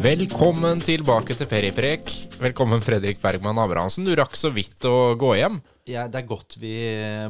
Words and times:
Velkommen 0.00 0.80
tilbake 0.80 1.34
til 1.36 1.44
Periprek. 1.44 2.08
Velkommen, 2.40 2.80
Fredrik 2.80 3.18
Bergman 3.20 3.58
Abrahamsen. 3.60 4.06
Du 4.08 4.14
rakk 4.16 4.32
så 4.38 4.48
vidt 4.48 4.80
å 4.88 5.12
gå 5.20 5.34
hjem. 5.36 5.58
Ja, 5.90 6.06
det 6.08 6.22
er 6.22 6.30
godt 6.30 6.56
vi 6.62 6.72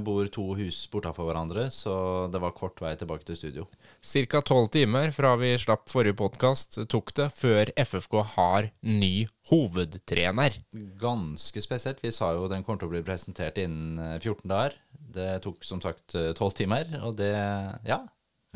bor 0.06 0.28
to 0.30 0.44
hus 0.54 0.78
bortafor 0.92 1.26
hverandre, 1.26 1.64
så 1.74 2.28
det 2.30 2.38
var 2.38 2.54
kort 2.54 2.78
vei 2.78 2.92
tilbake 3.00 3.26
til 3.26 3.40
studio. 3.40 3.67
Cirka 4.06 4.38
tolv 4.46 4.71
timer 4.71 5.10
fra 5.17 5.32
vi 5.40 5.50
slapp 5.58 5.90
forrige 5.90 6.21
podkast 6.21 6.78
tok 6.92 7.10
det 7.18 7.26
før 7.35 7.74
FFK 7.74 8.17
har 8.36 8.71
ny 8.87 9.26
hovedtrener. 9.50 10.62
Ganske 11.02 11.66
spesielt. 11.66 11.98
Vi 12.06 12.14
sa 12.14 12.30
jo 12.38 12.46
den 12.52 12.62
kommer 12.62 12.84
til 12.84 12.92
å 12.92 12.94
bli 12.94 13.02
presentert 13.02 13.58
innen 13.58 13.98
eh, 13.98 14.16
14 14.22 14.46
dager. 14.46 14.78
Det 15.18 15.30
tok 15.42 15.66
som 15.66 15.82
sagt 15.82 16.14
eh, 16.14 16.30
tolv 16.38 16.54
timer, 16.54 16.87
og 17.02 17.18
det 17.18 17.34
Ja, 17.90 18.04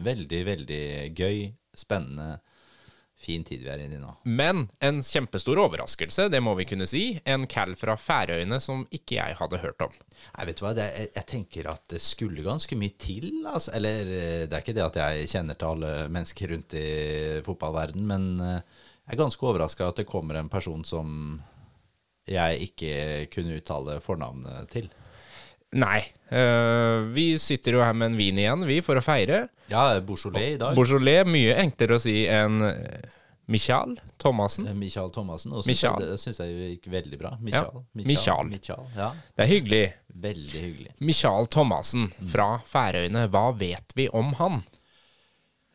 veldig, 0.06 0.44
veldig 0.54 0.84
gøy, 1.18 1.48
spennende, 1.74 2.38
fin 3.16 3.44
tid 3.46 3.62
vi 3.64 3.70
er 3.70 3.82
inne 3.84 3.98
i 3.98 4.02
nå. 4.02 4.10
Men 4.26 4.66
en 4.84 5.00
kjempestor 5.04 5.58
overraskelse, 5.62 6.26
det 6.32 6.40
må 6.44 6.54
vi 6.58 6.66
kunne 6.68 6.86
si. 6.90 7.04
En 7.24 7.46
cal 7.50 7.74
fra 7.78 7.96
Færøyene 8.00 8.58
som 8.62 8.84
ikke 8.94 9.18
jeg 9.18 9.38
hadde 9.38 9.60
hørt 9.62 9.84
om. 9.86 9.94
Nei, 10.34 10.46
vet 10.48 10.60
du 10.60 10.64
hva, 10.66 10.74
det, 10.76 10.88
jeg, 10.98 11.12
jeg 11.16 11.28
tenker 11.30 11.70
at 11.72 11.84
det 11.94 12.02
skulle 12.04 12.44
ganske 12.46 12.78
mye 12.78 12.96
til. 13.00 13.30
Altså. 13.46 13.74
Eller 13.78 14.10
eh, 14.10 14.44
det 14.48 14.52
er 14.52 14.64
ikke 14.64 14.76
det 14.76 14.86
at 14.86 15.00
jeg 15.00 15.30
kjenner 15.36 15.58
til 15.58 15.72
alle 15.72 15.94
mennesker 16.12 16.54
rundt 16.54 16.76
i 16.80 16.88
fotballverden, 17.46 18.04
men 18.10 18.28
eh, 18.42 18.84
jeg 19.04 19.16
er 19.16 19.20
ganske 19.20 19.48
overraska 19.48 19.90
at 19.90 20.00
det 20.00 20.08
kommer 20.08 20.40
en 20.40 20.52
person 20.52 20.84
som 20.88 21.08
jeg 22.24 22.70
ikke 22.70 22.92
kunne 23.34 23.58
uttale 23.60 23.98
fornavnet 24.00 24.70
til. 24.72 24.88
Nei. 25.74 26.00
Uh, 26.30 27.04
vi 27.14 27.34
sitter 27.38 27.76
jo 27.76 27.82
her 27.84 27.94
med 27.96 28.12
en 28.12 28.16
vin 28.18 28.38
igjen, 28.38 28.62
vi, 28.68 28.80
for 28.84 28.98
å 28.98 29.02
feire. 29.04 29.44
Ja, 29.70 30.00
Beaujolais 30.04 30.54
i 30.54 30.60
dag. 30.60 30.74
Beaujolais, 30.76 31.26
mye 31.28 31.54
enklere 31.62 31.98
å 31.98 32.02
si 32.02 32.24
enn 32.30 32.62
øh, 32.68 33.12
Michael 33.50 33.96
Thomassen. 34.20 34.66
Eh, 34.70 34.76
Michael 34.76 35.10
Thomassen. 35.14 35.52
Og 35.56 35.66
Michael. 35.68 36.04
det 36.04 36.18
syns 36.22 36.40
jeg 36.40 36.70
gikk 36.74 36.88
veldig 36.92 37.18
bra. 37.20 37.34
Michael. 37.40 37.82
Ja, 37.82 38.06
Michael. 38.12 38.50
Michael. 38.52 38.86
Ja, 38.96 39.10
Det 39.34 39.44
er 39.46 39.50
hyggelig. 39.50 39.84
veldig 40.14 40.62
hyggelig. 40.66 40.94
Michael 41.00 41.50
Thomassen 41.52 42.10
fra 42.30 42.48
Færøyene, 42.68 43.26
hva 43.32 43.46
vet 43.58 43.94
vi 43.96 44.08
om 44.12 44.32
han? 44.40 44.62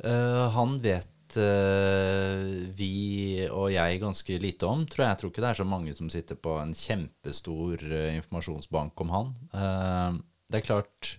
Uh, 0.03 0.47
han 0.55 0.77
vet 0.83 1.07
eh, 1.37 2.71
vi 2.73 3.45
og 3.51 3.69
jeg 3.73 4.01
ganske 4.01 4.37
lite 4.41 4.67
om, 4.67 4.85
tror 4.89 5.03
jeg. 5.05 5.11
Jeg 5.11 5.19
tror 5.21 5.31
ikke 5.31 5.43
det 5.43 5.49
er 5.51 5.59
så 5.59 5.67
mange 5.67 5.95
som 5.97 6.09
sitter 6.09 6.39
på 6.39 6.55
en 6.61 6.71
kjempestor 6.77 7.83
uh, 7.85 8.15
informasjonsbank 8.17 9.03
om 9.05 9.13
han. 9.13 9.29
Uh, 9.53 10.19
det 10.49 10.61
er 10.61 10.65
klart 10.65 11.11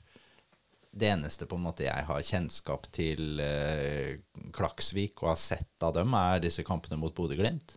Det 0.90 1.06
eneste 1.06 1.46
på 1.46 1.54
en 1.54 1.68
måte 1.68 1.86
jeg 1.86 2.06
har 2.08 2.24
kjennskap 2.26 2.88
til 2.90 3.38
Klaksvik 4.56 5.22
og 5.22 5.30
har 5.30 5.38
sett 5.38 5.86
av 5.86 5.94
dem, 5.94 6.16
er 6.18 6.42
disse 6.42 6.64
kampene 6.66 6.98
mot 6.98 7.14
Bodø-Glimt. 7.14 7.76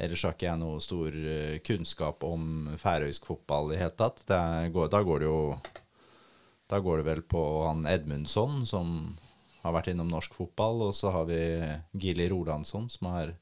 Ellers 0.00 0.24
har 0.24 0.32
ikke 0.32 0.46
jeg 0.46 0.62
noe 0.62 0.80
stor 0.80 1.18
kunnskap 1.66 2.24
om 2.24 2.70
færøysk 2.80 3.28
fotball 3.28 3.68
i 3.68 3.74
det 3.74 3.82
hele 3.82 3.96
tatt. 4.00 4.22
Da 4.30 4.40
går 4.72 4.88
det 5.20 5.28
jo 5.28 5.42
Da 6.72 6.80
går 6.80 7.02
det 7.02 7.08
vel 7.10 7.22
på 7.28 7.42
han 7.66 7.84
Edmundsson, 7.84 8.64
som 8.64 9.18
har 9.68 9.76
vært 9.78 9.92
innom 9.92 10.10
norsk 10.10 10.34
fotball. 10.36 10.88
Og 10.88 10.94
så 10.96 11.12
har 11.14 11.28
vi 11.28 11.38
Gilly 12.00 12.28
Rolandsson, 12.32 12.88
som 12.92 13.10
er, 13.14 13.34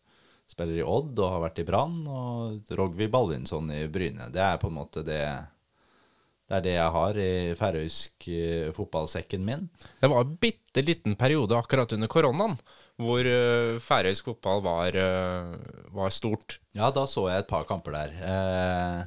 spiller 0.51 0.83
i 0.83 0.87
Odd 0.87 1.19
og 1.19 1.33
har 1.33 1.45
vært 1.49 1.63
i 1.63 1.67
Brann. 1.69 2.01
Og 2.07 2.73
Rogvi 2.79 3.09
Ballinsson 3.11 3.71
i 3.75 3.85
Bryne. 3.91 4.29
Det 4.35 4.43
er 4.45 4.59
på 4.63 4.71
en 4.73 4.81
måte 4.83 5.07
det 5.07 5.23
det 6.47 6.55
er 6.55 6.63
det 6.63 6.75
jeg 6.77 6.91
har 6.95 7.17
i 7.19 7.31
færøysk 7.59 8.27
eh, 8.31 8.69
fotballsekken 8.71 9.43
min. 9.43 9.65
Det 9.99 10.07
var 10.13 10.23
en 10.23 10.37
bitte 10.39 10.85
liten 10.87 11.17
periode 11.19 11.57
akkurat 11.59 11.91
under 11.97 12.07
koronaen 12.07 12.55
hvor 13.03 13.27
øh, 13.27 13.81
færøysk 13.83 14.29
fotball 14.31 14.63
var, 14.63 14.95
øh, 14.95 15.57
var 15.93 16.15
stort. 16.15 16.61
Ja, 16.79 16.93
da 16.95 17.03
så 17.11 17.27
jeg 17.33 17.43
et 17.43 17.51
par 17.51 17.67
kamper 17.69 17.97
der. 17.99 18.15
Eh, 18.15 19.01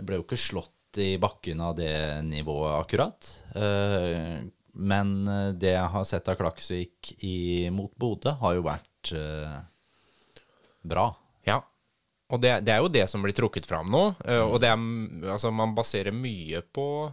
Jeg 0.00 0.08
ble 0.08 0.18
jo 0.18 0.24
ikke 0.26 0.40
slått 0.42 0.98
i 0.98 1.12
bakken 1.22 1.62
av 1.62 1.76
det 1.78 1.94
nivået 2.26 2.74
akkurat. 2.80 3.30
Eh, 4.74 4.80
Men 4.80 5.28
eh, 5.28 5.52
det 5.54 5.74
jeg 5.76 5.92
har 5.94 6.04
sett 6.04 6.28
av 6.28 6.36
Klaksvik 6.40 7.14
i, 7.24 7.70
mot 7.70 7.92
Bodø, 7.96 8.34
har 8.40 8.54
jo 8.58 8.64
vært 8.66 9.12
eh, 9.14 9.60
bra. 10.82 11.08
Ja. 11.46 11.60
Og 12.32 12.40
det, 12.40 12.60
det 12.66 12.72
er 12.74 12.80
jo 12.82 12.88
det 12.92 13.04
som 13.10 13.22
blir 13.22 13.36
trukket 13.36 13.66
fram 13.68 13.90
nå. 13.92 14.14
øh, 14.26 14.44
Og 14.48 14.60
det 14.60 14.70
er, 14.72 14.80
altså, 15.30 15.50
man 15.54 15.74
baserer 15.76 16.12
mye 16.16 16.62
på 16.74 17.12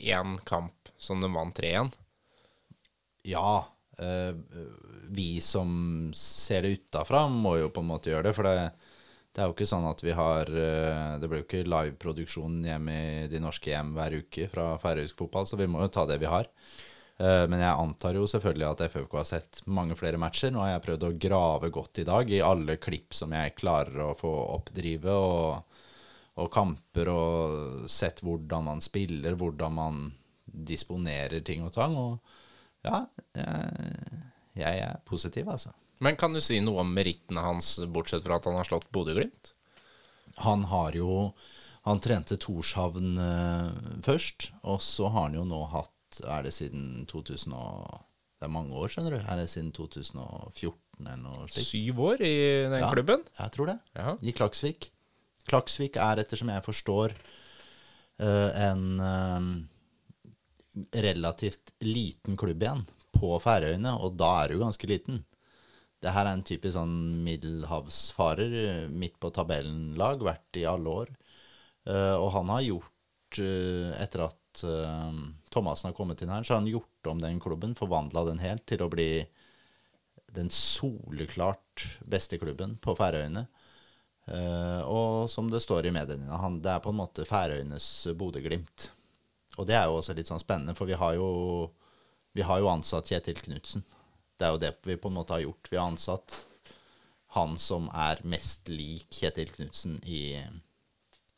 én 0.00 0.36
kamp 0.44 0.90
som 0.98 1.20
de 1.20 1.28
vant 1.32 1.56
3-1. 1.56 1.92
Ja, 3.26 3.66
eh, 3.98 4.32
vi 5.12 5.40
som 5.40 6.10
ser 6.16 6.62
det 6.62 6.76
utafra, 6.80 7.26
må 7.28 7.56
jo 7.60 7.70
på 7.70 7.82
en 7.84 7.90
måte 7.90 8.10
gjøre 8.10 8.28
det. 8.30 8.34
For 8.36 8.46
det, 8.48 8.70
det 9.34 9.42
er 9.42 9.50
jo 9.50 9.56
ikke 9.56 9.68
sånn 9.68 9.86
at 9.90 10.02
vi 10.02 10.14
har 10.16 10.48
eh, 10.48 11.18
Det 11.20 11.28
blir 11.28 11.42
jo 11.42 11.46
ikke 11.46 11.66
liveproduksjon 11.68 12.60
hjemme 12.66 12.96
i 12.96 13.26
de 13.30 13.40
norske 13.42 13.70
hjem 13.70 13.92
hver 13.96 14.16
uke 14.22 14.48
fra 14.52 14.72
færøysk 14.82 15.18
fotball, 15.20 15.46
så 15.46 15.58
vi 15.60 15.68
må 15.70 15.84
jo 15.84 15.92
ta 15.92 16.06
det 16.08 16.18
vi 16.22 16.30
har. 16.32 16.48
Eh, 17.18 17.44
Men 17.48 17.62
jeg 17.62 17.80
antar 17.80 18.18
jo 18.18 18.26
selvfølgelig 18.28 18.68
at 18.68 18.84
FFK 18.92 19.16
har 19.16 19.28
sett 19.28 19.60
mange 19.66 19.96
flere 19.96 20.20
matcher. 20.20 20.52
Nå 20.52 20.60
har 20.60 20.74
jeg 20.74 20.84
prøvd 20.86 21.06
å 21.08 21.14
grave 21.26 21.70
godt 21.72 22.02
i 22.02 22.06
dag 22.08 22.30
i 22.30 22.42
alle 22.44 22.76
klipp 22.82 23.16
som 23.16 23.32
jeg 23.32 23.56
klarer 23.56 24.02
å 24.04 24.12
få 24.18 24.32
oppdrive, 24.58 25.14
og, 25.16 25.80
og 26.36 26.52
kamper, 26.52 27.08
og 27.12 27.88
sett 27.90 28.20
hvordan 28.26 28.68
man 28.68 28.84
spiller, 28.84 29.38
hvordan 29.40 29.72
man 29.80 30.06
disponerer 30.46 31.40
ting 31.44 31.64
og 31.64 31.72
tang. 31.74 31.96
Og 31.96 32.86
ja, 32.86 33.02
jeg, 33.34 34.22
jeg 34.60 34.84
er 34.84 35.02
positiv, 35.08 35.48
altså. 35.50 35.72
Men 36.04 36.18
kan 36.20 36.34
du 36.36 36.42
si 36.44 36.58
noe 36.60 36.82
om 36.84 36.90
merittene 36.92 37.40
hans, 37.40 37.78
bortsett 37.88 38.24
fra 38.26 38.36
at 38.36 38.44
han 38.44 38.58
har 38.58 38.68
slått 38.68 38.90
Bodø-Glimt? 38.92 39.54
Han 40.44 40.66
har 40.68 40.92
jo 40.92 41.32
Han 41.86 42.00
trente 42.02 42.34
Torshavn 42.42 43.12
eh, 43.22 44.00
først, 44.02 44.48
og 44.66 44.80
så 44.82 45.06
har 45.06 45.28
han 45.28 45.36
jo 45.38 45.44
nå 45.46 45.60
hatt 45.70 45.92
Er 46.24 46.42
det 46.46 46.54
siden 46.54 47.02
2000 47.10 47.52
og 47.52 48.04
Det 48.40 48.44
er 48.46 48.52
mange 48.52 48.72
år, 48.76 48.88
skjønner 48.92 49.10
du. 49.16 49.20
Er 49.24 49.36
det 49.40 49.48
siden 49.48 49.70
2014 49.72 51.06
eller 51.06 51.16
noe 51.22 51.46
slikt? 51.48 51.66
Syv 51.70 52.00
år 52.04 52.20
i 52.20 52.34
den 52.68 52.80
Ja. 52.80 52.90
klubben? 52.92 53.22
Jeg 53.38 53.50
tror 53.52 53.66
det. 53.70 53.78
Ja. 53.96 54.12
I 54.20 54.32
Klaksvik. 54.36 54.90
Klaksvik 55.48 55.96
er, 55.96 56.16
ettersom 56.20 56.48
jeg 56.52 56.62
forstår, 56.66 57.14
eh, 58.20 58.50
en 58.70 59.00
eh, 59.00 59.40
relativt 61.00 61.72
liten 61.80 62.36
klubb 62.36 62.60
igjen 62.62 62.84
på 63.16 63.38
Færøyene, 63.40 63.94
og 64.04 64.16
da 64.20 64.34
er 64.44 64.48
du 64.52 64.58
ganske 64.60 64.86
liten. 64.90 65.24
Det 66.02 66.12
her 66.12 66.26
er 66.28 66.34
en 66.36 66.42
typisk 66.44 66.74
sånn 66.76 67.24
middelhavsfarer, 67.24 68.52
eh, 68.84 68.88
midt 68.92 69.16
på 69.18 69.32
tabellen-lag, 69.32 70.20
vært 70.20 70.56
i 70.60 70.64
alle 70.68 70.88
år. 70.88 71.08
Og 71.86 72.32
han 72.34 72.48
har 72.50 72.62
gjort, 72.66 73.38
etter 73.38 74.24
at 74.26 74.36
eh, 74.64 75.18
Thomassen 75.52 75.90
har 75.90 75.96
kommet 75.96 76.22
inn 76.22 76.32
her, 76.32 76.44
så 76.44 76.54
har 76.54 76.62
han 76.62 76.70
gjort 76.70 77.10
om 77.10 77.20
den 77.20 77.40
klubben, 77.40 77.74
forvandla 77.78 78.24
den 78.28 78.40
helt 78.40 78.64
til 78.68 78.84
å 78.84 78.90
bli 78.92 79.26
den 80.36 80.50
soleklart 80.52 81.86
beste 82.04 82.38
klubben 82.38 82.76
på 82.82 82.96
Færøyene. 82.96 83.46
Uh, 84.26 84.82
og 84.90 85.30
som 85.30 85.46
det 85.52 85.60
står 85.62 85.86
i 85.86 85.92
mediene, 85.94 86.26
han, 86.42 86.58
det 86.58 86.72
er 86.72 86.80
på 86.82 86.90
en 86.90 86.98
måte 86.98 87.24
Færøyenes 87.28 88.08
Bodø-Glimt. 88.18 88.88
Og 89.56 89.68
det 89.68 89.76
er 89.78 89.86
jo 89.86 90.00
også 90.00 90.16
litt 90.18 90.28
sånn 90.28 90.42
spennende, 90.42 90.74
for 90.76 90.90
vi 90.90 90.98
har 90.98 91.14
jo, 91.16 91.28
vi 92.36 92.44
har 92.44 92.60
jo 92.60 92.72
ansatt 92.72 93.08
Kjetil 93.08 93.38
Knutsen. 93.38 93.86
Det 94.36 94.48
er 94.48 94.52
jo 94.52 94.60
det 94.60 94.72
vi 94.84 94.98
på 95.00 95.08
en 95.08 95.16
måte 95.16 95.36
har 95.36 95.46
gjort. 95.46 95.70
Vi 95.70 95.78
har 95.78 95.88
ansatt 95.88 96.42
han 97.36 97.56
som 97.60 97.88
er 97.94 98.20
mest 98.28 98.68
lik 98.68 99.08
Kjetil 99.14 99.52
Knutsen 99.54 100.00
i 100.04 100.40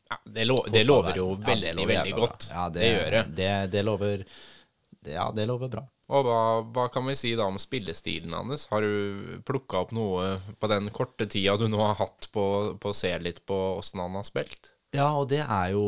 Ja, 0.09 0.17
det, 0.25 0.45
lo 0.49 0.63
det 0.71 0.83
lover 0.87 1.17
jo 1.17 1.29
Ja, 1.35 1.45
veldig, 1.51 1.67
det 1.67 1.75
lover 1.77 1.93
veldig 1.93 2.15
godt. 2.17 2.49
Ja, 2.51 2.69
det, 2.73 2.87
gjør 2.87 3.11
det. 3.15 3.23
Det, 3.37 3.51
det 3.75 3.85
lover 3.85 4.23
det, 4.25 5.13
Ja, 5.13 5.29
det 5.35 5.45
lover 5.49 5.71
bra. 5.75 5.85
Og 6.09 6.25
hva, 6.25 6.39
hva 6.73 6.87
kan 6.89 7.05
vi 7.05 7.13
si 7.17 7.35
da 7.37 7.45
om 7.45 7.59
spillestilen 7.61 8.33
hans? 8.33 8.65
Har 8.71 8.81
du 8.81 9.41
plukka 9.45 9.83
opp 9.83 9.93
noe 9.93 10.33
på 10.57 10.69
den 10.71 10.89
korte 10.89 11.29
tida 11.29 11.53
du 11.61 11.67
nå 11.69 11.83
har 11.83 11.99
hatt 12.01 12.31
på, 12.33 12.43
på 12.81 12.91
å 12.91 12.97
se 12.97 13.13
litt 13.21 13.43
på 13.45 13.59
åssen 13.77 14.01
han 14.01 14.17
har 14.17 14.25
spilt? 14.25 14.71
Ja, 14.89 15.11
og 15.13 15.27
det 15.29 15.43
er 15.45 15.75
jo 15.75 15.85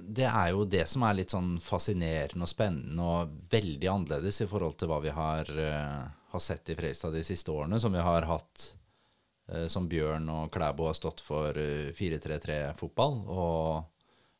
det 0.00 0.24
er 0.24 0.54
jo 0.54 0.64
det 0.64 0.86
som 0.88 1.04
er 1.04 1.18
litt 1.18 1.34
sånn 1.34 1.58
fascinerende 1.60 2.46
og 2.46 2.50
spennende 2.50 3.04
og 3.04 3.34
veldig 3.52 3.90
annerledes 3.92 4.40
i 4.40 4.48
forhold 4.48 4.78
til 4.80 4.88
hva 4.88 5.02
vi 5.04 5.12
har, 5.12 5.50
uh, 5.52 6.08
har 6.32 6.42
sett 6.42 6.72
i 6.72 6.76
Fredrikstad 6.78 7.12
de 7.12 7.24
siste 7.26 7.52
årene, 7.52 7.80
som 7.80 7.92
vi 7.92 8.00
har 8.00 8.24
hatt 8.30 8.70
som 9.68 9.88
Bjørn 9.90 10.28
og 10.32 10.50
Klæbo 10.54 10.86
har 10.88 10.96
stått 10.96 11.20
for 11.24 11.58
eh, 11.60 11.90
4-3-3-fotball, 11.96 13.18
og 13.28 13.92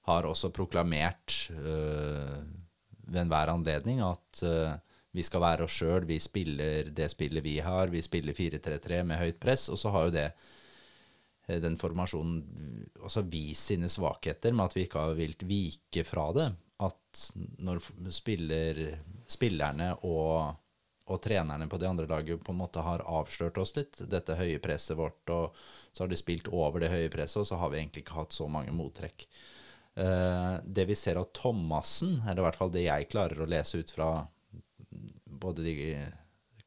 har 0.08 0.26
også 0.26 0.50
proklamert 0.54 1.36
eh, 1.52 2.40
ved 3.12 3.20
enhver 3.24 3.52
anledning 3.52 4.02
at 4.04 4.42
eh, 4.46 4.74
vi 5.12 5.24
skal 5.24 5.44
være 5.44 5.66
oss 5.66 5.76
sjøl, 5.76 6.06
vi 6.08 6.18
spiller 6.22 6.90
det 6.94 7.10
spillet 7.12 7.44
vi 7.44 7.58
har, 7.62 7.92
vi 7.92 8.02
spiller 8.02 8.36
4-3-3 8.36 9.02
med 9.06 9.20
høyt 9.20 9.38
press, 9.42 9.68
og 9.68 9.78
så 9.78 9.92
har 9.94 10.08
jo 10.08 10.14
det 10.16 10.26
eh, 11.46 11.60
den 11.62 11.78
formasjonen 11.78 12.40
også 13.02 13.26
vist 13.30 13.70
sine 13.70 13.90
svakheter 13.92 14.56
med 14.56 14.70
at 14.70 14.78
vi 14.78 14.86
ikke 14.86 15.06
har 15.06 15.18
villet 15.18 15.46
vike 15.46 16.06
fra 16.08 16.30
det. 16.34 16.48
At 16.82 17.26
når 17.62 17.84
spiller, 18.10 18.80
spillerne 19.30 19.92
og, 20.02 20.56
og 21.12 21.20
trenerne 21.24 21.68
på 21.68 21.78
det 21.80 21.88
andre 21.88 22.08
laget 22.08 22.42
på 22.44 22.54
en 22.54 22.60
måte 22.62 22.82
har 22.84 23.04
avslørt 23.04 23.58
oss 23.60 23.74
litt, 23.76 24.00
dette 24.10 24.36
høye 24.38 24.60
presset 24.62 24.96
vårt, 24.98 25.20
og 25.30 25.58
så 25.92 26.04
har 26.04 26.12
de 26.12 26.18
spilt 26.20 26.48
over 26.48 26.82
det 26.82 26.92
høye 26.92 27.10
presset, 27.12 27.42
og 27.42 27.48
så 27.48 27.58
har 27.60 27.72
vi 27.72 27.82
egentlig 27.82 28.06
ikke 28.06 28.20
hatt 28.20 28.36
så 28.36 28.48
mange 28.50 28.74
mottrekk. 28.76 29.26
Eh, 29.94 30.54
det 30.64 30.86
vi 30.88 30.96
ser 30.96 31.20
av 31.20 31.28
Thomassen, 31.36 32.22
eller 32.24 32.40
i 32.40 32.46
hvert 32.46 32.58
fall 32.60 32.72
det 32.72 32.86
jeg 32.86 33.10
klarer 33.12 33.44
å 33.44 33.50
lese 33.50 33.82
ut 33.82 33.92
fra 33.92 34.10
både 35.42 35.66
de 35.66 35.76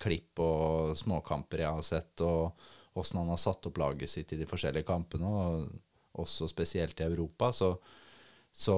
klipp 0.02 0.42
og 0.44 0.96
småkamper 1.00 1.64
jeg 1.64 1.78
har 1.80 1.86
sett, 1.88 2.22
og 2.26 3.00
åssen 3.00 3.20
han 3.20 3.32
har 3.32 3.42
satt 3.42 3.66
opp 3.68 3.80
laget 3.82 4.12
sitt 4.12 4.34
i 4.36 4.40
de 4.40 4.48
forskjellige 4.50 4.88
kampene, 4.88 5.28
og 5.28 6.22
også 6.22 6.48
spesielt 6.52 7.00
i 7.02 7.08
Europa, 7.08 7.52
så, 7.56 7.74
så 8.54 8.78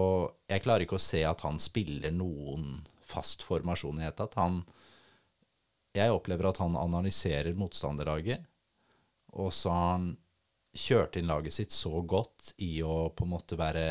jeg 0.50 0.64
klarer 0.64 0.86
ikke 0.86 0.98
å 0.98 1.04
se 1.04 1.22
at 1.28 1.44
han 1.46 1.60
spiller 1.62 2.14
noen 2.14 2.80
fast 3.08 3.46
formasjon 3.46 3.98
i 3.98 4.02
det 4.02 4.10
hele 4.10 4.18
tatt. 4.18 4.38
Han 4.40 4.64
jeg 5.97 6.13
opplever 6.13 6.49
at 6.49 6.61
han 6.61 6.77
analyserer 6.79 7.57
motstanderlaget, 7.57 8.45
og 9.38 9.51
så 9.53 9.73
har 9.73 9.91
han 9.95 10.11
kjørt 10.77 11.17
inn 11.17 11.29
laget 11.29 11.55
sitt 11.55 11.73
så 11.73 12.01
godt 12.05 12.53
i 12.63 12.77
å 12.85 13.09
på 13.15 13.25
en 13.25 13.33
måte 13.33 13.57
være 13.59 13.88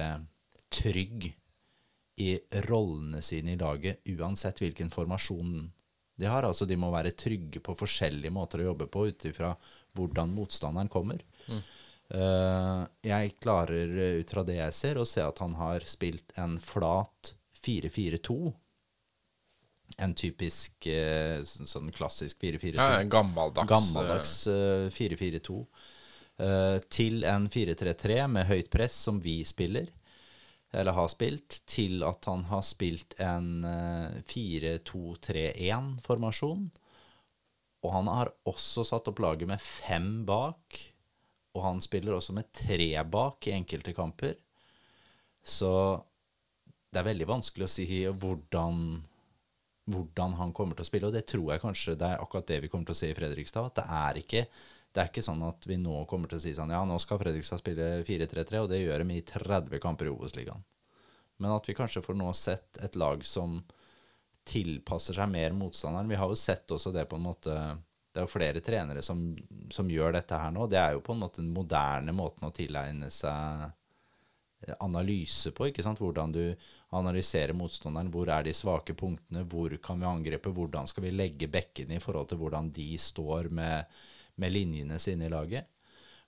trygg 0.73 1.29
i 2.23 2.31
rollene 2.67 3.21
sine 3.25 3.55
i 3.55 3.61
laget, 3.61 4.01
uansett 4.17 4.63
hvilken 4.63 4.91
formasjon 4.93 5.67
de 6.17 6.29
har. 6.31 6.47
Altså 6.49 6.65
de 6.69 6.79
må 6.81 6.91
være 6.95 7.17
trygge 7.19 7.61
på 7.65 7.77
forskjellige 7.77 8.33
måter 8.33 8.63
å 8.63 8.71
jobbe 8.71 8.89
på 8.93 9.07
ut 9.11 9.27
ifra 9.29 9.53
hvordan 9.97 10.33
motstanderen 10.37 10.93
kommer. 10.93 11.25
Mm. 11.51 11.61
Uh, 12.07 12.83
jeg 13.03 13.35
klarer 13.43 13.91
ut 14.23 14.31
fra 14.31 14.45
det 14.47 14.61
jeg 14.61 14.77
ser, 14.79 15.01
å 15.01 15.09
se 15.09 15.25
at 15.25 15.43
han 15.43 15.57
har 15.59 15.85
spilt 15.91 16.33
en 16.39 16.57
flat 16.63 17.35
4-4-2 17.61 18.39
en 19.97 20.13
typisk 20.15 20.87
eh, 20.93 21.41
sånn 21.43 21.91
klassisk 21.95 22.41
4-4-2. 22.43 22.75
Ja, 22.77 23.03
gammeldags. 23.09 23.69
Gammeldags 23.71 24.49
4-4-2. 24.97 25.67
Uh, 26.37 26.47
eh, 26.47 26.79
til 26.93 27.25
en 27.25 27.49
4-3-3 27.53 28.29
med 28.29 28.47
høyt 28.51 28.71
press, 28.73 28.95
som 29.09 29.21
vi 29.25 29.45
spiller, 29.49 29.87
eller 30.77 30.93
har 30.93 31.09
spilt, 31.09 31.63
til 31.71 32.03
at 32.05 32.25
han 32.29 32.45
har 32.51 32.63
spilt 32.67 33.15
en 33.23 33.65
uh, 33.65 34.11
4-2-3-1-formasjon. 34.29 36.71
Og 37.87 37.93
han 37.95 38.07
har 38.11 38.33
også 38.49 38.85
satt 38.85 39.09
opp 39.09 39.19
laget 39.23 39.49
med 39.49 39.61
fem 39.63 40.25
bak, 40.29 40.93
og 41.57 41.63
han 41.65 41.81
spiller 41.81 42.15
også 42.19 42.33
med 42.37 42.53
tre 42.53 43.05
bak 43.09 43.47
i 43.49 43.53
enkelte 43.57 43.93
kamper. 43.97 44.35
Så 45.47 46.03
det 46.93 46.99
er 47.01 47.11
veldig 47.13 47.29
vanskelig 47.31 47.65
å 47.65 47.71
si 47.71 48.05
hvordan 48.05 49.07
hvordan 49.87 50.35
han 50.41 50.53
kommer 50.55 50.77
til 50.77 50.87
å 50.87 50.89
spille. 50.89 51.09
Og 51.09 51.15
det 51.15 51.27
tror 51.31 51.53
jeg 51.53 51.63
kanskje 51.63 51.97
det 51.99 52.09
er 52.09 52.23
akkurat 52.23 52.49
det 52.51 52.61
vi 52.65 52.71
kommer 52.73 52.89
til 52.89 52.97
å 52.97 53.01
se 53.01 53.11
i 53.13 53.17
Fredrikstad. 53.17 53.71
At 53.71 53.79
det 53.79 53.87
er 53.99 54.21
ikke, 54.23 54.45
det 54.93 55.03
er 55.03 55.11
ikke 55.11 55.27
sånn 55.27 55.45
at 55.47 55.69
vi 55.69 55.79
nå 55.81 56.03
kommer 56.11 56.31
til 56.31 56.41
å 56.41 56.45
si 56.45 56.55
sånn 56.57 56.75
Ja, 56.75 56.83
nå 56.89 56.99
skal 57.03 57.21
Fredrikstad 57.23 57.63
spille 57.63 57.91
4-3-3, 58.07 58.63
og 58.65 58.71
det 58.73 58.83
gjør 58.83 59.05
de 59.05 59.19
i 59.19 59.25
30 59.27 59.83
kamper 59.83 60.09
i 60.09 60.15
Obos-ligaen. 60.15 60.65
Men 61.43 61.53
at 61.53 61.69
vi 61.69 61.77
kanskje 61.77 62.03
får 62.05 62.17
nå 62.17 62.31
sett 62.37 62.81
et 62.83 62.97
lag 62.97 63.25
som 63.27 63.61
tilpasser 64.47 65.19
seg 65.19 65.29
mer 65.31 65.55
motstanderen. 65.57 66.09
Vi 66.09 66.19
har 66.19 66.31
jo 66.31 66.39
sett 66.39 66.71
også 66.73 66.93
det 66.95 67.05
på 67.11 67.19
en 67.19 67.27
måte 67.27 67.55
Det 68.15 68.23
er 68.23 68.25
jo 68.25 68.33
flere 68.33 68.61
trenere 68.65 69.03
som, 69.05 69.19
som 69.69 69.91
gjør 69.93 70.15
dette 70.17 70.39
her 70.41 70.55
nå. 70.55 70.65
Det 70.73 70.79
er 70.81 70.95
jo 70.95 71.03
på 71.05 71.13
en 71.13 71.21
måte 71.21 71.43
den 71.43 71.53
moderne 71.53 72.15
måten 72.17 72.47
å 72.49 72.55
tilegne 72.55 73.11
seg 73.13 73.67
analyse 74.81 75.53
på. 75.55 75.69
ikke 75.69 75.85
sant? 75.85 76.01
Hvordan 76.03 76.33
du 76.35 76.43
analyserer 76.97 77.55
motstanderen. 77.57 78.11
Hvor 78.13 78.31
er 78.33 78.47
de 78.47 78.55
svake 78.55 78.97
punktene? 78.99 79.45
Hvor 79.47 79.77
kan 79.83 80.01
vi 80.01 80.09
angripe? 80.09 80.51
Hvordan 80.51 80.87
skal 80.91 81.07
vi 81.07 81.15
legge 81.15 81.49
bekkene 81.53 81.97
i 81.97 82.03
forhold 82.03 82.29
til 82.31 82.41
hvordan 82.41 82.71
de 82.75 82.99
står 82.99 83.51
med, 83.55 83.85
med 84.37 84.53
linjene 84.53 84.99
sine 85.03 85.27
i 85.27 85.33
laget? 85.33 85.69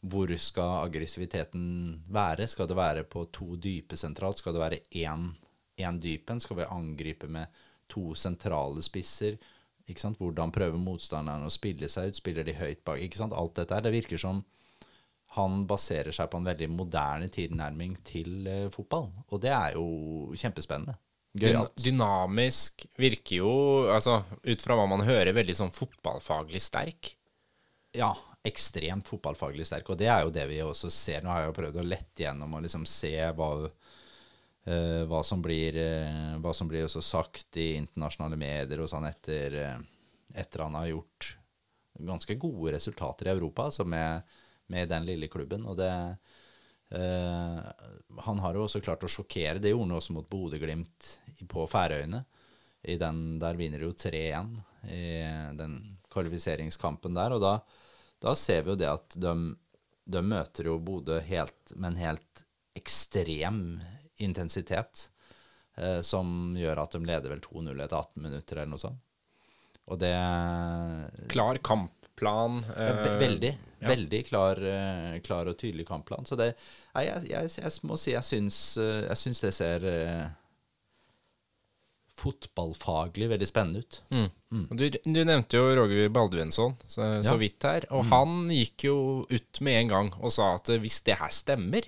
Hvor 0.01 0.31
skal 0.39 0.87
aggressiviteten 0.87 2.03
være? 2.07 2.47
Skal 2.47 2.69
det 2.71 2.77
være 2.79 3.05
på 3.05 3.25
to 3.35 3.57
dype 3.57 3.97
sentralt? 3.97 4.39
Skal 4.39 4.55
det 4.55 4.63
være 4.63 4.83
én 4.95 6.01
dypen? 6.01 6.41
Skal 6.41 6.61
vi 6.61 6.71
angripe 6.71 7.27
med 7.27 7.47
to 7.89 8.15
sentrale 8.15 8.83
spisser? 8.83 9.39
Ikke 9.89 10.01
sant? 10.01 10.19
Hvordan 10.21 10.53
prøver 10.53 10.79
motstanderen 10.79 11.47
å 11.47 11.51
spille 11.51 11.89
seg 11.89 12.13
ut? 12.13 12.21
Spiller 12.21 12.45
de 12.45 12.55
høyt 12.55 12.85
bak? 12.85 13.01
Ikke 13.03 13.19
sant? 13.19 13.35
Alt 13.35 13.57
dette 13.57 13.75
her. 13.75 13.83
Det 13.87 13.95
virker 13.95 14.21
som 14.21 14.45
han 15.37 15.67
baserer 15.69 16.15
seg 16.15 16.31
på 16.31 16.41
en 16.41 16.49
veldig 16.49 16.71
moderne 16.73 17.29
tilnærming 17.33 17.99
til 18.07 18.47
eh, 18.49 18.71
fotball. 18.73 19.11
Og 19.29 19.43
det 19.43 19.53
er 19.53 19.77
jo 19.77 20.33
kjempespennende. 20.39 20.97
Gøyalt. 21.39 21.75
Dynamisk 21.77 22.87
virker 22.99 23.43
jo, 23.43 23.53
altså 23.93 24.23
ut 24.49 24.65
fra 24.65 24.79
hva 24.79 24.87
man 24.91 25.05
hører, 25.07 25.35
veldig 25.37 25.57
sånn 25.59 25.75
fotballfaglig 25.75 26.63
sterk. 26.65 27.13
Ja, 27.97 28.15
ekstremt 28.49 29.11
fotballfaglig 29.11 29.67
sterk. 29.69 29.93
Og 29.93 30.01
det 30.01 30.09
er 30.09 30.25
jo 30.25 30.33
det 30.35 30.47
vi 30.51 30.63
også 30.65 30.91
ser. 30.93 31.21
Nå 31.23 31.33
har 31.33 31.45
jeg 31.45 31.53
jo 31.53 31.59
prøvd 31.61 31.79
å 31.83 31.87
lette 31.87 32.25
gjennom 32.25 32.57
og 32.57 32.65
liksom 32.65 32.89
se 32.89 33.13
hva, 33.37 33.51
uh, 33.69 35.03
hva 35.11 35.23
som 35.27 35.45
blir, 35.45 35.77
uh, 35.77 36.35
hva 36.43 36.57
som 36.57 36.71
blir 36.71 36.89
også 36.89 37.05
sagt 37.05 37.61
i 37.61 37.75
internasjonale 37.77 38.41
medier 38.41 38.83
og 38.83 38.91
sånn 38.91 39.09
etter, 39.11 39.61
uh, 39.61 40.35
etter 40.41 40.65
han 40.65 40.81
har 40.81 40.91
gjort 40.95 41.33
ganske 42.09 42.39
gode 42.41 42.77
resultater 42.79 43.29
i 43.29 43.35
Europa. 43.37 43.69
altså 43.69 43.85
med 43.85 44.39
med 44.73 44.91
den 44.91 45.09
lille 45.09 45.29
klubben. 45.33 45.67
Og 45.69 45.79
det 45.81 45.93
Uh, 46.95 47.61
Han 48.25 48.39
har 48.39 48.57
jo 48.57 48.65
også 48.65 48.81
klart 48.81 49.05
å 49.05 49.11
sjokkere. 49.13 49.61
Det 49.61 49.75
gjorde 49.75 49.91
han 49.91 49.99
også 49.99 50.15
mot 50.17 50.29
Bodø-Glimt 50.31 51.11
på 51.49 51.67
Færøyene. 51.69 52.23
I 52.89 52.97
den, 53.01 53.39
der 53.43 53.59
vinner 53.59 53.83
de 53.83 53.89
jo 53.91 53.97
3-1 53.99 54.55
i 54.95 55.03
den 55.59 55.75
kvalifiseringskampen 56.13 57.17
der. 57.17 57.35
Og 57.37 57.43
da, 57.45 57.59
da, 58.23 58.35
ser 58.39 58.65
vi 58.65 58.73
jo 58.73 58.79
det 58.81 58.89
at 58.91 59.19
de, 59.21 59.35
de 60.09 60.25
møter 60.25 60.71
jo 60.71 60.79
Bodø 60.81 61.21
med 61.21 61.91
en 61.91 62.01
helt 62.01 62.45
ekstrem 62.79 63.63
intensitet. 64.17 65.09
Uh, 65.79 66.01
som 66.03 66.57
gjør 66.59 66.81
at 66.83 66.97
de 66.97 67.05
leder 67.07 67.31
vel 67.31 67.45
2-0 67.45 67.85
etter 67.85 68.01
18 68.01 68.25
minutter, 68.25 68.57
eller 68.57 68.73
noe 68.73 68.83
sånt. 68.83 69.05
Og 69.89 70.01
det 70.01 70.17
Klar 71.33 71.61
kamp 71.65 71.98
kampplan. 72.19 72.65
Eh, 72.77 73.19
veldig. 73.19 73.59
Ja. 73.79 73.89
Veldig 73.89 74.27
klar, 74.27 74.57
eh, 74.57 75.21
klar, 75.21 75.47
og 75.47 75.59
tydelig 75.59 75.87
kampplan. 75.87 76.27
Så 76.27 76.37
det 76.37 76.55
jeg, 76.95 77.23
jeg, 77.31 77.51
jeg, 77.59 77.73
må 77.83 77.97
si 77.97 78.13
jeg 78.13 78.25
syns, 78.25 78.77
eh, 78.79 79.05
jeg 79.07 79.17
syns 79.17 79.41
det 79.45 79.53
ser 79.55 79.85
uh, 79.87 80.25
fotballfaglig 82.19 83.29
veldig 83.31 83.47
spennende 83.47 83.85
ut. 83.85 84.01
Mm. 84.11 84.27
Mm. 84.51 84.67
Du, 84.73 84.89
du, 84.91 85.21
nevnte 85.25 85.61
jo 85.61 85.77
Roger 85.79 86.09
Baldvinsson 86.09 86.75
så, 86.87 87.05
ja. 87.05 87.23
så 87.23 87.37
vidt 87.39 87.63
her. 87.63 87.87
Og 87.93 88.05
mm. 88.05 88.11
han 88.13 88.51
gikk 88.51 88.89
jo 88.89 88.99
ut 89.31 89.63
med 89.63 89.85
en 89.85 89.95
gang 89.95 90.13
og 90.19 90.35
sa 90.35 90.57
at 90.57 90.75
hvis 90.83 91.01
det 91.07 91.21
her 91.23 91.33
stemmer 91.35 91.87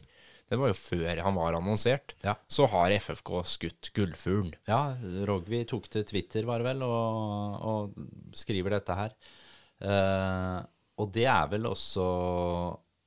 det 0.50 0.59
var 0.59 0.73
jo 0.73 0.75
før 0.75 1.21
han 1.23 1.37
var 1.38 1.54
annonsert. 1.54 2.16
Ja. 2.26 2.33
Så 2.50 2.66
har 2.73 2.90
FFK 2.90 3.37
skutt 3.47 3.93
gullfuglen. 3.95 4.57
Ja, 4.66 4.97
Rogvi 5.28 5.61
tok 5.71 5.87
til 5.95 6.02
Twitter, 6.09 6.43
var 6.43 6.59
det 6.59 6.73
vel, 6.73 6.83
og, 6.83 7.61
og 7.71 8.35
skriver 8.35 8.75
dette 8.75 8.97
her. 8.99 9.14
Uh, 9.80 10.60
og 11.00 11.08
det 11.14 11.25
er 11.25 11.46
vel 11.49 11.64
også 11.70 12.04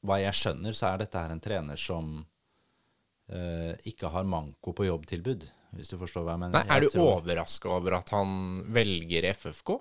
Hva 0.04 0.16
jeg 0.24 0.34
skjønner, 0.34 0.74
så 0.74 0.90
er 0.90 1.04
dette 1.04 1.22
her 1.22 1.34
en 1.34 1.42
trener 1.44 1.78
som 1.80 2.16
uh, 2.24 3.74
ikke 3.88 4.10
har 4.10 4.26
manko 4.28 4.74
på 4.76 4.88
jobbtilbud, 4.88 5.46
hvis 5.78 5.94
du 5.94 6.00
forstår 6.02 6.26
hva 6.26 6.36
jeg 6.36 6.44
mener. 6.48 6.58
Nei, 6.58 6.66
er 6.74 6.84
du 6.84 7.04
overraska 7.04 7.72
over 7.78 8.00
at 8.00 8.14
han 8.16 8.64
velger 8.74 9.30
FFK? 9.32 9.76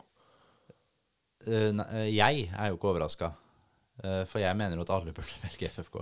Uh, 1.48 1.70
ne, 1.78 1.88
jeg 2.12 2.46
er 2.52 2.70
jo 2.70 2.78
ikke 2.80 2.92
overraska. 2.94 3.36
For 4.02 4.40
jeg 4.40 4.56
mener 4.56 4.74
jo 4.74 4.82
at 4.82 4.90
alle 4.90 5.12
burde 5.14 5.42
velge 5.44 5.68
FFK. 5.70 5.98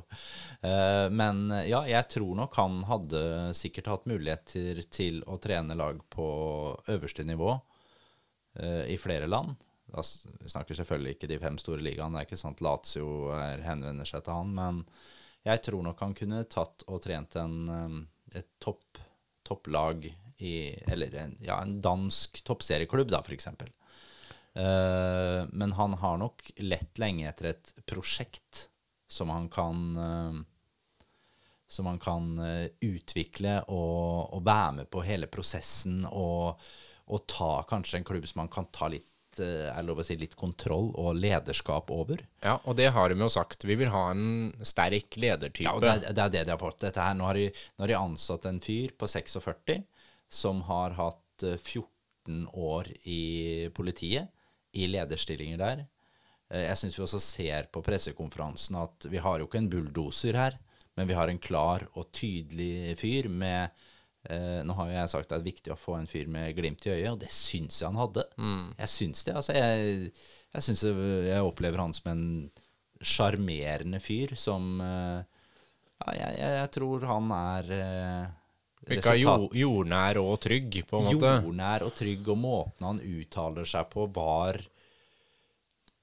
Men 1.12 1.40
ja, 1.66 1.82
jeg 1.90 2.06
tror 2.14 2.37
nok 2.38 2.54
han 2.56 2.78
hadde 2.88 3.23
sikkert 3.59 3.90
hatt 3.90 4.06
muligheter 4.09 4.78
til 4.94 5.18
å 5.28 5.37
trene 5.42 5.76
lag 5.76 5.99
på 6.09 6.28
øverste 6.94 7.26
nivå 7.28 7.50
i 8.88 8.97
flere 9.02 9.28
land. 9.28 9.59
Da 9.90 10.04
snakker 10.04 10.78
selvfølgelig 10.78 11.16
ikke 11.16 11.30
de 11.30 11.40
fem 11.42 11.56
store 11.61 11.82
ligaene. 11.85 12.14
Det 12.14 12.23
er 12.23 12.28
ikke 12.28 12.40
sant 12.40 12.62
Lazio 12.64 13.30
henvender 13.64 14.09
seg 14.09 14.25
til 14.26 14.37
han. 14.37 14.54
Men 14.56 14.85
jeg 15.47 15.62
tror 15.64 15.85
nok 15.85 16.02
han 16.04 16.16
kunne 16.16 16.42
tatt 16.52 16.85
og 16.90 17.00
trent 17.04 17.37
en, 17.40 17.56
um, 17.68 18.00
et 18.37 18.49
topp, 18.62 19.00
topplag 19.47 20.11
i 20.40 20.54
Eller 20.88 21.14
en, 21.20 21.35
ja, 21.44 21.59
en 21.61 21.80
dansk 21.85 22.40
toppserieklubb, 22.49 23.11
da, 23.12 23.20
f.eks. 23.20 23.49
Uh, 23.50 24.62
eh, 24.62 25.42
men 25.52 25.75
han 25.76 25.99
har 26.00 26.16
nok 26.20 26.47
lett 26.64 27.00
lenge 27.00 27.26
etter 27.28 27.50
et 27.52 27.73
prosjekt 27.85 28.68
som 29.11 29.28
han 29.28 29.50
kan 29.52 29.82
uh, 30.00 30.38
som 31.70 31.87
han 31.87 32.00
kan 32.02 32.32
uh, 32.40 32.66
utvikle 32.80 33.59
og, 33.68 34.32
og, 34.32 34.40
være 34.47 34.73
med 34.80 34.90
på 34.90 35.04
hele 35.04 35.28
prosessen 35.30 36.06
og, 36.09 36.56
og 37.12 37.26
ta 37.30 37.52
kanskje 37.68 38.00
en 38.00 38.09
klubb 38.09 38.26
som 38.26 38.42
han 38.42 38.50
kan 38.52 38.70
ta 38.73 38.88
litt 38.90 39.10
er 39.39 39.85
lov 39.87 40.01
å 40.03 40.05
si, 40.05 40.17
litt 40.19 40.35
kontroll 40.39 40.89
og 40.99 41.15
lederskap 41.15 41.93
over. 41.95 42.25
Ja, 42.43 42.57
og 42.65 42.75
det 42.81 42.89
har 42.97 43.13
de 43.13 43.21
jo 43.21 43.29
sagt. 43.31 43.67
Vi 43.69 43.77
vil 43.79 43.93
ha 43.95 44.09
en 44.11 44.51
sterk 44.67 45.15
ledertype. 45.21 45.69
Ja, 45.69 45.77
og 45.77 45.85
det, 45.85 45.93
er 45.95 46.17
det, 46.17 46.25
er 46.25 46.35
det 46.35 46.45
de 46.49 46.55
har 46.57 46.63
fått. 46.63 46.81
Dette 46.83 47.05
her, 47.05 47.15
nå, 47.15 47.29
har 47.29 47.39
de, 47.39 47.47
nå 47.77 47.85
har 47.85 47.93
de 47.93 47.99
ansatt 48.01 48.49
en 48.51 48.61
fyr 48.65 48.97
på 48.99 49.09
46 49.11 49.85
som 50.31 50.65
har 50.67 50.97
hatt 50.99 51.45
14 51.45 51.87
eh, 51.87 52.59
år 52.59 52.91
i 53.05 53.23
politiet. 53.77 54.31
i 54.73 54.87
lederstillinger 54.87 55.59
der. 55.59 55.81
Eh, 56.51 56.67
jeg 56.69 56.79
syns 56.79 56.99
vi 56.99 57.03
også 57.03 57.21
ser 57.23 57.71
på 57.75 57.83
pressekonferansen 57.83 58.77
at 58.79 59.07
vi 59.11 59.23
har 59.23 59.41
jo 59.41 59.49
ikke 59.49 59.59
en 59.63 59.71
bulldoser 59.71 60.39
her, 60.39 60.59
men 60.99 61.09
vi 61.09 61.17
har 61.19 61.31
en 61.31 61.41
klar 61.43 61.87
og 61.95 62.11
tydelig 62.15 62.97
fyr 63.01 63.27
med 63.31 63.71
eh, 64.29 64.61
Nå 64.67 64.77
har 64.79 64.91
jo 64.91 64.97
jeg 64.99 65.12
sagt 65.12 65.29
at 65.29 65.33
det 65.33 65.39
er 65.41 65.50
viktig 65.50 65.75
å 65.75 65.79
få 65.81 65.97
en 65.99 66.11
fyr 66.11 66.31
med 66.33 66.53
glimt 66.57 66.87
i 66.87 66.95
øyet, 66.95 67.12
og 67.12 67.21
det 67.23 67.31
syns 67.35 67.81
jeg 67.81 67.89
han 67.89 68.00
hadde. 68.00 68.27
Mm. 68.37 68.67
Jeg 68.79 68.93
syns 68.95 69.25
det. 69.27 69.37
Altså, 69.41 69.57
jeg, 69.57 70.11
jeg 70.57 70.67
syns 70.67 70.85
jeg 70.85 71.47
opplever 71.47 71.83
han 71.83 71.97
som 71.97 72.12
en 72.12 72.27
sjarmerende 73.00 74.00
fyr 74.05 74.37
som 74.37 74.75
eh, 74.85 75.21
Ja, 76.00 76.12
jeg, 76.17 76.37
jeg, 76.41 76.69
tror 76.77 77.07
han 77.09 77.33
er 77.37 77.73
eh, 77.77 78.29
Virka 78.91 79.12
jordnær 79.15 80.19
og 80.23 80.39
trygg, 80.41 80.81
på 80.89 81.00
en 81.00 81.11
måte. 81.11 81.33
Jordnær 81.45 81.85
og 81.85 81.93
trygg, 81.99 82.29
og 82.33 82.39
måten 82.41 82.87
han 82.89 83.00
uttaler 83.05 83.69
seg 83.69 83.91
på, 83.93 84.07
var 84.17 84.57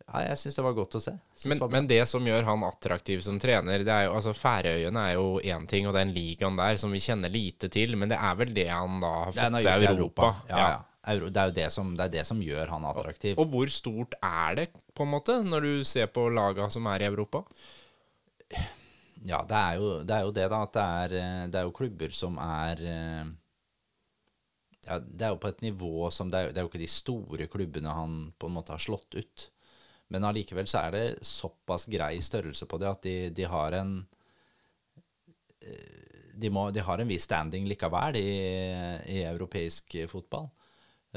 ja, 0.07 0.21
jeg 0.29 0.39
syns 0.39 0.55
det 0.55 0.63
var 0.63 0.75
godt 0.77 0.95
å 0.95 1.01
se. 1.03 1.13
Men, 1.43 1.59
det 1.59 1.69
men, 1.73 1.87
det 1.89 2.01
som 2.07 2.27
gjør 2.27 2.45
han 2.47 2.61
attraktiv 2.63 3.23
som 3.25 3.39
trener 3.43 3.83
det 3.83 3.91
er 3.91 4.05
jo, 4.07 4.13
altså 4.15 4.31
Færøyene 4.37 5.01
er 5.03 5.17
jo 5.17 5.25
én 5.43 5.65
ting, 5.67 5.87
og 5.89 5.97
den 5.97 6.13
ligaen 6.15 6.59
der 6.59 6.79
som 6.79 6.93
vi 6.95 7.01
kjenner 7.03 7.33
lite 7.33 7.67
til, 7.73 7.97
men 7.99 8.13
det 8.13 8.19
er 8.19 8.37
vel 8.39 8.53
det 8.55 8.69
han 8.71 9.01
da 9.03 9.13
har 9.25 9.33
fått 9.35 9.57
til 9.59 9.71
Europa. 9.73 9.97
Europa. 9.97 10.29
Ja, 10.51 10.61
ja. 10.63 10.77
Euro, 11.07 11.29
det 11.31 11.39
er 11.39 11.51
jo 11.51 11.55
det 11.55 11.67
som, 11.71 11.91
det, 11.95 12.09
det 12.17 12.23
som, 12.27 12.39
gjør 12.43 12.73
han 12.73 12.85
attraktiv. 12.87 13.37
Og, 13.37 13.45
og, 13.45 13.53
hvor 13.53 13.71
stort 13.71 14.15
er 14.19 14.57
det, 14.59 14.67
på 14.95 15.05
en 15.05 15.13
måte, 15.13 15.37
når 15.45 15.67
du 15.67 15.73
ser 15.87 16.09
på 16.11 16.27
laga 16.33 16.67
som 16.73 16.87
er 16.91 17.05
i 17.05 17.07
Europa? 17.07 17.45
Ja, 19.27 19.41
det 19.47 19.57
er 19.57 19.75
jo 19.79 19.91
det, 20.03 20.15
er 20.15 20.25
jo 20.27 20.33
det 20.35 20.47
da. 20.51 20.61
At 20.67 20.73
det 20.75 20.87
er, 21.01 21.17
eh, 21.19 21.43
det 21.51 21.59
er 21.59 21.67
jo 21.67 21.75
klubber 21.75 22.15
som 22.15 22.37
er 22.43 22.83
eh, 22.85 23.29
ja, 24.87 24.99
Det 24.99 25.25
er 25.25 25.33
jo 25.33 25.39
på 25.43 25.51
et 25.51 25.63
nivå 25.65 26.09
som 26.13 26.31
det 26.31 26.39
er, 26.39 26.51
det 26.53 26.61
er 26.61 26.67
jo 26.67 26.71
ikke 26.71 26.83
de 26.83 26.91
store 26.91 27.47
klubbene 27.51 27.95
han 27.95 28.19
på 28.39 28.47
en 28.49 28.57
måte 28.59 28.75
har 28.75 28.83
slått 28.83 29.17
ut. 29.17 29.47
Men 30.13 30.27
allikevel 30.27 30.67
så 30.69 30.85
er 30.85 30.95
det 30.95 31.05
såpass 31.25 31.87
grei 31.91 32.15
størrelse 32.23 32.67
på 32.69 32.79
det 32.79 32.89
at 32.89 33.01
de, 33.03 33.15
de 33.35 33.47
har 33.49 33.75
en 33.79 33.97
eh, 35.61 36.05
de, 36.37 36.51
må, 36.53 36.69
de, 36.71 36.83
har 36.85 37.01
en 37.01 37.09
viss 37.09 37.25
standing 37.25 37.65
likevel 37.67 38.19
i, 38.19 38.29
i 39.09 39.23
europeisk 39.25 39.97
fotball. 40.11 40.47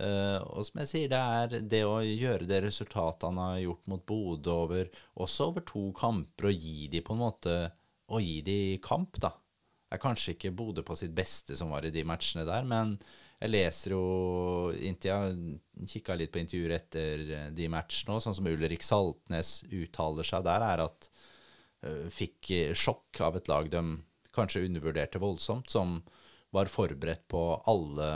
Uh, 0.01 0.39
og 0.55 0.65
som 0.65 0.81
jeg 0.81 0.89
sier, 0.89 1.11
det 1.11 1.19
er 1.19 1.65
det 1.67 1.81
å 1.85 1.99
gjøre 2.01 2.47
det 2.49 2.63
resultatet 2.65 3.27
han 3.27 3.41
har 3.43 3.59
gjort 3.61 3.89
mot 3.91 4.05
Bodø 4.07 4.55
over 4.63 4.87
også 5.21 5.51
over 5.51 5.65
to 5.67 5.83
kamper, 5.97 6.49
og 6.49 6.63
gi 6.63 6.87
de 6.93 7.03
på 7.05 7.17
en 7.17 7.25
måte 7.27 7.57
Å 8.11 8.19
gi 8.19 8.41
de 8.43 8.79
kamp, 8.83 9.19
da. 9.23 9.29
Det 9.87 9.99
er 9.99 10.03
kanskje 10.03 10.33
ikke 10.35 10.55
Bodø 10.57 10.83
på 10.87 10.97
sitt 10.99 11.13
beste 11.15 11.55
som 11.59 11.71
var 11.71 11.85
i 11.87 11.93
de 11.95 12.03
matchene 12.07 12.47
der, 12.49 12.65
men 12.67 12.97
jeg 13.41 13.53
leser 13.55 13.95
jo 13.95 14.05
Jeg 14.77 15.89
kikka 15.89 16.17
litt 16.19 16.33
på 16.33 16.43
intervjuer 16.43 16.77
etter 16.77 17.23
eh, 17.25 17.49
de 17.57 17.69
matchene 17.73 18.17
òg, 18.17 18.25
sånn 18.25 18.37
som 18.37 18.49
Ulrik 18.51 18.85
Saltnes 18.85 19.63
uttaler 19.73 20.29
seg 20.29 20.45
der, 20.45 20.65
er 20.67 20.85
at 20.85 21.09
uh, 21.87 22.07
fikk 22.13 22.51
sjokk 22.77 23.23
av 23.25 23.39
et 23.41 23.49
lag 23.49 23.71
de 23.73 23.83
kanskje 24.37 24.67
undervurderte 24.67 25.23
voldsomt, 25.23 25.73
som 25.73 26.03
var 26.55 26.71
forberedt 26.71 27.25
på 27.33 27.43
alle, 27.71 28.11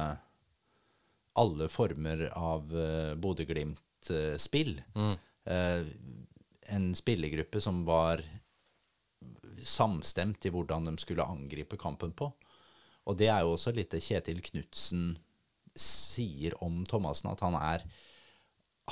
alle 1.40 1.70
former 1.72 2.26
av 2.36 2.68
uh, 2.74 3.14
Bodø-Glimt-spill. 3.16 4.76
Mm. 4.94 5.16
Uh, 5.48 5.88
en 6.74 6.92
spillergruppe 6.96 7.60
som 7.64 7.82
var 7.88 8.22
samstemt 9.64 10.44
i 10.44 10.52
hvordan 10.52 10.90
de 10.90 10.96
skulle 11.00 11.24
angripe 11.24 11.80
kampen 11.80 12.12
på. 12.12 12.28
Og 13.04 13.18
det 13.20 13.28
er 13.28 13.44
jo 13.44 13.54
også 13.54 13.74
litt 13.76 13.92
det 13.92 14.02
Kjetil 14.04 14.40
Knutsen 14.44 15.14
sier 15.74 16.54
om 16.64 16.84
Thomassen, 16.88 17.32
at 17.32 17.42
han 17.44 17.56
er, 17.58 17.84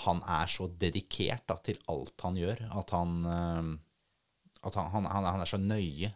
han 0.04 0.22
er 0.26 0.50
så 0.50 0.66
dedikert 0.80 1.46
da, 1.48 1.56
til 1.62 1.78
alt 1.92 2.24
han 2.26 2.38
gjør, 2.40 2.64
at 2.80 2.92
han, 2.96 3.14
eh, 3.28 3.70
at 4.68 4.80
han, 4.80 4.90
han, 4.92 5.28
han 5.28 5.44
er 5.44 5.48
så 5.48 5.60
nøye. 5.60 6.12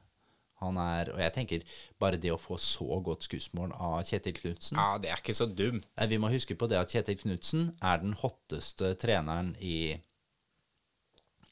Han 0.64 0.78
er, 0.80 1.10
og 1.12 1.20
jeg 1.20 1.32
tenker 1.34 1.80
bare 2.00 2.16
det 2.16 2.30
å 2.32 2.40
få 2.40 2.56
så 2.60 2.96
godt 3.04 3.26
skussmål 3.26 3.74
av 3.76 3.98
Kjetil 4.08 4.38
Knutsen 4.38 4.78
Ja, 4.80 4.94
det 4.96 5.10
er 5.12 5.20
ikke 5.20 5.36
så 5.36 5.44
dumt. 5.52 5.84
Vi 6.08 6.16
må 6.16 6.30
huske 6.32 6.56
på 6.56 6.68
det 6.70 6.78
at 6.80 6.94
Kjetil 6.94 7.18
Knutsen 7.20 7.74
er 7.84 8.00
den 8.00 8.14
hotteste 8.22 8.94
treneren 8.96 9.52
i 9.60 9.98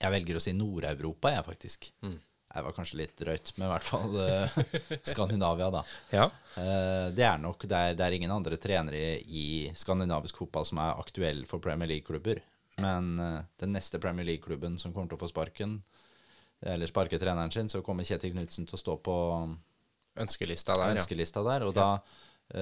Jeg 0.01 0.15
velger 0.17 0.41
å 0.41 0.43
si 0.43 0.57
Nord-Europa, 0.57 1.35
jeg, 1.37 1.45
faktisk. 1.51 1.91
Mm. 2.01 2.17
Det 2.55 2.63
var 2.63 2.75
kanskje 2.77 2.99
litt 3.01 3.15
drøyt, 3.19 3.51
men 3.57 3.67
i 3.67 3.71
hvert 3.73 3.87
fall 3.87 4.13
uh, 4.15 4.59
Skandinavia, 5.11 5.71
da. 5.75 5.81
ja. 6.15 6.27
uh, 6.55 7.07
det 7.15 7.25
er 7.27 7.41
nok 7.43 7.65
det 7.67 7.81
er, 7.81 7.97
det 7.99 8.05
er, 8.07 8.15
ingen 8.15 8.31
andre 8.31 8.59
trenere 8.63 9.17
i 9.27 9.73
skandinavisk 9.75 10.39
fotball 10.39 10.67
som 10.69 10.79
er 10.83 11.01
aktuelle 11.03 11.49
for 11.51 11.63
Premier 11.63 11.91
League-klubber. 11.91 12.39
Men 12.83 13.11
uh, 13.19 13.41
den 13.63 13.75
neste 13.75 13.99
Premier 14.03 14.29
League-klubben 14.29 14.79
som 14.79 14.95
kommer 14.95 15.11
til 15.11 15.19
å 15.19 15.25
få 15.25 15.33
sparken, 15.33 15.81
eller 16.65 16.89
sparke 16.89 17.19
treneren 17.21 17.51
sin, 17.53 17.69
så 17.69 17.83
kommer 17.85 18.07
Kjetil 18.07 18.33
Knutsen 18.37 18.69
til 18.71 18.79
å 18.79 18.81
stå 18.81 18.95
på 19.05 19.17
ønskelista 20.23 20.79
der. 20.79 20.95
Ønskelista 20.95 21.43
ja. 21.43 21.49
der 21.51 21.67
og 21.67 21.75
da, 21.77 21.89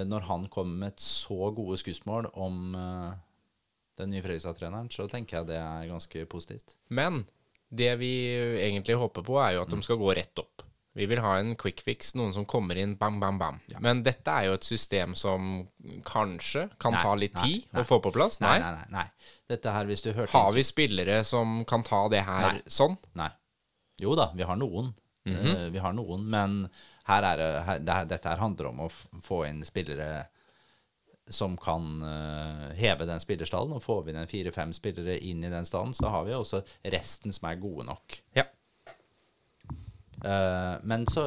når 0.09 0.25
han 0.27 0.49
kommer 0.51 0.87
med 0.87 0.95
et 0.95 1.05
så 1.05 1.53
gode 1.55 1.77
skussmål 1.79 2.33
om 2.33 2.73
den 4.01 4.11
nye 4.11 4.25
Fredrikstad-treneren, 4.25 4.91
så 4.91 5.07
tenker 5.13 5.39
jeg 5.39 5.53
det 5.53 5.61
er 5.61 5.93
ganske 5.93 6.25
positivt. 6.33 6.75
Men 6.89 7.23
det 7.73 7.95
vi 7.97 8.13
egentlig 8.61 8.99
håper 9.01 9.25
på, 9.25 9.39
er 9.41 9.57
jo 9.57 9.65
at 9.65 9.73
de 9.73 9.81
skal 9.85 10.01
gå 10.01 10.13
rett 10.19 10.43
opp. 10.43 10.65
Vi 10.93 11.07
vil 11.09 11.23
ha 11.25 11.39
en 11.41 11.55
quick 11.57 11.81
fix, 11.81 12.11
noen 12.21 12.35
som 12.37 12.45
kommer 12.45 12.77
inn 12.77 12.99
bam, 13.01 13.17
bam, 13.21 13.39
bam. 13.41 13.61
Ja. 13.73 13.81
Men 13.81 14.03
dette 14.05 14.29
er 14.29 14.51
jo 14.51 14.57
et 14.59 14.67
system 14.67 15.15
som 15.17 15.63
kanskje 16.05 16.67
kan 16.83 16.93
nei, 16.93 17.01
ta 17.01 17.15
litt 17.17 17.39
tid 17.39 17.65
nei, 17.71 17.81
å 17.81 17.87
få 17.89 17.97
på 18.05 18.13
plass. 18.13 18.43
Nei, 18.45 18.59
nei, 18.61 18.85
nei. 18.93 19.07
Dette 19.49 19.73
her, 19.73 19.89
hvis 19.89 20.05
du 20.05 20.11
hørte 20.13 20.37
Har 20.37 20.53
vi 20.53 20.65
spillere 20.69 21.23
som 21.25 21.63
kan 21.69 21.85
ta 21.87 22.03
det 22.13 22.27
her 22.29 22.61
sånn? 22.69 22.99
Nei. 23.17 23.31
Jo 24.05 24.13
da, 24.19 24.29
vi 24.37 24.45
har 24.45 24.61
noen. 24.61 24.93
Mm 25.25 25.37
-hmm. 25.37 25.57
uh, 25.57 25.69
vi 25.71 25.79
har 25.79 25.93
noen, 25.97 26.29
men 26.29 26.69
her 27.07 27.23
er 27.23 27.37
det, 27.37 27.51
her, 27.65 27.79
det, 27.79 27.99
dette 28.11 28.29
her 28.29 28.37
handler 28.43 28.67
om 28.67 28.81
å 28.81 28.89
få 29.23 29.47
inn 29.47 29.65
spillere 29.65 30.27
som 31.31 31.57
kan 31.57 32.03
uh, 32.03 32.73
heve 32.79 33.07
den 33.09 33.21
spillerstallen. 33.23 33.77
Og 33.77 33.85
får 33.85 34.03
vi 34.07 34.15
inn 34.15 34.31
fire-fem 34.31 34.73
spillere 34.77 35.19
inn 35.19 35.45
i 35.45 35.53
den 35.53 35.69
stallen, 35.69 35.95
så 35.95 36.11
har 36.13 36.27
vi 36.27 36.35
også 36.37 36.63
resten 36.95 37.35
som 37.35 37.49
er 37.51 37.63
gode 37.63 37.87
nok. 37.89 38.19
Ja. 38.39 38.47
Uh, 40.23 40.79
men 40.87 41.07
så, 41.11 41.27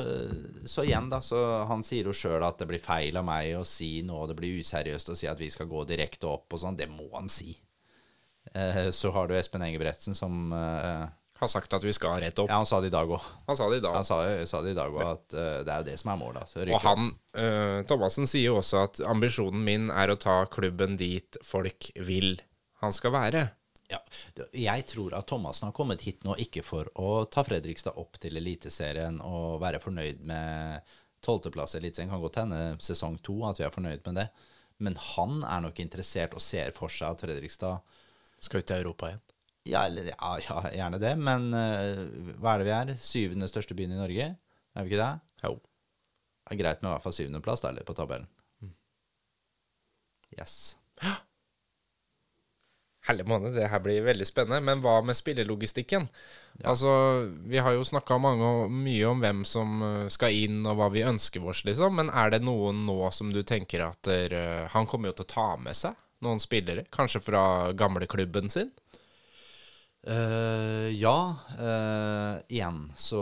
så, 0.65 0.85
igjen, 0.85 1.09
da. 1.11 1.21
Så 1.23 1.39
han 1.69 1.83
sier 1.83 2.07
jo 2.07 2.15
sjøl 2.15 2.43
at 2.47 2.61
det 2.61 2.69
blir 2.69 2.83
feil 2.83 3.17
av 3.19 3.27
meg 3.27 3.55
å 3.59 3.65
si 3.67 3.99
noe, 4.07 4.27
det 4.31 4.37
blir 4.39 4.61
useriøst 4.63 5.11
å 5.11 5.17
si 5.19 5.29
at 5.31 5.41
vi 5.41 5.51
skal 5.51 5.69
gå 5.71 5.83
direkte 5.89 6.29
opp 6.31 6.55
og 6.55 6.63
sånn. 6.63 6.79
Det 6.79 6.89
må 6.91 7.09
han 7.15 7.31
si. 7.31 7.57
Uh, 8.55 8.87
så 8.95 9.11
har 9.15 9.27
du 9.27 9.35
Espen 9.35 9.65
Engebretsen 9.65 10.17
som 10.17 10.51
har 11.39 11.51
sagt 11.51 11.73
at 11.75 11.83
vi 11.83 11.93
skal 11.95 12.21
rett 12.23 12.39
opp. 12.39 12.49
Ja, 12.49 12.61
han 12.61 12.67
sa 12.69 12.79
det 12.83 12.89
i 12.91 12.95
dag 12.95 13.09
òg. 13.11 13.23
Han 13.49 13.57
sa 13.59 13.67
det 13.71 13.81
i 13.81 13.83
dag. 13.83 13.97
Han 13.97 14.07
sa, 14.07 14.19
sa 14.47 14.61
det 14.63 14.71
i 14.71 14.77
dag 14.77 14.93
òg, 14.93 15.03
at 15.03 15.35
uh, 15.35 15.59
det 15.67 15.73
er 15.73 15.83
jo 15.83 15.87
det 15.89 15.97
som 15.99 16.13
er 16.13 16.21
målet. 16.21 16.45
Altså. 16.45 16.63
Og 16.63 16.81
han, 16.85 17.11
uh, 17.35 17.79
Thomassen 17.89 18.29
sier 18.29 18.53
jo 18.53 18.59
også 18.61 18.85
at 18.85 19.03
ambisjonen 19.09 19.65
min 19.67 19.89
er 19.91 20.13
å 20.13 20.19
ta 20.21 20.41
klubben 20.51 20.95
dit 20.99 21.39
folk 21.43 21.91
vil 22.07 22.37
han 22.83 22.95
skal 22.95 23.15
være. 23.15 23.45
Ja, 23.91 23.99
jeg 24.57 24.87
tror 24.89 25.13
at 25.13 25.27
Thomassen 25.29 25.67
har 25.69 25.75
kommet 25.77 26.07
hit 26.07 26.23
nå 26.25 26.37
ikke 26.41 26.63
for 26.65 26.89
å 26.97 27.25
ta 27.29 27.43
Fredrikstad 27.45 27.99
opp 28.01 28.17
til 28.21 28.39
Eliteserien 28.39 29.19
og 29.21 29.59
være 29.61 29.81
fornøyd 29.83 30.23
med 30.25 30.95
tolvteplass 31.25 31.75
i 31.75 31.81
Eliteserien. 31.83 32.13
Kan 32.15 32.23
godt 32.23 32.41
hende 32.41 32.63
sesong 32.81 33.19
to 33.25 33.37
at 33.45 33.61
vi 33.61 33.67
er 33.67 33.75
fornøyd 33.75 34.01
med 34.07 34.23
det. 34.23 34.29
Men 34.81 34.97
han 35.13 35.43
er 35.47 35.61
nok 35.67 35.79
interessert 35.83 36.33
og 36.35 36.43
ser 36.43 36.73
for 36.75 36.91
seg 36.91 37.13
at 37.13 37.27
Fredrikstad 37.27 38.01
Skal 38.43 38.61
ut 38.61 38.67
til 38.67 38.81
Europa 38.81 39.07
igjen. 39.09 39.21
Ja, 39.65 39.87
ja, 39.89 40.39
ja, 40.47 40.63
gjerne 40.73 41.01
det. 41.01 41.15
Men 41.17 41.49
uh, 41.53 42.33
hva 42.39 42.55
er 42.55 42.61
det 42.61 42.67
vi 42.67 42.75
er? 42.77 42.95
Syvende 43.01 43.49
største 43.49 43.77
byen 43.77 43.95
i 43.95 44.01
Norge? 44.01 44.33
Er 44.75 44.85
vi 44.85 44.91
ikke 44.91 45.01
det? 45.01 45.13
Jo. 45.45 45.57
Det 46.45 46.53
er 46.53 46.61
greit 46.61 46.81
med 46.83 46.91
i 46.91 46.93
hvert 46.93 47.05
fall 47.05 47.15
syvendeplass 47.17 47.63
der, 47.63 47.79
på 47.85 47.95
tabellen. 47.97 48.27
Mm. 48.61 48.75
Yes. 50.37 50.75
Ja. 51.01 51.15
Herlig 53.05 53.27
måned, 53.29 53.53
det 53.53 53.67
her 53.69 53.81
blir 53.85 54.01
veldig 54.01 54.25
spennende. 54.25 54.63
Men 54.65 54.79
hva 54.81 54.95
med 55.05 55.17
spillelogistikken? 55.17 56.07
Ja. 56.57 56.71
Altså, 56.71 56.89
Vi 57.45 57.61
har 57.61 57.75
jo 57.75 57.83
snakka 57.85 58.17
mye 58.17 59.05
om 59.05 59.21
hvem 59.21 59.43
som 59.45 59.83
eh, 59.85 60.07
skal 60.09 60.33
inn, 60.33 60.63
og 60.65 60.79
hva 60.79 60.87
vi 60.89 61.03
ønsker 61.05 61.45
oss, 61.45 61.61
liksom. 61.69 61.99
Men 62.01 62.09
er 62.09 62.33
det 62.33 62.41
noen 62.41 62.81
nå 62.87 62.97
som 63.13 63.29
du 63.29 63.43
tenker 63.45 63.85
at 63.85 64.09
uh, 64.09 64.65
Han 64.73 64.89
kommer 64.89 65.11
jo 65.11 65.19
til 65.19 65.27
å 65.27 65.33
ta 65.35 65.47
med 65.61 65.77
seg 65.77 65.93
noen 66.25 66.41
spillere? 66.41 66.87
Kanskje 66.89 67.21
fra 67.21 67.43
gamleklubben 67.77 68.49
sin? 68.49 68.73
Uh, 70.05 70.91
ja. 70.93 71.35
Uh, 71.57 72.37
igjen 72.47 72.83
så 72.95 73.21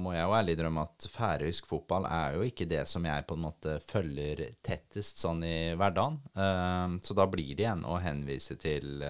må 0.00 0.14
jeg 0.14 0.24
jo 0.24 0.36
ærlig 0.38 0.54
drømme 0.56 0.84
at 0.86 1.06
færøysk 1.12 1.68
fotball 1.68 2.06
er 2.08 2.38
jo 2.38 2.46
ikke 2.46 2.66
det 2.70 2.86
som 2.88 3.04
jeg 3.04 3.26
på 3.28 3.36
en 3.36 3.44
måte 3.44 3.76
følger 3.84 4.40
tettest 4.64 5.20
sånn 5.20 5.44
i 5.44 5.56
hverdagen. 5.76 6.20
Uh, 6.32 6.96
så 7.04 7.16
da 7.18 7.28
blir 7.28 7.52
det 7.52 7.66
igjen 7.66 7.84
å 7.84 8.00
henvise 8.00 8.56
til 8.60 9.04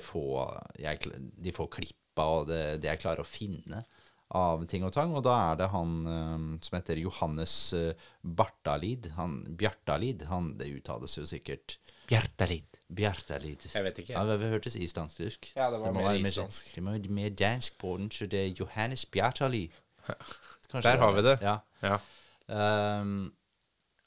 få 0.00 0.24
jeg, 0.80 1.12
de 1.36 1.56
få 1.56 1.68
klippa 1.72 2.30
og 2.40 2.48
det, 2.48 2.62
det, 2.80 2.94
jeg 2.94 3.04
klarer 3.04 3.24
å 3.24 3.28
finne 3.28 3.84
av 4.36 4.64
ting 4.70 4.86
og 4.86 4.94
tang. 4.96 5.12
Og 5.12 5.24
da 5.26 5.36
er 5.50 5.60
det 5.60 5.70
han 5.74 5.94
som 6.62 6.76
heter 6.78 7.00
Johannes 7.02 7.54
Bartalid. 8.22 9.10
Han, 9.16 9.40
Bjartalid. 9.58 10.24
Han, 10.30 10.54
det 10.60 10.70
uttales 10.72 11.18
jo 11.18 11.26
sikkert 11.28 11.78
Bjartalid. 12.10 12.79
Bjartalid. 12.96 13.66
Jeg 13.74 13.84
vet 13.84 13.98
ikke. 14.02 14.12
Ja, 14.12 14.24
det 14.26 14.48
hørtes 14.50 14.76
islandsk 14.76 15.20
ut. 15.20 15.50
Ja, 15.56 15.70
det 15.70 15.80
var 15.80 15.92
det 15.92 15.94
mer 15.94 16.18
islandsk. 16.18 16.74
det 16.74 16.82
må 16.82 16.90
være 16.96 17.08
mer 17.08 17.28
dansk 17.28 17.78
på 17.78 17.96
den, 17.96 18.10
så 18.10 18.26
det 18.26 18.40
er 18.46 18.54
Johannes 18.60 19.06
Bjartalid. 19.06 19.68
Der 20.72 20.98
har 20.98 21.12
vi 21.12 21.22
det. 21.22 21.38
Ja. 21.42 21.56
ja. 21.82 21.98
Um, 23.00 23.32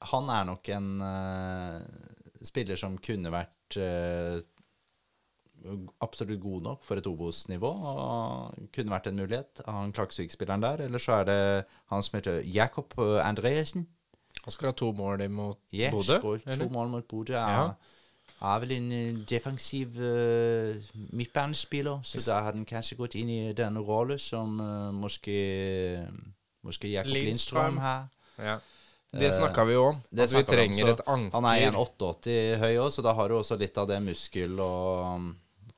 han 0.02 0.30
er 0.30 0.44
nok 0.48 0.70
en 0.70 1.02
uh, 1.02 1.82
spiller 2.44 2.80
som 2.80 2.96
kunne 3.04 3.32
vært 3.32 3.78
uh, 3.80 4.40
absolutt 6.04 6.42
god 6.44 6.62
nok 6.68 6.86
for 6.88 7.00
et 7.00 7.08
Obos-nivå. 7.08 7.72
og 7.72 8.70
Kunne 8.76 8.96
vært 8.96 9.08
en 9.12 9.20
mulighet. 9.20 9.64
Han 9.68 9.92
Klaksvik-spilleren 9.96 10.64
der. 10.64 10.86
Eller 10.88 11.04
så 11.04 11.22
er 11.22 11.28
det 11.30 11.42
han 11.92 12.04
som 12.04 12.18
heter 12.20 12.42
Jakob 12.48 12.96
Andresen. 13.00 13.88
Han 14.44 14.52
skal 14.52 14.72
ha 14.72 14.76
to 14.76 14.92
mål 14.92 15.30
mot 15.30 15.60
yes, 15.72 15.94
Bodø? 15.94 16.40
To 16.60 16.70
mål 16.70 16.90
mot 16.90 17.08
Bodø. 17.08 17.34
Ja. 17.34 17.74
Er 18.44 18.60
vel 18.60 18.74
en 18.76 18.92
eh, 18.92 19.20
defensiv 19.30 19.96
uh, 19.96 20.76
midtbanespiller, 21.16 22.02
så 22.04 22.18
yes. 22.18 22.26
da 22.28 22.42
har 22.42 22.52
han 22.52 22.66
kanskje 22.68 22.98
gått 23.00 23.16
inn 23.16 23.30
i 23.32 23.54
den 23.56 23.80
rollen 23.80 24.20
som 24.20 24.58
uh, 24.60 24.92
måske, 24.92 25.38
måske 26.68 26.92
Jakob 26.92 27.16
Lindstrøm 27.16 27.80
har. 27.80 28.10
Ja. 28.38 28.58
Det 29.14 29.30
snakka 29.34 29.64
vi 29.70 29.78
jo 29.78 29.86
om. 29.92 30.02
at 30.18 30.34
vi 30.34 30.44
trenger 30.44 30.90
et 30.92 31.02
anker. 31.06 31.38
Han 31.38 31.46
er 31.46 31.72
1,88 31.72 32.36
høy 32.64 32.80
òg, 32.82 32.90
så 32.96 33.06
da 33.06 33.14
har 33.14 33.30
du 33.30 33.38
også 33.38 33.56
litt 33.62 33.78
av 33.78 33.88
det 33.88 34.02
muskel 34.02 34.60
og 34.60 35.32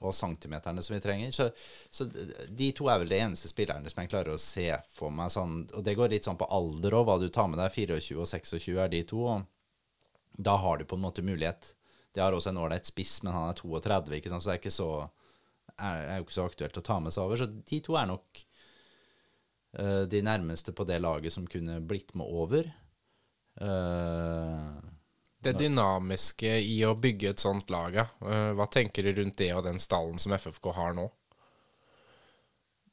og 0.05 0.15
centimeterne 0.15 0.83
som 0.83 0.95
vi 0.95 1.01
trenger. 1.01 1.31
Så, 1.31 1.49
så, 1.89 2.07
de 2.49 2.71
to 2.75 2.89
er 2.91 3.01
vel 3.01 3.11
de 3.11 3.19
eneste 3.21 3.49
spillerne 3.51 3.89
som 3.91 4.03
jeg 4.03 4.11
klarer 4.11 4.35
å 4.35 4.41
se 4.41 4.67
for 4.95 5.13
meg 5.13 5.31
sånn 5.33 5.63
Og 5.73 5.85
det 5.85 5.95
går 5.97 6.11
litt 6.13 6.27
sånn 6.27 6.39
på 6.39 6.49
alder 6.51 6.97
òg, 6.99 7.07
hva 7.07 7.17
du 7.21 7.29
tar 7.33 7.49
med 7.51 7.61
deg. 7.61 7.73
24 7.73 8.19
og 8.21 8.29
26 8.29 8.81
er 8.83 8.91
de 8.91 9.01
to. 9.07 9.23
Og 9.31 10.43
da 10.49 10.57
har 10.61 10.79
du 10.79 10.87
på 10.87 10.99
en 10.99 11.05
måte 11.05 11.25
mulighet. 11.25 11.73
De 12.15 12.23
har 12.23 12.35
også 12.35 12.53
en 12.53 12.61
ålreit 12.63 12.87
spiss, 12.87 13.19
men 13.25 13.35
han 13.35 13.51
er 13.51 13.59
32, 13.59 14.17
ikke 14.17 14.31
sant? 14.31 14.43
så 14.43 14.51
det 14.51 14.55
er, 14.55 14.61
ikke 14.63 14.73
så, 14.73 14.89
er, 15.75 16.01
er 16.01 16.19
jo 16.19 16.25
ikke 16.25 16.37
så 16.37 16.47
aktuelt 16.47 16.79
å 16.79 16.85
ta 16.85 16.99
med 17.03 17.15
seg 17.15 17.25
over. 17.25 17.41
Så 17.41 17.49
de 17.51 17.79
to 17.83 17.97
er 17.99 18.09
nok 18.09 18.41
uh, 19.79 20.03
de 20.11 20.23
nærmeste 20.25 20.75
på 20.75 20.87
det 20.87 21.01
laget 21.03 21.35
som 21.35 21.49
kunne 21.51 21.81
blitt 21.83 22.15
med 22.15 22.31
over. 22.43 22.71
Uh, 23.59 24.79
det 25.45 25.57
dynamiske 25.59 26.55
i 26.63 26.79
å 26.87 26.95
bygge 26.97 27.35
et 27.35 27.43
sånt 27.43 27.69
lag, 27.69 27.93
ja. 27.93 28.07
hva 28.57 28.65
tenker 28.71 29.05
du 29.05 29.11
rundt 29.19 29.37
det 29.37 29.51
og 29.53 29.67
den 29.67 29.77
stallen 29.77 30.17
som 30.17 30.33
FFK 30.33 30.71
har 30.73 30.95
nå? 30.97 31.05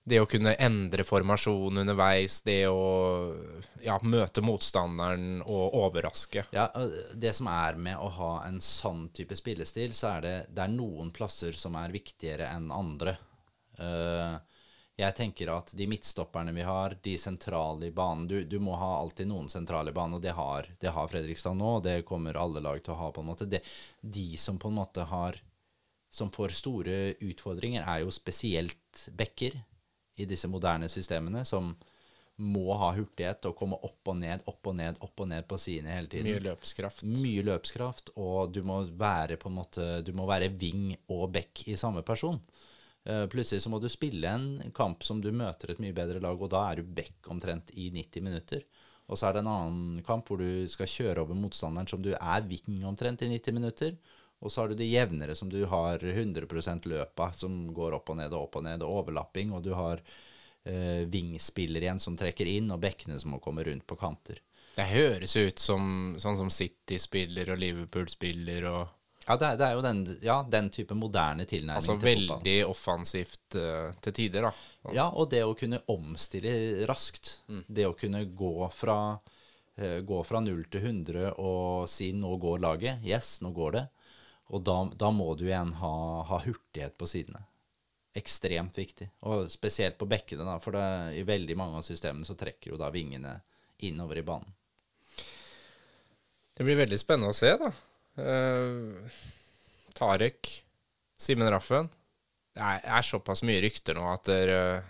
Det 0.05 0.19
å 0.19 0.27
kunne 0.27 0.57
endre 0.59 1.05
formasjon 1.07 1.79
underveis, 1.85 2.41
det 2.43 2.67
å 2.67 3.35
ja, 3.85 4.01
møte 4.03 4.43
motstanderen 4.43 5.45
og 5.47 5.77
overraske. 5.79 6.43
Ja, 6.51 6.67
Det 7.15 7.31
som 7.39 7.47
er 7.53 7.79
med 7.79 8.01
å 8.03 8.09
ha 8.19 8.33
en 8.49 8.59
sånn 8.61 9.09
type 9.15 9.39
spillestil, 9.39 9.95
så 9.95 10.17
er 10.17 10.25
det, 10.27 10.35
det 10.51 10.65
er 10.65 10.75
noen 10.75 11.13
plasser 11.15 11.55
som 11.55 11.79
er 11.79 11.95
viktigere 11.95 12.51
enn 12.51 12.73
andre. 12.75 13.15
Uh, 13.79 14.43
jeg 14.99 15.17
tenker 15.17 15.49
at 15.55 15.71
de 15.79 15.87
midtstopperne 15.89 16.53
vi 16.53 16.67
har, 16.67 16.99
de 17.03 17.15
sentrale 17.19 17.87
i 17.87 17.95
banen 17.95 18.27
Du, 18.29 18.43
du 18.45 18.59
må 18.61 18.75
ha 18.77 18.99
alltid 18.99 19.31
noen 19.31 19.49
sentrale 19.49 19.91
i 19.91 19.97
banen, 19.97 20.19
og 20.19 20.23
det 20.23 20.35
har, 20.37 20.67
det 20.83 20.93
har, 20.93 21.09
Fredrikstad 21.09 21.57
nå. 21.57 21.79
Og 21.79 21.87
det 21.87 22.03
kommer 22.09 22.37
alle 22.43 22.61
lag 22.61 22.83
til 22.83 22.95
å 22.95 23.01
ha, 23.01 23.15
på 23.15 23.23
en 23.23 23.31
måte. 23.31 23.49
Det, 23.49 23.63
de 24.03 24.35
som 24.39 24.59
på 24.59 24.69
en 24.69 24.81
måte 24.83 25.07
har 25.15 25.41
Som 26.13 26.29
får 26.29 26.53
store 26.53 26.97
utfordringer, 27.25 27.87
er 27.89 28.03
jo 28.03 28.11
spesielt 28.13 29.07
backer 29.17 29.55
i 30.21 30.27
disse 30.29 30.51
moderne 30.51 30.89
systemene, 30.93 31.45
som 31.49 31.73
må 32.43 32.73
ha 32.81 32.89
hurtighet 32.97 33.45
og 33.49 33.55
komme 33.59 33.77
opp 33.85 34.09
og 34.09 34.17
ned, 34.19 34.43
opp 34.49 34.71
og 34.71 34.77
ned, 34.79 34.99
opp 35.05 35.21
og 35.21 35.29
ned 35.31 35.47
på 35.49 35.59
sidene 35.61 35.95
hele 35.95 36.11
tiden. 36.11 36.31
Mye 36.31 36.45
løpskraft. 36.49 37.05
Mye 37.07 37.45
løpskraft, 37.47 38.13
og 38.17 38.55
du 38.55 38.63
må 38.67 38.81
være 38.99 39.39
på 39.41 39.51
en 39.51 39.59
måte 39.61 39.89
Du 40.07 40.13
må 40.17 40.27
være 40.29 40.51
wing 40.57 40.95
og 41.13 41.29
back 41.35 41.67
i 41.69 41.77
samme 41.79 42.03
person. 42.07 42.41
Eh, 43.05 43.27
plutselig 43.27 43.65
så 43.65 43.71
må 43.73 43.81
du 43.83 43.89
spille 43.93 44.31
en 44.31 44.73
kamp 44.75 45.05
som 45.05 45.21
du 45.21 45.31
møter 45.35 45.73
et 45.73 45.83
mye 45.83 45.95
bedre 45.97 46.23
lag, 46.23 46.39
og 46.39 46.51
da 46.53 46.65
er 46.71 46.81
du 46.81 46.95
back 46.97 47.29
omtrent 47.31 47.75
i 47.75 47.91
90 47.95 48.25
minutter. 48.25 48.65
Og 49.11 49.19
så 49.19 49.29
er 49.29 49.37
det 49.37 49.43
en 49.43 49.53
annen 49.53 50.03
kamp 50.07 50.29
hvor 50.31 50.41
du 50.41 50.69
skal 50.73 50.89
kjøre 50.89 51.25
over 51.27 51.37
motstanderen 51.37 51.91
som 51.91 52.03
du 52.03 52.13
er 52.15 52.49
viking 52.49 52.85
omtrent 52.89 53.25
i 53.27 53.31
90 53.35 53.59
minutter. 53.59 53.97
Og 54.43 54.53
så 54.53 54.63
har 54.63 54.73
du 54.73 54.77
det 54.79 54.91
jevnere 54.91 55.37
som 55.39 55.51
du 55.51 55.61
har 55.71 56.03
100 56.03 56.47
løp 56.91 57.21
av, 57.21 57.33
som 57.39 57.73
går 57.75 57.99
opp 57.99 58.11
og 58.11 58.19
ned 58.19 58.35
og 58.35 58.49
opp 58.49 58.61
og 58.61 58.67
ned, 58.67 58.83
og 58.83 59.03
overlapping. 59.03 59.53
Og 59.55 59.63
du 59.63 59.73
har 59.79 60.03
eh, 60.65 61.05
vingspiller 61.07 61.85
igjen 61.85 62.03
som 62.03 62.19
trekker 62.19 62.51
inn, 62.51 62.71
og 62.75 62.83
bekkene 62.83 63.21
som 63.23 63.37
må 63.37 63.43
komme 63.43 63.65
rundt 63.69 63.87
på 63.87 63.99
kanter. 64.01 64.43
Det 64.73 64.89
høres 64.89 65.37
ut 65.37 65.61
som 65.61 66.17
sånn 66.21 66.39
som 66.39 66.51
City 66.51 66.99
spiller 66.99 67.53
og 67.53 67.61
Liverpool 67.61 68.09
spiller 68.09 68.69
og 68.71 68.99
ja, 69.23 69.37
det 69.39 69.47
er, 69.47 69.59
det 69.59 69.67
er 69.67 69.77
jo 69.77 69.83
den, 69.85 70.01
ja, 70.25 70.37
den, 70.51 70.69
type 70.75 70.97
moderne 70.99 71.45
tilnærming 71.47 71.79
altså, 71.79 71.95
til 71.95 72.01
fotball. 72.03 72.41
Veldig 72.43 72.57
offensivt 72.67 73.55
uh, 73.55 73.93
til 74.03 74.17
tider, 74.17 74.49
da. 74.49 74.91
Ja, 74.97 75.05
og 75.15 75.29
det 75.31 75.45
å 75.47 75.55
kunne 75.59 75.79
omstille 75.93 76.55
raskt. 76.91 77.37
Mm. 77.47 77.61
Det 77.69 77.87
å 77.87 77.95
kunne 77.99 78.25
gå 78.27 78.67
fra, 78.75 78.97
uh, 79.79 79.99
gå 80.03 80.23
fra 80.27 80.43
0 80.43 80.65
til 80.73 80.89
100 80.89 81.37
og 81.37 81.87
si 81.91 82.11
'nå 82.17 82.35
går 82.43 82.65
laget'. 82.67 83.07
Yes, 83.07 83.37
nå 83.47 83.55
går 83.55 83.79
det. 83.79 83.85
Og 84.51 84.63
da, 84.67 84.77
da 84.99 85.11
må 85.15 85.31
du 85.39 85.47
igjen 85.47 85.73
ha, 85.79 85.95
ha, 86.29 86.41
hurtighet 86.45 86.97
på 86.99 87.09
sidene. 87.09 87.45
Ekstremt 88.19 88.77
viktig. 88.77 89.09
Og 89.29 89.47
spesielt 89.53 89.97
på 90.01 90.09
bekkene, 90.11 90.45
da, 90.45 90.59
for 90.61 90.77
det, 90.77 90.87
i 91.21 91.23
veldig 91.27 91.57
mange 91.59 91.79
av 91.81 91.87
systemene 91.87 92.29
så 92.29 92.37
trekker 92.39 92.75
jo 92.75 92.81
da 92.81 92.91
vingene 92.93 93.39
innover 93.87 94.21
i 94.21 94.27
banen. 94.27 94.53
Det 96.53 96.67
blir 96.67 96.77
veldig 96.83 96.99
spennende 97.01 97.33
å 97.33 97.37
se, 97.37 97.55
da. 97.57 97.71
Uh, 98.21 99.21
Tarek, 99.97 100.51
Simen 101.17 101.49
Raffen. 101.53 101.89
Det 102.53 102.61
er, 102.61 102.83
er, 102.85 103.07
såpass 103.07 103.41
mye 103.49 103.63
rykter 103.65 103.97
nå 103.97 104.05
at 104.13 104.29
der, 104.29 104.83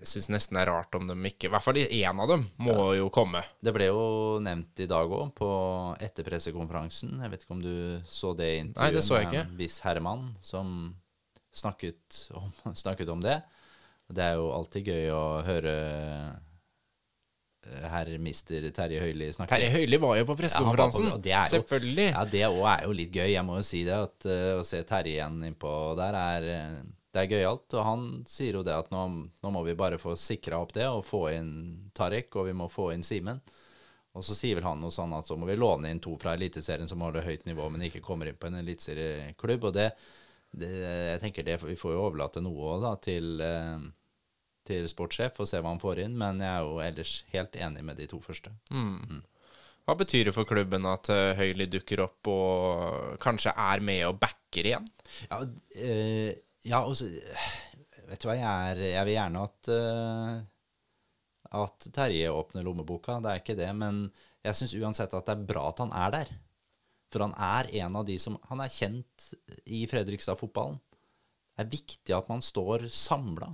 jeg 0.00 0.10
syns 0.10 0.28
nesten 0.32 0.58
det 0.58 0.64
er 0.64 0.70
rart 0.72 0.94
om 0.98 1.06
de 1.08 1.16
ikke 1.30 1.48
I 1.48 1.52
hvert 1.54 1.64
fall 1.64 1.80
én 1.82 2.22
av 2.22 2.30
dem 2.30 2.44
må 2.62 2.74
ja. 2.74 3.00
jo 3.00 3.10
komme. 3.14 3.42
Det 3.62 3.74
ble 3.76 3.88
jo 3.88 4.04
nevnt 4.44 4.84
i 4.84 4.88
dag 4.90 5.12
òg, 5.12 5.32
på 5.36 5.50
etterpressekonferansen. 6.04 7.18
Jeg 7.24 7.32
vet 7.32 7.44
ikke 7.44 7.56
om 7.56 7.64
du 7.64 7.76
så 8.08 8.32
det 8.38 8.50
intervjuet 8.62 8.82
Nei, 8.82 8.96
det 8.96 9.04
så 9.06 9.20
med 9.20 9.38
en 9.42 9.54
viss 9.60 9.78
herremann 9.86 10.26
som 10.44 10.72
snakket 11.56 12.26
om, 12.36 12.50
snakket 12.84 13.12
om 13.12 13.22
det. 13.24 13.40
Det 14.06 14.22
er 14.22 14.36
jo 14.38 14.52
alltid 14.54 14.92
gøy 14.92 15.08
å 15.14 15.24
høre 15.46 15.76
herr 17.90 18.10
mister 18.22 18.68
Terje 18.74 19.00
Høili 19.02 19.30
snakke. 19.34 19.50
Terje 19.54 19.70
Høili 19.74 19.98
var 20.02 20.16
jo 20.20 20.26
på 20.28 20.36
pressekonferansen. 20.38 21.08
Ja, 21.26 21.44
Selvfølgelig. 21.50 22.10
Ja, 22.12 22.24
det 22.30 22.44
òg 22.48 22.62
er 22.70 22.84
jo 22.86 22.94
litt 22.96 23.14
gøy. 23.14 23.30
Jeg 23.32 23.44
må 23.46 23.58
jo 23.58 23.66
si 23.66 23.82
det. 23.86 23.96
At, 23.96 24.28
uh, 24.28 24.60
å 24.60 24.66
se 24.66 24.82
Terje 24.86 25.16
igjen 25.16 25.40
innpå 25.50 25.72
der 25.98 26.18
er 26.20 26.48
uh, 26.52 26.78
det 27.16 27.24
er 27.24 27.32
gøyalt. 27.32 27.66
Og 27.72 27.86
han 27.86 28.04
sier 28.28 28.60
jo 28.60 28.64
det 28.66 28.76
at 28.76 28.92
nå, 28.92 29.04
nå 29.42 29.52
må 29.54 29.64
vi 29.66 29.76
bare 29.78 30.00
få 30.00 30.14
sikra 30.20 30.60
opp 30.62 30.74
det 30.76 30.86
og 30.88 31.06
få 31.08 31.26
inn 31.32 31.50
Tarek, 31.96 32.30
og 32.36 32.50
vi 32.50 32.56
må 32.56 32.68
få 32.72 32.92
inn 32.94 33.06
Simen. 33.06 33.40
Og 34.16 34.24
så 34.24 34.36
sier 34.36 34.56
vel 34.56 34.64
han 34.64 34.80
noe 34.80 34.94
sånn 34.94 35.12
at 35.16 35.28
så 35.28 35.36
må 35.36 35.48
vi 35.48 35.58
låne 35.58 35.90
inn 35.92 36.00
to 36.00 36.14
fra 36.20 36.32
Eliteserien 36.36 36.88
som 36.88 37.02
holder 37.04 37.26
høyt 37.26 37.44
nivå, 37.48 37.68
men 37.72 37.84
ikke 37.88 38.04
kommer 38.04 38.28
inn 38.28 38.38
på 38.40 38.48
en 38.48 38.62
eliteserieklubb. 38.62 39.68
Og 39.68 39.76
det, 39.76 39.90
det, 40.56 40.72
jeg 40.80 41.22
tenker 41.24 41.44
det, 41.44 41.58
vi 41.66 41.76
får 41.76 41.96
jo 41.96 42.04
overlate 42.06 42.40
noe 42.44 42.78
da 42.80 42.94
til 43.04 43.44
uh, 43.44 43.84
til 44.66 44.88
sportssjef 44.90 45.40
og 45.40 45.48
se 45.48 45.60
hva 45.60 45.72
han 45.72 45.82
får 45.82 46.02
inn, 46.06 46.18
men 46.18 46.42
jeg 46.42 46.50
er 46.50 46.66
jo 46.66 46.82
ellers 46.82 47.16
helt 47.32 47.56
enig 47.60 47.84
med 47.86 48.00
de 48.00 48.08
to 48.10 48.20
første. 48.22 48.52
Mm. 48.72 48.96
Mm. 48.98 49.20
Hva 49.86 49.94
betyr 50.00 50.26
det 50.26 50.34
for 50.34 50.48
klubben 50.48 50.86
at 50.90 51.10
uh, 51.12 51.36
Høyli 51.38 51.68
dukker 51.70 52.02
opp 52.02 52.30
og 52.32 53.20
kanskje 53.22 53.52
er 53.54 53.84
med 53.86 54.02
og 54.08 54.18
backer 54.18 54.72
igjen? 54.72 54.88
Ja, 55.28 55.38
uh, 55.44 56.30
ja 56.66 56.82
også, 56.84 57.08
Vet 58.06 58.22
du 58.22 58.28
hva, 58.28 58.36
jeg, 58.38 58.72
er, 58.72 58.80
jeg 58.92 59.06
vil 59.08 59.16
gjerne 59.16 59.40
at 59.48 59.70
uh, 59.74 60.36
at 61.56 61.86
Terje 61.94 62.30
åpner 62.30 62.64
lommeboka, 62.66 63.20
det 63.22 63.30
er 63.30 63.42
ikke 63.42 63.56
det, 63.58 63.68
men 63.76 64.06
jeg 64.46 64.58
syns 64.58 64.74
uansett 64.78 65.14
at 65.14 65.26
det 65.26 65.34
er 65.34 65.46
bra 65.48 65.68
at 65.70 65.82
han 65.82 65.92
er 65.94 66.14
der. 66.14 66.32
For 67.12 67.22
han 67.22 67.34
er 67.38 67.70
en 67.82 67.98
av 68.00 68.06
de 68.06 68.16
som 68.18 68.34
Han 68.48 68.60
er 68.60 68.72
kjent 68.72 69.28
i 69.70 69.84
Fredrikstad-fotballen. 69.90 70.80
Det 71.54 71.64
er 71.64 71.70
viktig 71.70 72.14
at 72.16 72.26
man 72.30 72.42
står 72.42 72.88
samla. 72.92 73.52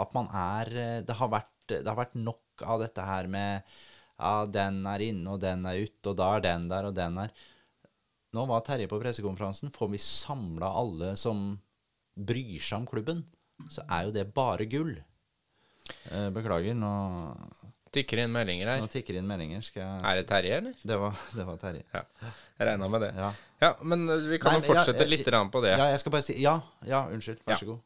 At 0.00 0.14
man 0.16 0.30
er 0.32 0.70
eh, 0.72 1.00
det 1.04 1.16
har, 1.18 1.28
vært, 1.32 1.50
det 1.68 1.86
har 1.86 1.98
vært 1.98 2.14
nok 2.16 2.62
av 2.64 2.80
dette 2.80 3.04
her 3.04 3.28
med 3.30 3.66
ja, 4.22 4.46
den 4.46 4.80
er 4.86 5.02
inne, 5.02 5.34
og 5.34 5.42
den 5.42 5.66
er 5.66 5.82
ute, 5.82 6.12
og 6.12 6.16
da 6.16 6.30
er 6.36 6.46
den 6.46 6.68
der, 6.70 6.88
og 6.88 6.96
den 6.96 7.18
er 7.24 7.34
Nå 8.32 8.46
var 8.48 8.62
Terje 8.64 8.88
på 8.88 8.96
pressekonferansen. 8.96 9.68
Får 9.74 9.90
vi 9.92 9.98
samla 10.00 10.70
alle 10.80 11.10
som 11.20 11.50
bryr 12.14 12.60
seg 12.60 12.82
om 12.82 12.88
klubben, 12.88 13.24
så 13.70 13.84
er 13.88 14.08
jo 14.08 14.14
det 14.14 14.26
bare 14.34 14.66
gull. 14.70 14.96
Eh, 16.10 16.28
beklager, 16.34 16.76
nå 16.78 16.92
Tikker 17.92 18.22
inn 18.22 18.32
meldinger 18.32 18.70
her. 18.70 18.78
Nå 18.80 18.88
tikker 18.88 19.18
inn 19.20 19.26
meldinger. 19.28 19.60
Skal 19.66 19.82
Jeg... 19.82 19.96
Er 20.08 20.16
det 20.16 20.24
Terje, 20.30 20.58
eller? 20.62 20.76
Det 20.80 20.96
var, 20.96 21.16
det 21.36 21.44
var 21.44 21.58
Terje. 21.60 21.82
Ja. 21.92 22.00
Jeg 22.56 22.68
regna 22.70 22.88
med 22.88 23.02
det. 23.04 23.10
Ja. 23.18 23.26
ja. 23.60 23.70
Men 23.84 24.06
vi 24.30 24.38
kan 24.40 24.54
Nei, 24.56 24.62
jo 24.62 24.68
fortsette 24.70 25.04
ja, 25.04 25.10
litt 25.12 25.28
på 25.28 25.60
det. 25.60 25.74
Ja, 25.76 25.90
jeg 25.92 26.00
skal 26.00 26.14
bare 26.14 26.24
si 26.24 26.38
Ja, 26.40 26.54
ja 26.88 27.02
unnskyld. 27.12 27.42
Vær 27.44 27.60
så 27.60 27.68
god. 27.68 27.82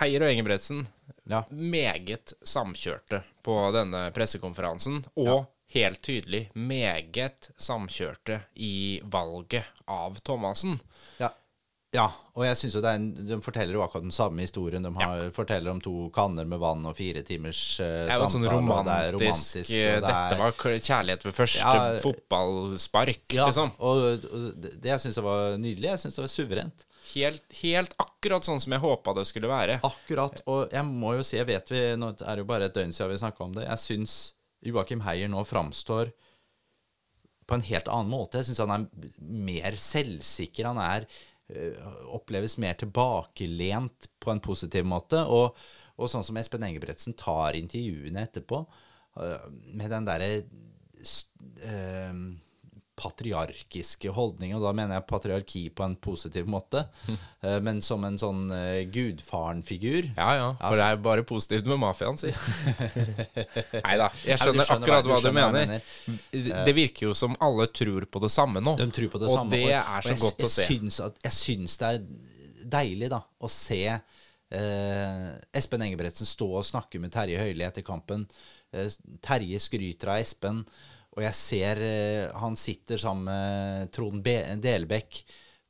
Heier 0.00 0.24
og 0.24 0.32
Engebretsen 0.32 0.84
Ja. 1.28 1.42
meget 1.48 2.32
samkjørte 2.44 3.22
på 3.44 3.56
denne 3.72 4.06
pressekonferansen, 4.16 5.02
og 5.16 5.48
helt 5.72 6.00
tydelig 6.04 6.46
meget 6.56 7.50
samkjørte 7.60 8.42
i 8.56 9.00
valget 9.04 9.64
av 9.88 10.20
Thomassen. 10.24 10.78
Ja. 11.20 11.32
Ja, 11.94 12.04
og 12.36 12.42
jeg 12.44 12.56
synes 12.60 12.74
jo 12.76 12.80
en, 12.84 13.04
De 13.16 13.36
forteller 13.40 13.72
jo 13.72 13.80
akkurat 13.80 14.04
den 14.04 14.12
samme 14.12 14.42
historien. 14.44 14.84
De 14.84 14.90
har, 15.00 15.30
forteller 15.32 15.70
om 15.72 15.78
to 15.80 15.92
kanner 16.12 16.44
med 16.44 16.60
vann 16.60 16.84
og 16.84 16.96
fire 16.98 17.22
timers 17.24 17.62
uh, 17.80 17.86
Det 17.86 18.12
er 18.12 18.18
jo 18.20 18.26
samtale. 18.28 18.32
sånn 18.34 18.48
romantisk, 18.52 18.90
det 18.90 18.98
er 19.06 19.16
romantisk 19.16 19.70
og 19.70 19.78
det 19.78 20.02
Dette 20.04 20.34
er- 20.36 20.42
var 20.42 20.82
kjærlighet 20.90 21.24
ved 21.24 21.36
første 21.38 21.62
Ja, 21.64 21.86
fotballspark, 22.04 23.24
ja, 23.32 23.46
liksom. 23.48 23.72
og, 23.78 24.02
og 24.28 24.60
det, 24.60 24.74
det 24.84 24.92
jeg 24.92 25.04
syns 25.06 25.22
var 25.24 25.56
nydelig. 25.56 25.88
Jeg 25.94 26.04
syns 26.04 26.18
det 26.20 26.24
var 26.26 26.32
suverent. 26.34 26.84
Helt, 27.08 27.44
helt 27.62 27.94
akkurat 28.04 28.44
sånn 28.44 28.60
som 28.60 28.74
jeg 28.76 28.82
håpa 28.84 29.14
det 29.16 29.24
skulle 29.30 29.48
være. 29.48 29.78
Akkurat. 29.86 30.42
Og 30.50 30.68
jeg 30.74 30.84
må 30.84 31.14
jo 31.16 31.24
si, 31.24 31.38
jeg 31.40 31.48
vet 31.48 31.70
vi 31.72 31.82
Nå 31.96 32.10
er 32.20 32.34
det 32.36 32.42
jo 32.44 32.48
bare 32.52 32.68
et 32.68 32.76
døgn 32.76 32.92
siden 32.92 33.14
vi 33.14 33.20
snakka 33.22 33.46
om 33.46 33.54
det. 33.56 33.64
Jeg 33.64 33.80
syns 33.86 34.16
Joakim 34.68 35.00
Heier 35.06 35.30
nå 35.32 35.40
framstår 35.48 36.10
på 37.48 37.56
en 37.56 37.64
helt 37.64 37.88
annen 37.88 38.10
måte. 38.12 38.42
Jeg 38.42 38.50
syns 38.50 38.60
han 38.60 38.74
er 38.76 39.10
mer 39.24 39.78
selvsikker. 39.80 40.68
Han 40.68 40.80
er 40.84 41.06
oppleves 42.12 42.58
mer 42.60 42.74
tilbakelent 42.80 44.08
på 44.20 44.32
en 44.32 44.42
positiv 44.44 44.84
måte. 44.88 45.22
Og, 45.24 45.56
og 45.98 46.10
sånn 46.10 46.26
som 46.26 46.36
Espen 46.40 46.66
Engebretsen 46.66 47.16
tar 47.18 47.56
intervjuene 47.58 48.26
etterpå, 48.26 48.62
øh, 49.22 49.48
med 49.72 49.90
den 49.94 50.08
derre 50.08 50.30
øh, 50.38 52.14
patriarkiske 52.98 54.10
holdning, 54.16 54.52
og 54.56 54.64
da 54.66 54.72
mener 54.74 54.98
jeg 54.98 55.06
patriarki 55.08 55.62
på 55.70 55.84
en 55.86 55.94
positiv 56.02 56.48
måte, 56.50 56.82
eh, 57.46 57.58
men 57.64 57.78
som 57.84 58.02
en 58.08 58.18
sånn 58.18 58.44
uh, 58.50 58.80
gudfaren-figur. 58.90 60.10
Ja 60.18 60.28
ja, 60.36 60.48
for 60.60 60.76
det 60.80 60.88
er 60.90 61.00
bare 61.04 61.24
positivt 61.28 61.68
med 61.70 61.78
mafiaen, 61.82 62.18
si. 62.20 62.32
Nei 62.34 63.96
da, 64.00 64.10
jeg 64.26 64.38
skjønner 64.42 64.66
skjønner 64.66 64.76
akkurat 64.76 64.98
hva- 64.98 65.02
du 65.06 65.12
hva 65.14 65.20
du 65.22 65.32
mener. 65.38 65.80
Det- 66.32 66.64
Det 66.68 66.74
virker 66.76 67.08
jo 67.08 67.14
som 67.14 67.36
alle 67.40 67.68
tror 67.70 68.04
på 68.10 68.20
det 68.26 68.30
samme 68.34 68.60
nå. 68.64 68.76
De 68.80 68.90
tror 68.90 69.12
på 69.14 69.22
det 69.22 69.30
og 69.30 69.36
samme. 69.38 69.50
det 69.54 69.64
er 69.72 70.02
så 70.02 70.14
jeg, 70.14 70.22
godt 70.26 70.44
å 70.44 70.50
se. 70.50 70.62
Jeg 70.66 70.78
syns, 70.80 71.00
at, 71.06 71.20
jeg 71.24 71.36
syns 71.38 71.78
det 71.78 71.92
er 71.94 72.02
deilig 72.78 73.10
da, 73.14 73.22
å 73.40 73.48
se 73.52 73.82
Uh, 74.48 75.34
Espen 75.52 75.82
Engebretsen 75.84 76.24
stå 76.24 76.46
og 76.56 76.64
snakke 76.64 76.96
med 77.02 77.12
Terje 77.12 77.36
Høili 77.36 77.66
etter 77.66 77.84
kampen. 77.84 78.22
Uh, 78.72 78.86
Terje 79.20 79.58
skryter 79.60 80.08
av 80.14 80.22
Espen, 80.22 80.62
og 81.18 81.24
jeg 81.26 81.34
ser 81.34 81.80
eh, 81.82 82.38
han 82.38 82.54
sitter 82.58 83.00
sammen 83.02 83.26
med 83.26 83.92
Trond 83.94 84.22
Be 84.22 84.36
Delbekk. 84.62 85.22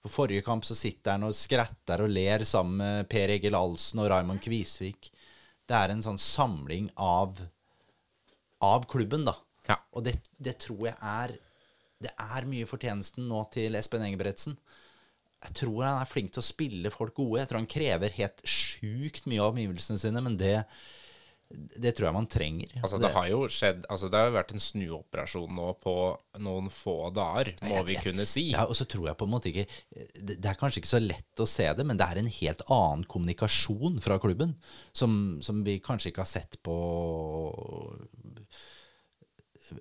På 0.05 0.11
forrige 0.13 0.45
kamp 0.45 0.67
så 0.69 0.77
sitter 0.77 1.17
han 1.17 1.25
og 1.27 1.37
skretter 1.37 2.05
og 2.05 2.13
ler 2.13 2.45
sammen 2.47 2.77
med 2.83 3.09
Per 3.11 3.33
Egil 3.33 3.57
Alsen 3.57 4.03
og 4.05 4.11
Raymond 4.13 4.43
Kvisvik. 4.45 5.09
Det 5.69 5.77
er 5.77 5.95
en 5.95 6.05
sånn 6.05 6.21
samling 6.21 6.91
av 6.95 7.41
av 8.65 8.85
klubben, 8.91 9.25
da. 9.25 9.37
Ja. 9.69 9.79
Og 9.97 10.05
det, 10.05 10.17
det 10.37 10.57
tror 10.65 10.89
jeg 10.89 10.97
er 10.99 11.37
Det 11.99 12.11
er 12.15 12.47
mye 12.47 12.67
fortjenesten 12.67 13.25
nå 13.27 13.41
til 13.51 13.75
Espen 13.75 14.05
Engebretsen. 14.07 14.55
Jeg 15.43 15.55
tror 15.59 15.81
han 15.83 15.97
er 15.99 16.11
flink 16.11 16.31
til 16.31 16.43
å 16.43 16.47
spille 16.47 16.93
folk 16.95 17.17
gode. 17.17 17.41
Jeg 17.41 17.51
tror 17.51 17.59
han 17.59 17.73
krever 17.73 18.15
helt 18.15 18.43
sjukt 18.47 19.27
mye 19.27 19.43
av 19.43 19.51
omgivelsene 19.51 19.99
sine, 19.99 20.23
men 20.23 20.37
det, 20.39 20.61
det 21.49 21.95
tror 21.97 22.09
jeg 22.09 22.15
man 22.17 22.27
trenger. 22.29 22.73
Altså, 22.83 22.99
det 23.01 23.09
har 23.15 23.29
jo 23.31 23.39
skjedd 23.49 23.87
Altså, 23.89 24.11
det 24.13 24.21
har 24.21 24.27
jo 24.29 24.35
vært 24.35 24.51
en 24.53 24.61
snuoperasjon 24.63 25.55
nå 25.57 25.69
på 25.81 25.95
noen 26.45 26.69
få 26.73 26.97
dager, 27.17 27.55
må 27.65 27.81
vi 27.89 27.97
kunne 28.03 28.27
si. 28.29 28.51
Ja, 28.53 28.67
og 28.69 28.77
så 28.77 28.85
tror 28.89 29.07
jeg 29.09 29.17
på 29.21 29.29
en 29.29 29.33
måte 29.33 29.49
ikke 29.49 29.65
Det 30.13 30.37
det 30.37 30.51
er 30.51 30.59
kanskje 30.61 30.83
ikke 30.83 30.93
så 30.93 31.01
lett 31.01 31.41
å 31.41 31.49
se 31.49 31.71
det, 31.79 31.87
men 31.89 32.01
det 32.01 32.09
er 32.09 32.21
en 32.21 32.31
helt 32.39 32.65
annen 32.69 33.07
kommunikasjon 33.09 33.97
fra 34.05 34.21
klubben 34.21 34.55
som, 34.93 35.39
som 35.45 35.65
vi 35.65 35.79
kanskje 35.85 36.13
ikke 36.13 36.25
har 36.27 36.31
sett 36.31 36.61
på 36.65 36.77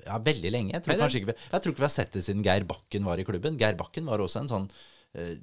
ja, 0.06 0.18
veldig 0.24 0.52
lenge. 0.52 0.76
Jeg 0.76 0.86
tror, 0.86 1.04
ikke, 1.20 1.36
jeg 1.36 1.64
tror 1.64 1.74
ikke 1.74 1.84
vi 1.84 1.90
har 1.90 1.96
sett 1.96 2.16
det 2.16 2.24
siden 2.26 2.46
Geir 2.48 2.68
Bakken 2.68 3.08
var 3.08 3.20
i 3.20 3.28
klubben. 3.28 3.60
Geir 3.60 3.78
Bakken 3.80 4.08
var 4.08 4.24
også 4.24 4.44
en 4.44 4.52
sånn 4.52 4.70
eh, 5.20 5.36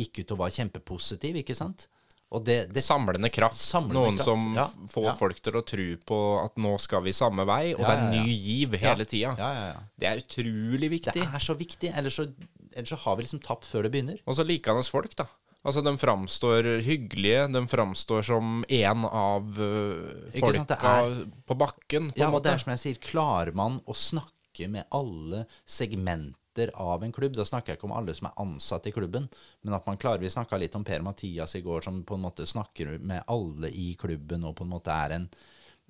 Gikk 0.00 0.22
ut 0.22 0.34
og 0.36 0.42
var 0.46 0.54
kjempepositiv, 0.56 1.38
ikke 1.40 1.56
sant? 1.56 1.88
Og 2.32 2.44
det, 2.46 2.58
det 2.72 2.82
Samlende 2.84 3.28
kraft. 3.32 3.60
Samlende 3.60 3.98
Noen 3.98 4.16
kraft, 4.16 4.28
som 4.30 4.56
ja, 4.56 4.64
får 4.92 5.08
ja. 5.10 5.14
folk 5.18 5.42
til 5.44 5.58
å 5.58 5.62
tro 5.68 5.86
på 6.08 6.20
at 6.40 6.56
nå 6.64 6.72
skal 6.80 7.04
vi 7.04 7.12
samme 7.16 7.44
vei, 7.48 7.74
og 7.76 7.84
Ja, 7.84 7.92
det 7.92 7.94
er 7.98 8.16
ny 8.16 8.32
giv 8.32 8.78
hele 8.80 9.06
tida. 9.08 9.34
Ja, 9.36 9.50
ja, 9.52 9.68
ja. 9.74 9.84
Det 10.00 10.08
er 10.08 10.24
utrolig 10.24 10.90
viktig. 10.96 11.14
Det 11.18 11.28
er 11.28 11.44
så 11.44 11.56
viktig. 11.58 11.92
Ellers 11.92 12.16
så, 12.20 12.26
ellers 12.72 12.94
så 12.94 13.00
har 13.04 13.18
vi 13.18 13.26
liksom 13.26 13.44
tapt 13.44 13.68
før 13.68 13.86
det 13.86 13.92
begynner. 13.94 14.20
Og 14.24 14.38
så 14.38 14.46
likende 14.48 14.84
folk, 14.88 15.16
da. 15.20 15.28
Altså, 15.62 15.82
De 15.84 15.92
framstår 15.98 16.68
hyggelige. 16.82 17.46
De 17.54 17.62
framstår 17.70 18.24
som 18.26 18.64
en 18.66 19.04
av 19.06 19.58
uh, 19.60 20.30
folka 20.34 20.78
er- 20.96 21.26
på 21.46 21.58
bakken, 21.58 22.10
på 22.10 22.24
Ja, 22.24 22.32
og 22.32 22.42
det 22.42 22.56
er 22.56 22.64
som 22.64 22.72
jeg 22.74 22.82
sier, 22.82 23.02
klarer 23.02 23.54
man 23.54 23.78
å 23.86 23.94
snakke 23.94 24.68
med 24.72 24.88
alle 24.92 25.46
segmenter 25.68 26.38
av 26.74 27.04
en 27.04 27.12
klubb, 27.12 27.34
da 27.36 27.44
snakker 27.44 27.72
jeg 27.72 27.78
ikke 27.78 27.88
om 27.88 27.94
alle 27.96 28.14
som 28.14 28.28
er 28.28 28.40
ansatt 28.42 28.86
i 28.86 28.92
klubben, 28.92 29.28
men 29.62 29.74
at 29.74 29.86
man 29.86 29.96
klarer 30.00 30.20
Vi 30.20 30.30
snakka 30.30 30.58
litt 30.60 30.74
om 30.74 30.84
Per 30.84 31.02
Mathias 31.02 31.56
i 31.56 31.62
går, 31.64 31.82
som 31.82 32.02
på 32.04 32.14
en 32.14 32.24
måte 32.26 32.46
snakker 32.46 32.98
med 33.00 33.24
alle 33.26 33.70
i 33.70 33.94
klubben 33.98 34.44
og 34.44 34.56
på 34.56 34.64
en 34.66 34.72
måte 34.74 34.92
er 34.92 35.16
en, 35.16 35.28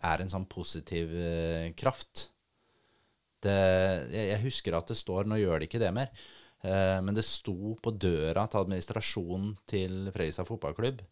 er 0.02 0.22
en 0.22 0.30
sånn 0.30 0.46
positiv 0.46 1.14
eh, 1.14 1.72
kraft. 1.74 2.28
Det, 3.42 3.56
jeg, 4.14 4.28
jeg 4.30 4.42
husker 4.44 4.76
at 4.78 4.86
det 4.86 4.96
står 5.00 5.26
Nå 5.26 5.40
gjør 5.40 5.58
det 5.58 5.66
ikke 5.66 5.82
det 5.82 5.90
mer. 5.94 6.12
eh, 6.62 6.98
men 7.02 7.14
det 7.14 7.24
sto 7.26 7.74
på 7.82 7.90
døra 7.90 8.46
til 8.46 8.62
administrasjonen 8.62 9.56
til 9.66 10.12
Fredrikstad 10.14 10.46
fotballklubb. 10.46 11.02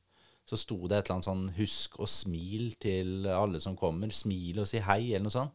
Så 0.47 0.59
sto 0.59 0.79
det 0.87 0.97
et 0.99 1.07
eller 1.07 1.19
annet 1.19 1.29
sånn 1.29 1.51
'husk 1.55 1.99
å 2.01 2.07
smil 2.11 2.75
til 2.83 3.27
alle 3.27 3.61
som 3.61 3.77
kommer'. 3.77 4.11
Smil 4.11 4.63
og 4.63 4.67
si 4.67 4.79
hei, 4.83 5.13
eller 5.13 5.29
noe 5.29 5.35
sånt. 5.35 5.53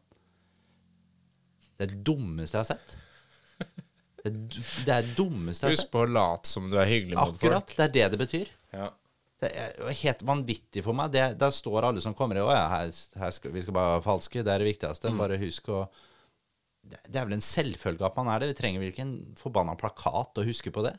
Det 1.76 1.84
er 1.84 1.92
det 1.92 2.06
dummeste 2.08 2.56
jeg 2.56 2.64
har 2.64 2.70
sett. 2.76 2.96
Det 4.26 4.94
er 4.94 5.10
dummeste 5.18 5.68
jeg 5.68 5.76
har 5.76 5.80
Husk 5.80 5.92
på 5.94 6.04
å 6.06 6.10
late 6.10 6.50
som 6.50 6.70
du 6.72 6.78
er 6.82 6.90
hyggelig 6.90 7.18
mot 7.18 7.36
folk. 7.36 7.42
Akkurat. 7.44 7.76
Det 7.76 7.86
er 7.86 7.94
det 7.98 8.06
det 8.14 8.22
betyr. 8.24 8.52
Ja. 8.76 8.90
Det 9.44 9.52
er 9.52 9.98
helt 10.02 10.22
vanvittig 10.26 10.82
for 10.86 10.98
meg. 10.98 11.12
Det, 11.14 11.26
der 11.38 11.54
står 11.54 11.90
alle 11.90 12.02
som 12.02 12.16
kommer 12.18 12.40
Å 12.42 12.50
ja, 12.50 12.66
her, 12.72 12.92
her 13.20 13.34
skal, 13.36 13.54
vi 13.54 13.64
skal 13.66 13.76
bare 13.76 13.98
være 13.98 14.06
falske. 14.08 14.44
Det 14.46 14.54
er 14.54 14.64
det 14.64 14.70
viktigste. 14.72 15.12
Mm. 15.12 15.20
Bare 15.22 15.42
husk 15.42 15.70
å 15.76 15.86
det, 16.86 17.00
det 17.10 17.20
er 17.20 17.26
vel 17.26 17.40
en 17.40 17.44
selvfølge 17.44 18.06
at 18.06 18.18
man 18.18 18.30
er 18.32 18.42
det. 18.42 18.54
Vi 18.54 18.60
trenger 18.60 18.82
vel 18.82 18.94
ikke 18.94 19.06
en 19.06 19.18
forbanna 19.40 19.76
plakat 19.80 20.42
å 20.42 20.46
huske 20.46 20.74
på 20.74 20.86
det? 20.86 20.94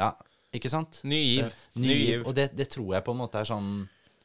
Ja, 0.00 0.14
ikke 0.56 0.70
sant? 0.72 1.02
Ny 1.04 1.18
giv. 1.20 1.56
Ny 1.78 1.96
giv. 1.96 2.22
Og 2.24 2.36
det, 2.36 2.50
det 2.56 2.70
tror 2.72 2.94
jeg 2.96 3.04
på 3.06 3.14
en 3.14 3.20
måte 3.20 3.42
er 3.42 3.50
sånn 3.50 3.74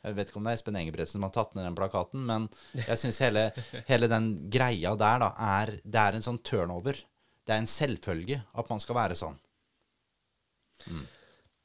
Jeg 0.05 0.17
vet 0.19 0.29
ikke 0.29 0.37
om 0.39 0.45
det 0.45 0.53
er 0.53 0.59
Espen 0.59 0.77
Engebretsen 0.77 1.17
som 1.17 1.25
har 1.25 1.33
tatt 1.33 1.55
ned 1.57 1.65
den 1.65 1.77
plakaten, 1.77 2.25
men 2.27 2.47
jeg 2.77 2.99
syns 3.01 3.19
hele, 3.23 3.47
hele 3.87 4.09
den 4.11 4.27
greia 4.53 4.93
der 4.99 5.23
da 5.23 5.31
er 5.61 5.75
Det 5.81 6.01
er 6.01 6.17
en 6.17 6.25
sånn 6.25 6.41
turnover. 6.45 6.99
Det 7.45 7.53
er 7.53 7.63
en 7.63 7.69
selvfølge 7.69 8.39
at 8.53 8.69
man 8.69 8.81
skal 8.83 8.97
være 8.99 9.17
sånn. 9.17 9.39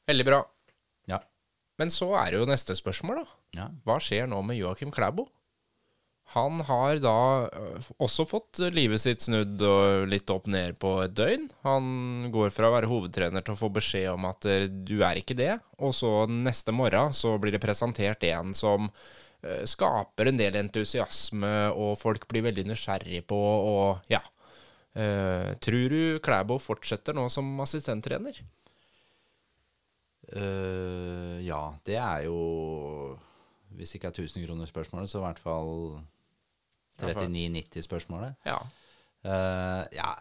Veldig 0.09 0.25
bra. 0.25 0.41
Ja. 1.09 1.19
Men 1.81 1.93
så 1.93 2.09
er 2.19 2.33
det 2.33 2.41
jo 2.41 2.49
neste 2.49 2.75
spørsmål, 2.77 3.21
da. 3.21 3.37
ja. 3.59 3.67
Hva 3.85 3.99
skjer 4.01 4.29
nå 4.29 4.41
med 4.45 4.59
Joakim 4.59 4.93
Klæbo? 4.93 5.27
Han 6.31 6.61
har 6.63 7.01
da 7.03 7.15
øh, 7.51 7.87
også 7.99 8.23
fått 8.29 8.61
livet 8.71 9.01
sitt 9.03 9.25
snudd 9.25 9.59
og 9.67 10.05
litt 10.07 10.31
opp 10.31 10.47
ned 10.47 10.77
på 10.79 10.93
et 11.03 11.15
døgn. 11.17 11.49
Han 11.67 12.29
går 12.31 12.53
fra 12.55 12.69
å 12.69 12.75
være 12.77 12.87
hovedtrener 12.91 13.43
til 13.43 13.55
å 13.55 13.59
få 13.59 13.67
beskjed 13.75 14.13
om 14.13 14.29
at 14.29 14.47
øh, 14.47 14.69
du 14.69 15.01
er 15.03 15.19
ikke 15.19 15.35
det. 15.35 15.57
Og 15.83 15.91
så 15.97 16.23
neste 16.31 16.71
morgen 16.75 17.11
så 17.15 17.35
blir 17.41 17.51
det 17.51 17.63
presentert 17.63 18.23
en 18.29 18.55
som 18.55 18.87
øh, 18.87 19.65
skaper 19.67 20.31
en 20.31 20.39
del 20.39 20.55
entusiasme, 20.61 21.51
og 21.75 21.97
folk 21.99 22.29
blir 22.31 22.47
veldig 22.47 22.69
nysgjerrig 22.71 23.25
på, 23.27 23.41
og 23.75 24.11
ja. 24.11 24.23
Uh, 24.91 25.53
tror 25.63 25.85
du 25.87 26.19
Klæbo 26.19 26.57
fortsetter 26.59 27.15
nå 27.15 27.29
som 27.31 27.47
assistenttrener? 27.63 28.41
Uh, 30.35 31.39
ja, 31.39 31.61
det 31.87 31.95
er 31.95 32.25
jo 32.25 32.41
Hvis 33.77 33.95
ikke 33.95 34.11
er 34.11 34.17
1000 34.17 34.45
kroner 34.45 34.69
spørsmålet, 34.69 35.11
så 35.11 35.21
i 35.21 35.25
hvert 35.25 35.41
fall 35.41 35.73
39,90-spørsmålet. 37.01 38.37
Ja. 38.45 38.59
Uh, 39.21 39.85
ja, 39.93 40.11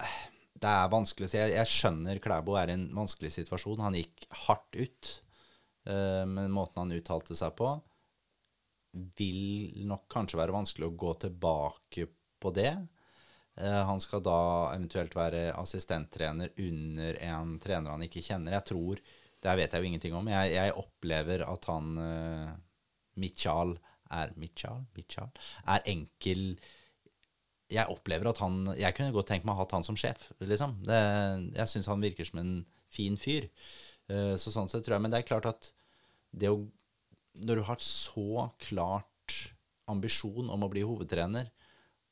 det 0.61 0.71
er 0.71 0.93
vanskelig 0.93 1.29
å 1.29 1.33
si. 1.33 1.41
Jeg, 1.41 1.55
jeg 1.57 1.73
skjønner 1.73 2.21
Klæbo 2.23 2.57
er 2.61 2.73
i 2.73 2.77
en 2.77 2.89
vanskelig 2.97 3.33
situasjon. 3.37 3.83
Han 3.85 3.99
gikk 3.99 4.27
hardt 4.47 4.79
ut. 4.79 5.13
uh, 5.91 6.25
men 6.29 6.53
måten 6.55 6.85
han 6.85 6.97
uttalte 6.97 7.37
seg 7.37 7.57
på, 7.59 7.75
vil 9.19 9.85
nok 9.87 10.09
kanskje 10.11 10.41
være 10.41 10.55
vanskelig 10.57 10.89
å 10.89 10.97
gå 10.99 11.13
tilbake 11.27 12.09
på 12.41 12.53
det. 12.57 12.73
Eh, 13.61 13.83
han 13.87 14.01
skal 14.01 14.23
da 14.25 14.41
eventuelt 14.75 15.15
være 15.17 15.51
assistenttrener 15.59 16.53
under 16.59 17.19
en 17.29 17.57
trener 17.63 17.95
han 17.95 18.07
ikke 18.07 18.25
kjenner. 18.25 18.57
Jeg 18.59 18.71
tror 18.73 19.03
Det 19.41 19.55
vet 19.57 19.73
jeg 19.73 19.81
jo 19.81 19.89
ingenting 19.89 20.15
om. 20.19 20.27
Jeg, 20.29 20.51
jeg 20.53 20.73
opplever 20.77 21.47
at 21.49 21.65
han 21.71 21.95
Mitchal 23.19 23.77
er 24.11 24.35
Mitchal? 24.41 24.85
Mitchal 24.97 25.31
er 25.67 25.87
enkel 25.91 26.59
Jeg 27.71 27.87
opplever 27.91 28.31
at 28.31 28.43
han 28.43 28.75
Jeg 28.79 28.97
kunne 28.97 29.15
godt 29.15 29.31
tenkt 29.33 29.47
meg 29.47 29.55
å 29.57 29.63
ha 29.63 29.69
han 29.73 29.87
som 29.87 29.99
sjef, 29.99 30.31
liksom. 30.43 30.79
Det, 30.87 31.01
jeg 31.59 31.73
syns 31.73 31.91
han 31.91 32.03
virker 32.03 32.27
som 32.27 32.43
en 32.43 32.55
fin 32.91 33.17
fyr. 33.21 33.47
Eh, 34.11 34.35
så 34.41 34.53
sånn 34.53 34.71
sett 34.71 34.85
tror 34.87 34.99
jeg 34.99 35.05
Men 35.05 35.15
det 35.15 35.23
er 35.23 35.31
klart 35.31 35.49
at 35.51 35.71
det 36.31 36.51
å 36.51 36.63
Når 37.47 37.61
du 37.61 37.67
har 37.69 37.81
så 37.85 38.51
klart 38.63 39.07
ambisjon 39.91 40.51
om 40.51 40.63
å 40.63 40.71
bli 40.71 40.85
hovedtrener, 40.87 41.49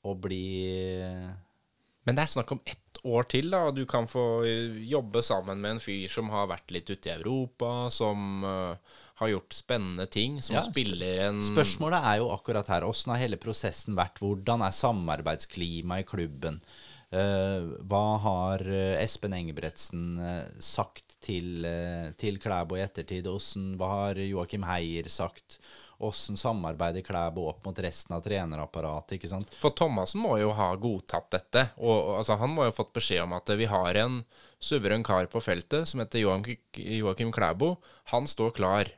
og 0.07 0.23
bli 0.25 0.47
Men 2.07 2.17
det 2.17 2.25
er 2.25 2.33
snakk 2.33 2.55
om 2.55 2.63
ett 2.67 3.01
år 3.07 3.27
til, 3.31 3.51
da. 3.53 3.69
Du 3.75 3.85
kan 3.87 4.09
få 4.11 4.43
jobbe 4.89 5.23
sammen 5.23 5.61
med 5.61 5.77
en 5.77 5.83
fyr 5.83 6.09
som 6.11 6.31
har 6.33 6.49
vært 6.51 6.73
litt 6.75 6.89
ute 6.91 7.11
i 7.11 7.15
Europa, 7.15 7.91
som 7.95 8.47
uh, 8.47 8.97
har 9.19 9.33
gjort 9.33 9.57
spennende 9.57 10.07
ting, 10.07 10.39
som 10.43 10.59
ja, 10.59 10.63
spiller 10.63 11.25
en 11.27 11.41
Spørsmålet 11.43 12.05
er 12.07 12.21
jo 12.21 12.29
akkurat 12.31 12.69
her. 12.71 12.87
Åssen 12.87 13.11
har 13.15 13.23
hele 13.25 13.39
prosessen 13.41 13.99
vært? 13.99 14.21
Hvordan 14.23 14.63
er 14.63 14.77
samarbeidsklimaet 14.77 16.05
i 16.05 16.09
klubben? 16.09 16.61
Uh, 17.09 17.81
hva 17.89 18.05
har 18.21 18.63
uh, 18.69 19.01
Espen 19.01 19.33
Engebretsen 19.33 20.19
uh, 20.21 20.45
sagt 20.61 21.17
til, 21.25 21.67
til 22.21 22.37
Klæbo 22.39 22.77
i 22.79 22.85
ettertid? 22.85 23.27
Hvordan, 23.27 23.73
hva 23.81 23.89
har 23.91 24.21
Joakim 24.23 24.67
Heier 24.69 25.09
sagt? 25.11 25.59
Åssen 25.99 26.39
samarbeider 26.39 27.03
Klæbo 27.03 27.49
opp 27.51 27.65
mot 27.67 27.81
resten 27.83 28.15
av 28.15 28.23
trenerapparatet? 28.23 29.17
ikke 29.17 29.33
sant? 29.33 29.51
For 29.59 29.75
Thomassen 29.75 30.23
må 30.23 30.37
jo 30.39 30.53
ha 30.55 30.69
godtatt 30.79 31.27
dette. 31.35 31.65
Og, 31.81 32.21
altså, 32.21 32.39
han 32.39 32.55
må 32.55 32.69
jo 32.69 32.71
ha 32.71 32.77
fått 32.77 32.95
beskjed 33.01 33.25
om 33.25 33.35
at 33.35 33.51
vi 33.59 33.67
har 33.67 33.99
en 34.05 34.21
suveren 34.63 35.03
kar 35.07 35.27
på 35.33 35.43
feltet 35.43 35.91
som 35.91 36.05
heter 36.05 36.23
Joakim 36.23 37.35
Klæbo. 37.35 37.75
Han 38.15 38.31
står 38.31 38.55
klar. 38.61 38.95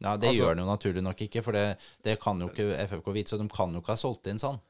Ja, 0.00 0.16
Det 0.16 0.30
altså, 0.30 0.42
gjør 0.42 0.54
han 0.54 0.62
jo 0.62 0.68
naturlig 0.68 1.02
nok 1.04 1.22
ikke, 1.26 1.42
for 1.44 1.56
det, 1.56 1.64
det 2.06 2.16
kan 2.22 2.40
jo 2.40 2.48
ikke 2.48 2.72
FFK 2.86 3.10
vite. 3.14 3.34
Så 3.34 3.40
de 3.40 3.48
kan 3.52 3.74
jo 3.74 3.82
ikke 3.82 3.92
ha 3.94 4.00
solgt 4.00 4.30
inn 4.32 4.40
sånn. 4.40 4.60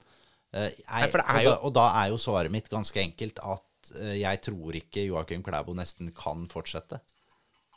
Uh, 0.50 0.66
jeg, 0.66 0.82
Nei, 0.90 1.04
og, 1.06 1.46
da, 1.46 1.56
og, 1.62 1.74
da, 1.76 1.86
er 2.00 2.10
jo 2.10 2.18
svaret 2.18 2.50
mitt 2.50 2.66
ganske 2.72 2.98
enkelt 2.98 3.38
at 3.38 3.92
uh, 3.94 4.16
jeg 4.18 4.40
tror 4.42 4.78
ikke 4.80 5.06
Joakim 5.06 5.44
Klæbo 5.46 5.76
nesten 5.78 6.10
kan 6.16 6.48
fortsette. 6.50 6.98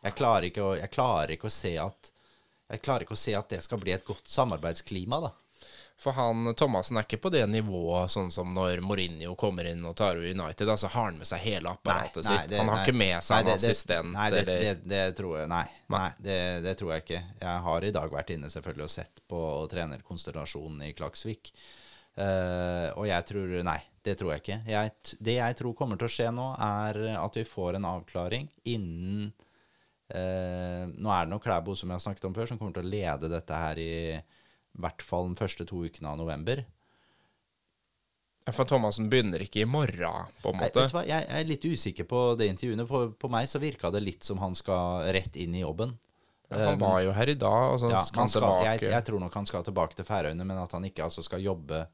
Jeg 0.04 0.18
klarer, 0.18 0.50
å, 0.60 0.74
jeg 0.80 0.92
klarer, 0.92 1.36
ikke 1.36 1.48
å, 1.48 1.54
se 1.54 1.78
at 1.80 2.10
Jeg 2.74 2.82
klarer 2.84 3.06
ikke 3.06 3.16
å 3.16 3.22
se 3.22 3.36
at 3.38 3.54
det 3.54 3.62
skal 3.64 3.80
bli 3.80 3.94
et 3.94 4.04
godt 4.08 4.26
samarbeidsklima, 4.34 5.22
da. 5.24 5.32
For 6.00 6.12
han 6.18 6.50
Thomassen 6.58 6.98
er 6.98 7.06
ikke 7.06 7.22
på 7.24 7.30
det 7.32 7.44
nivået 7.48 8.12
sånn 8.12 8.32
som 8.34 8.50
når 8.52 8.82
Mourinho 8.84 9.36
kommer 9.40 9.70
inn 9.70 9.86
og 9.88 9.96
tar 10.00 10.18
over 10.18 10.26
United. 10.28 10.68
Altså 10.68 10.90
har 10.92 11.08
han 11.08 11.20
med 11.22 11.30
seg 11.30 11.44
hele 11.46 11.72
apparatet 11.72 12.26
nei, 12.26 12.34
nei, 12.34 12.42
det, 12.42 12.50
sitt. 12.50 12.58
Han 12.60 12.72
har 12.72 12.80
nei, 12.82 12.88
ikke 12.88 12.98
med 12.98 13.28
seg 13.28 13.46
en 13.46 13.54
assistent. 13.54 14.12
Nei, 14.18 14.26
det, 14.34 14.44
det, 14.50 14.74
det, 14.90 15.06
tror 15.20 15.38
jeg 15.44 15.52
nei 15.54 15.64
det, 16.20 16.76
tror 16.80 16.96
jeg 16.96 17.06
ikke. 17.06 17.22
Jeg 17.44 17.64
har 17.68 17.88
i 17.88 17.94
dag 17.96 18.12
vært 18.18 18.36
inne 18.36 18.52
selvfølgelig 18.52 18.88
og 18.88 18.94
sett 18.96 19.24
på 19.30 19.40
trenerkonstellasjonen 19.72 20.84
i 20.90 20.92
Klaksvik. 20.98 21.54
Uh, 22.14 22.94
og 22.94 23.08
jeg 23.10 23.26
tror 23.26 23.54
Nei, 23.66 23.80
det 24.06 24.18
tror 24.20 24.34
jeg 24.34 24.44
ikke. 24.44 24.60
Jeg, 24.70 24.92
det 25.26 25.38
jeg 25.40 25.58
tror 25.58 25.78
kommer 25.78 25.98
til 25.98 26.10
å 26.10 26.14
skje 26.14 26.30
nå, 26.36 26.52
er 26.62 27.02
at 27.16 27.40
vi 27.40 27.48
får 27.48 27.80
en 27.80 27.90
avklaring 27.90 28.52
innen 28.70 29.32
uh, 30.14 30.84
Nå 30.94 31.10
er 31.10 31.26
det 31.26 31.32
nok 31.32 31.46
Klæbo, 31.48 31.78
som 31.78 31.90
jeg 31.90 31.98
har 31.98 32.06
snakket 32.06 32.30
om 32.30 32.36
før, 32.38 32.52
som 32.52 32.60
kommer 32.62 32.76
til 32.78 32.86
å 32.86 32.94
lede 32.94 33.32
dette 33.34 33.64
her 33.64 33.82
i 33.82 33.94
hvert 34.82 35.04
fall 35.06 35.30
den 35.30 35.40
første 35.40 35.68
to 35.70 35.84
ukene 35.86 36.14
av 36.14 36.22
november. 36.22 36.64
For 38.52 38.68
Thomassen 38.68 39.08
begynner 39.12 39.40
ikke 39.46 39.62
i 39.64 39.70
morgen, 39.70 40.32
på 40.44 40.52
en 40.52 40.60
måte? 40.60 40.84
Jeg, 40.84 41.06
jeg, 41.08 41.28
er 41.32 41.46
litt 41.48 41.64
usikker 41.64 42.08
på 42.10 42.24
det 42.40 42.50
intervjuene. 42.52 42.86
På, 42.90 43.06
på 43.16 43.30
meg 43.32 43.48
så 43.48 43.62
virka 43.64 43.92
det 43.94 44.04
litt 44.04 44.28
som 44.28 44.42
han 44.44 44.58
skal 44.58 45.08
rett 45.16 45.38
inn 45.40 45.56
i 45.56 45.64
jobben. 45.64 45.96
Ja, 46.52 46.68
han 46.68 46.82
var 46.82 47.00
jo 47.02 47.14
her 47.16 47.32
i 47.32 47.38
dag, 47.40 47.72
og 47.72 47.80
så 47.80 47.90
ja, 47.90 48.04
skal 48.06 48.26
han 48.26 48.34
tilbake. 48.34 48.66
Jeg, 48.68 48.90
jeg, 48.92 49.06
tror 49.08 49.24
nok 49.24 49.38
han 49.40 49.48
skal 49.48 49.64
tilbake 49.66 49.98
til 49.98 50.08
Færøyene, 50.08 50.46
men 50.46 50.60
at 50.60 50.76
han 50.76 50.84
ikke 50.86 51.06
altså 51.08 51.24
skal 51.26 51.42
jobbe 51.42 51.86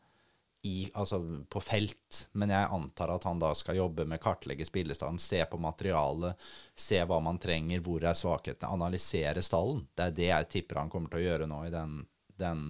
i, 0.68 0.90
altså 0.94 1.22
på 1.48 1.62
felt, 1.64 2.24
men 2.36 2.52
jeg 2.52 2.72
antar 2.76 3.14
at 3.14 3.24
han 3.30 3.40
da 3.40 3.54
skal 3.56 3.78
jobbe 3.78 4.04
med 4.10 4.20
kartlegge 4.20 4.66
spillestanden, 4.68 5.22
se 5.22 5.40
på 5.48 5.60
materialet, 5.62 6.50
se 6.76 7.00
hva 7.08 7.22
man 7.24 7.40
trenger, 7.40 7.80
hvor 7.86 8.04
er 8.04 8.18
svakhetene, 8.18 8.74
analysere 8.74 9.44
stallen. 9.46 9.86
Det 9.96 10.10
er 10.10 10.18
det 10.18 10.32
jeg 10.34 10.50
tipper 10.58 10.82
han 10.82 10.92
kommer 10.92 11.14
til 11.14 11.22
å 11.22 11.28
gjøre 11.30 11.48
nå 11.48 11.62
i 11.70 11.72
den, 11.78 12.02
den 12.40 12.64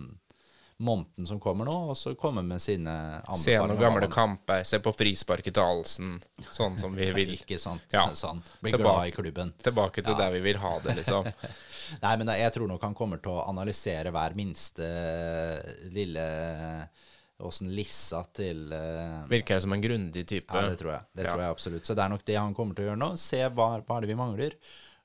måneden 0.80 1.28
som 1.28 1.40
kommer 1.40 1.68
nå, 1.68 1.76
og 1.92 1.98
så 1.98 2.14
komme 2.16 2.42
med 2.42 2.62
sine 2.64 2.92
anbefalinger. 2.92 3.44
Se 3.44 3.58
noen 3.60 3.82
gamle 3.82 4.08
kamper, 4.12 4.64
se 4.64 4.80
på 4.80 4.94
frisparket 4.96 5.58
til 5.58 5.66
Alsen, 5.66 6.14
sånn 6.56 6.78
som 6.80 6.96
vi 6.96 7.10
vil. 7.18 7.34
Ikke 7.36 7.60
sant. 7.60 7.84
Ja. 7.92 8.06
Sånn. 8.16 8.40
Bli 8.64 8.72
glad 8.78 9.10
i 9.10 9.14
klubben. 9.16 9.52
Tilbake 9.64 10.04
til 10.06 10.16
ja. 10.16 10.22
der 10.24 10.38
vi 10.38 10.42
vil 10.48 10.62
ha 10.64 10.72
det, 10.86 10.96
liksom. 11.02 11.28
Nei, 12.06 12.16
men 12.22 12.32
jeg 12.40 12.56
tror 12.56 12.72
nok 12.72 12.88
han 12.88 12.96
kommer 12.96 13.20
til 13.20 13.36
å 13.36 13.44
analysere 13.50 14.14
hver 14.16 14.38
minste 14.40 14.88
lille 15.92 16.26
åssen 17.40 17.70
lissa 17.72 18.26
til 18.36 18.66
uh, 18.76 19.24
Virker 19.32 19.56
det 19.56 19.64
som 19.64 19.72
en 19.72 19.84
grundig 19.84 20.26
type? 20.28 20.52
Ja, 20.52 20.68
det 20.68 20.80
tror 20.80 20.94
jeg. 20.96 21.08
Det 21.16 21.24
ja. 21.28 21.34
tror 21.34 21.44
jeg 21.44 21.56
absolutt. 21.56 21.88
Så 21.88 21.96
det 21.96 22.06
er 22.06 22.12
nok 22.12 22.26
det 22.28 22.40
han 22.40 22.56
kommer 22.56 22.76
til 22.76 22.88
å 22.88 22.92
gjøre 22.92 23.04
nå. 23.04 23.14
Se 23.20 23.40
hva, 23.48 23.70
hva 23.80 24.00
er 24.00 24.06
det 24.06 24.12
vi 24.12 24.20
mangler. 24.20 24.56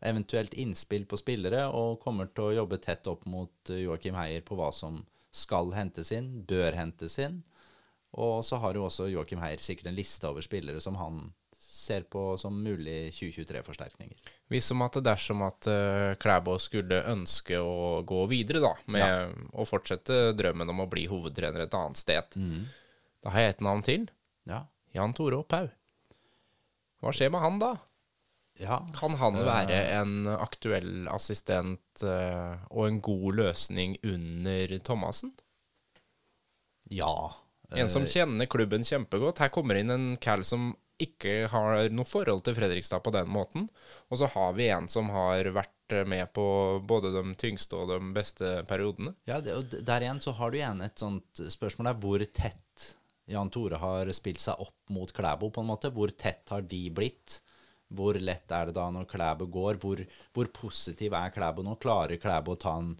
Eventuelt 0.04 0.54
innspill 0.60 1.06
på 1.08 1.18
spillere, 1.20 1.66
og 1.72 2.00
kommer 2.02 2.28
til 2.30 2.50
å 2.50 2.56
jobbe 2.60 2.80
tett 2.82 3.06
opp 3.10 3.24
mot 3.30 3.72
eh, 3.72 3.84
Joakim 3.86 4.18
Heier 4.18 4.44
på 4.44 4.58
hva 4.58 4.70
som 4.74 5.02
skal 5.34 5.72
hentes 5.74 6.12
inn, 6.14 6.30
bør 6.46 6.76
hentes 6.76 7.16
inn. 7.22 7.40
Og 8.14 8.44
så 8.46 8.60
har 8.62 8.76
jo 8.76 8.84
også 8.86 9.08
Joakim 9.10 9.40
Heier 9.42 9.62
sikkert 9.62 9.90
en 9.90 9.96
liste 9.96 10.28
over 10.28 10.44
spillere 10.44 10.82
som 10.82 10.98
han 11.00 11.24
ser 11.74 12.04
på 12.08 12.36
som 12.38 12.54
mulig 12.62 13.10
2023-forsterkninger. 13.12 14.30
Hvis 14.52 14.68
som 14.70 14.82
at 14.86 14.98
dersom 15.04 15.42
at 15.44 15.66
uh, 15.68 16.14
Klæbo 16.20 16.54
skulle 16.62 17.02
ønske 17.10 17.58
å 17.58 18.04
gå 18.06 18.20
videre 18.30 18.62
da, 18.62 18.72
med 18.94 19.04
ja. 19.04 19.24
å 19.52 19.66
fortsette 19.68 20.36
drømmen 20.38 20.70
om 20.70 20.84
å 20.84 20.88
bli 20.90 21.08
hovedtrener 21.10 21.66
et 21.66 21.74
annet 21.76 22.00
sted, 22.00 22.38
mm. 22.38 22.62
da 23.26 23.34
har 23.34 23.46
jeg 23.46 23.56
et 23.56 23.66
navn 23.66 23.82
til. 23.86 24.06
Ja. 24.48 24.62
Jan 24.94 25.16
Tore 25.16 25.42
Opphaug. 25.42 25.72
Hva 27.02 27.12
skjer 27.12 27.34
med 27.34 27.42
han 27.42 27.58
da? 27.60 27.74
Ja. 28.60 28.78
Kan 28.94 29.16
han 29.18 29.38
være 29.42 29.78
en 29.96 30.28
aktuell 30.30 31.08
assistent 31.10 32.04
uh, 32.06 32.54
og 32.70 32.86
en 32.86 33.00
god 33.02 33.40
løsning 33.40 33.96
under 34.06 34.78
Thomassen? 34.86 35.34
Ja. 36.92 37.34
En 37.74 37.90
som 37.90 38.06
kjenner 38.06 38.46
klubben 38.46 38.86
kjempegodt. 38.86 39.40
Her 39.42 39.50
kommer 39.50 39.80
inn 39.80 39.90
en 39.90 40.08
Cal 40.22 40.44
som 40.46 40.72
ikke 41.02 41.48
har 41.50 41.88
noe 41.90 42.06
forhold 42.06 42.44
til 42.46 42.54
Fredrikstad 42.54 43.02
på 43.02 43.12
den 43.14 43.30
måten. 43.34 43.66
Og 44.12 44.20
så 44.20 44.28
har 44.30 44.52
vi 44.54 44.68
en 44.70 44.86
som 44.90 45.08
har 45.10 45.48
vært 45.56 45.96
med 46.06 46.30
på 46.36 46.44
både 46.86 47.10
de 47.16 47.34
tyngste 47.40 47.76
og 47.80 47.90
de 47.90 47.98
beste 48.14 48.60
periodene. 48.68 49.16
Ja, 49.28 49.40
det, 49.42 49.56
og 49.58 49.74
der 49.74 50.06
igjen 50.06 50.22
så 50.22 50.36
har 50.38 50.52
du 50.52 50.60
igjen 50.60 50.84
et 50.84 51.00
sånt 51.02 51.42
spørsmål 51.56 51.90
der 51.90 51.98
hvor 52.04 52.24
tett 52.30 52.92
Jan 53.30 53.50
Tore 53.50 53.80
har 53.80 54.10
spilt 54.14 54.42
seg 54.42 54.60
opp 54.60 54.92
mot 54.92 55.10
Klæbo, 55.16 55.48
på 55.50 55.64
en 55.64 55.70
måte. 55.72 55.90
Hvor 55.94 56.12
tett 56.12 56.52
har 56.52 56.64
de 56.68 56.82
blitt? 56.94 57.40
Hvor 57.94 58.16
lett 58.18 58.54
er 58.54 58.70
det 58.70 58.76
da 58.78 58.86
når 58.94 59.08
Klæbo 59.10 59.48
går? 59.52 59.80
Hvor, 59.82 60.00
hvor 60.32 60.52
positiv 60.56 61.14
er 61.18 61.34
Klæbo 61.34 61.66
nå? 61.66 61.76
Klarer 61.82 62.20
Klæbo 62.22 62.54
å 62.54 62.60
ta 62.60 62.78
en 62.80 62.94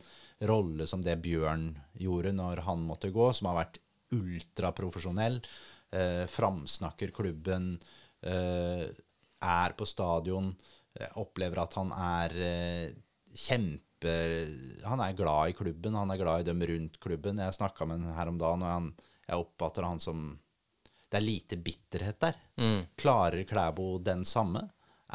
rolle 0.44 0.87
som 0.90 1.03
det 1.03 1.16
Bjørn 1.25 1.70
gjorde 1.99 2.35
når 2.37 2.64
han 2.66 2.83
måtte 2.85 3.12
gå, 3.14 3.31
som 3.33 3.49
har 3.51 3.62
vært 3.62 3.81
ultraprofesjonell? 4.14 5.40
eh, 5.94 6.27
framsnakker 6.27 7.11
klubben, 7.14 7.79
eh, 8.23 8.88
er 9.42 9.75
på 9.79 9.87
stadion, 9.87 10.55
eh, 10.94 11.09
opplever 11.16 11.62
at 11.62 11.75
han 11.75 11.92
er 11.92 12.31
eh, 12.37 12.94
kjempe 13.35 13.81
Han 14.85 15.01
er 15.01 15.14
glad 15.16 15.49
i 15.49 15.55
klubben, 15.57 15.94
han 15.97 16.11
er 16.11 16.18
glad 16.20 16.40
i 16.42 16.44
dem 16.44 16.61
rundt 16.61 16.99
klubben. 17.01 17.38
Jeg 17.38 17.55
snakka 17.57 17.87
med 17.88 18.03
han 18.05 18.12
her 18.12 18.29
om 18.29 18.37
dagen, 18.37 18.61
og 18.61 18.68
han, 18.68 18.90
jeg 19.27 19.40
oppfatter 19.40 19.87
han 19.87 19.99
som 19.99 20.38
Det 21.14 21.20
er 21.20 21.29
lite 21.29 21.57
bitterhet 21.62 22.16
der. 22.18 22.38
Mm. 22.59 22.81
Klarer 22.98 23.44
Klæbo 23.46 23.98
den 24.03 24.24
samme? 24.27 24.64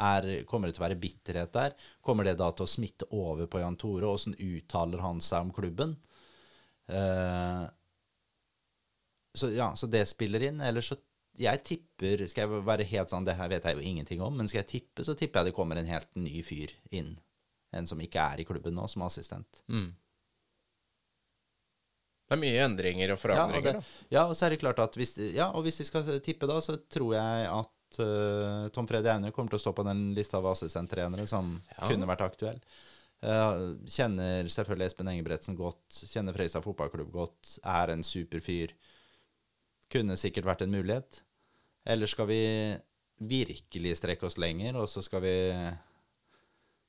Er, 0.00 0.44
kommer 0.48 0.70
det 0.70 0.78
til 0.78 0.80
å 0.80 0.86
være 0.86 0.96
bitterhet 0.96 1.52
der? 1.52 1.74
Kommer 2.00 2.24
det 2.24 2.38
da 2.40 2.46
til 2.56 2.64
å 2.64 2.70
smitte 2.72 3.08
over 3.12 3.50
på 3.52 3.60
Jan 3.60 3.76
Tore? 3.76 4.08
Åssen 4.08 4.32
uttaler 4.38 5.02
han 5.04 5.20
seg 5.20 5.44
om 5.44 5.50
klubben? 5.52 5.92
Uh, 6.88 7.68
så, 9.36 9.50
ja, 9.52 9.68
så 9.76 9.90
det 9.92 10.06
spiller 10.08 10.48
inn. 10.48 10.64
Eller 10.64 10.80
så 10.80 10.96
Jeg 11.38 11.60
tipper 11.62 12.24
Skal 12.26 12.48
jeg 12.48 12.64
være 12.66 12.86
helt 12.88 13.12
sånn 13.12 13.28
Det 13.28 13.36
her 13.38 13.52
vet 13.52 13.68
jeg 13.68 13.76
jo 13.76 13.84
ingenting 13.86 14.24
om, 14.24 14.34
men 14.40 14.48
skal 14.48 14.64
jeg 14.64 14.70
tippe, 14.72 15.04
så 15.04 15.14
tipper 15.14 15.40
jeg 15.44 15.50
det 15.50 15.56
kommer 15.58 15.76
en 15.76 15.92
helt 15.92 16.08
ny 16.16 16.40
fyr 16.42 16.72
inn. 16.96 17.12
En 17.76 17.86
som 17.86 18.00
ikke 18.00 18.24
er 18.24 18.40
i 18.40 18.48
klubben 18.48 18.74
nå, 18.74 18.88
som 18.88 19.04
assistent. 19.04 19.60
Mm. 19.68 19.92
Det 22.30 22.36
er 22.36 22.42
mye 22.44 22.62
endringer 22.62 23.12
og 23.16 23.18
forandringer. 23.18 23.74
Ja, 23.74 23.80
og, 23.80 23.88
det, 23.90 24.14
ja, 24.14 24.22
og 24.30 24.36
så 24.38 24.46
er 24.46 24.54
det 24.54 24.60
klart 24.62 24.78
at 24.82 24.94
hvis, 24.98 25.16
ja, 25.34 25.48
og 25.50 25.66
hvis 25.66 25.80
vi 25.82 25.88
skal 25.88 26.06
tippe, 26.22 26.46
da, 26.46 26.60
så 26.62 26.76
tror 26.86 27.16
jeg 27.16 27.48
at 27.50 27.98
uh, 27.98 28.68
Tom 28.70 28.86
Freddy 28.86 29.10
Aune 29.10 29.32
kommer 29.34 29.50
til 29.50 29.58
å 29.58 29.64
stå 29.64 29.74
på 29.74 29.86
den 29.88 30.12
lista 30.14 30.38
av 30.38 30.46
assistenttrenere 30.52 31.26
som 31.26 31.56
ja. 31.74 31.88
kunne 31.90 32.06
vært 32.06 32.22
aktuell. 32.28 32.62
Uh, 33.20 33.74
kjenner 33.90 34.46
selvfølgelig 34.48 34.86
Espen 34.86 35.10
Engebretsen 35.10 35.58
godt, 35.58 35.82
kjenner 36.08 36.38
Freistad 36.38 36.62
fotballklubb 36.64 37.10
godt, 37.18 37.58
er 37.66 37.92
en 37.96 38.06
super 38.06 38.40
fyr 38.46 38.78
kunne 39.90 40.16
sikkert 40.18 40.48
vært 40.48 40.64
en 40.64 40.74
mulighet. 40.74 41.22
Eller 41.88 42.10
skal 42.10 42.28
vi 42.30 42.42
virkelig 43.20 43.96
strekke 43.98 44.28
oss 44.28 44.38
lenger, 44.40 44.78
og 44.80 44.88
så 44.88 45.02
skal 45.04 45.24
vi 45.24 45.34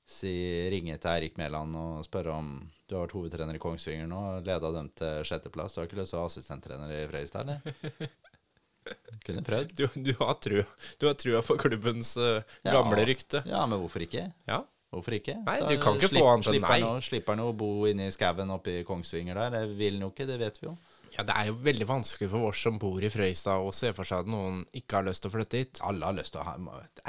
si, 0.07 0.33
ringe 0.71 0.97
til 0.99 1.11
Eirik 1.11 1.39
Mæland 1.39 1.75
og 1.79 2.05
spørre 2.07 2.35
om 2.37 2.53
du 2.91 2.97
har 2.97 3.05
vært 3.05 3.15
hovedtrener 3.15 3.55
i 3.55 3.61
Kongsvinger 3.61 4.09
nå 4.11 4.19
leda 4.43 4.73
dem 4.75 4.89
til 4.99 5.23
sjetteplass. 5.27 5.71
Du 5.71 5.79
har 5.79 5.87
ikke 5.87 6.01
lyst 6.01 6.11
til 6.11 6.19
å 6.19 6.25
være 6.25 6.31
assistenttrener 6.33 6.91
i 6.91 7.05
Fredrikstad, 7.07 7.47
eller? 7.47 8.11
Kunne 9.25 9.43
prøvd. 9.45 9.71
Du, 9.77 9.85
du, 9.95 10.11
har 10.19 10.35
trua, 10.43 10.65
du 10.99 11.07
har 11.07 11.15
trua 11.15 11.41
på 11.45 11.55
klubbens 11.61 12.15
uh, 12.19 12.41
gamle 12.65 12.99
ja, 12.99 13.07
rykte. 13.07 13.43
Ja, 13.47 13.63
men 13.69 13.79
hvorfor 13.79 14.03
ikke? 14.03 14.25
Ja. 14.49 14.59
Hvorfor 14.91 15.15
ikke? 15.15 15.37
Nei, 15.45 15.55
du 15.63 15.77
kan 15.79 15.95
ikke 15.95 16.09
få 16.11 16.25
annet 16.33 16.49
enn 16.51 16.65
nei. 16.65 16.79
Slipper 17.05 17.37
han 17.37 17.45
å 17.45 17.53
bo 17.55 17.69
inne 17.87 18.09
i 18.09 18.11
skauen 18.11 18.51
oppe 18.51 18.81
i 18.81 18.83
Kongsvinger 18.87 19.39
der? 19.39 19.53
Det 19.55 19.77
vil 19.79 19.95
han 19.95 20.09
jo 20.09 20.11
ikke, 20.11 20.27
det 20.27 20.35
vet 20.41 20.59
vi 20.59 20.67
jo. 20.67 20.75
Ja, 21.21 21.25
Det 21.29 21.35
er 21.37 21.49
jo 21.51 21.57
veldig 21.61 21.85
vanskelig 21.85 22.29
for 22.31 22.49
oss 22.49 22.61
som 22.65 22.79
bor 22.81 23.03
i 23.03 23.09
Frøystad 23.13 23.61
å 23.61 23.69
se 23.75 23.91
for 23.93 24.07
seg 24.07 24.23
at 24.25 24.31
noen 24.31 24.63
ikke 24.73 24.97
har 24.97 25.05
lyst 25.05 25.21
til 25.21 25.29
å 25.29 25.35
flytte 25.35 25.61
hit. 25.61 25.81
Alle 25.85 26.09
har 26.09 26.17
lyst 26.17 26.33
til 26.33 26.41
å 26.41 26.47
ha 26.47 26.55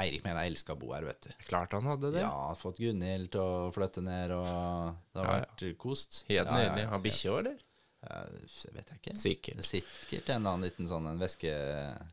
Eirik 0.03 0.23
mener 0.25 0.45
jeg 0.45 0.53
elsker 0.53 0.77
å 0.77 0.81
bo 0.83 0.93
her, 0.93 1.07
vet 1.07 1.25
du. 1.25 1.33
Klart 1.47 1.73
han 1.73 1.89
hadde 1.89 2.13
det. 2.13 2.21
Ja, 2.21 2.53
fått 2.59 2.77
Gunhild 2.83 3.31
til 3.33 3.41
å 3.41 3.71
flytte 3.73 4.05
ned, 4.05 4.35
og 4.37 4.93
det 5.13 5.23
har 5.23 5.29
ja, 5.29 5.37
vært 5.41 5.65
kost. 5.81 6.23
Helt 6.29 6.43
ja, 6.43 6.45
nydelig. 6.51 6.87
Har 6.93 7.03
bikkje 7.03 7.33
òg, 7.33 7.39
eller? 7.43 7.61
Det 8.03 8.71
vet 8.75 8.89
jeg 8.91 8.99
ikke. 8.99 9.15
Sikkert. 9.17 9.61
Er 9.63 9.67
sikkert 9.67 10.31
en 10.35 10.49
annen 10.49 10.67
liten 10.67 10.89
sånn 10.89 11.07
en 11.07 11.21
væske, 11.21 11.53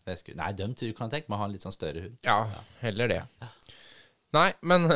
væske 0.06 0.36
Nei, 0.38 0.52
dem 0.56 0.76
du 0.78 0.86
kan 0.96 1.10
tenke 1.12 1.28
meg 1.28 1.36
å 1.36 1.42
ha 1.42 1.48
en 1.50 1.56
litt 1.56 1.66
sånn 1.66 1.74
større 1.74 2.04
hund. 2.06 2.20
Ja, 2.24 2.44
heller 2.84 3.10
det. 3.10 3.24
Nei, 4.36 4.52
men 4.62 4.86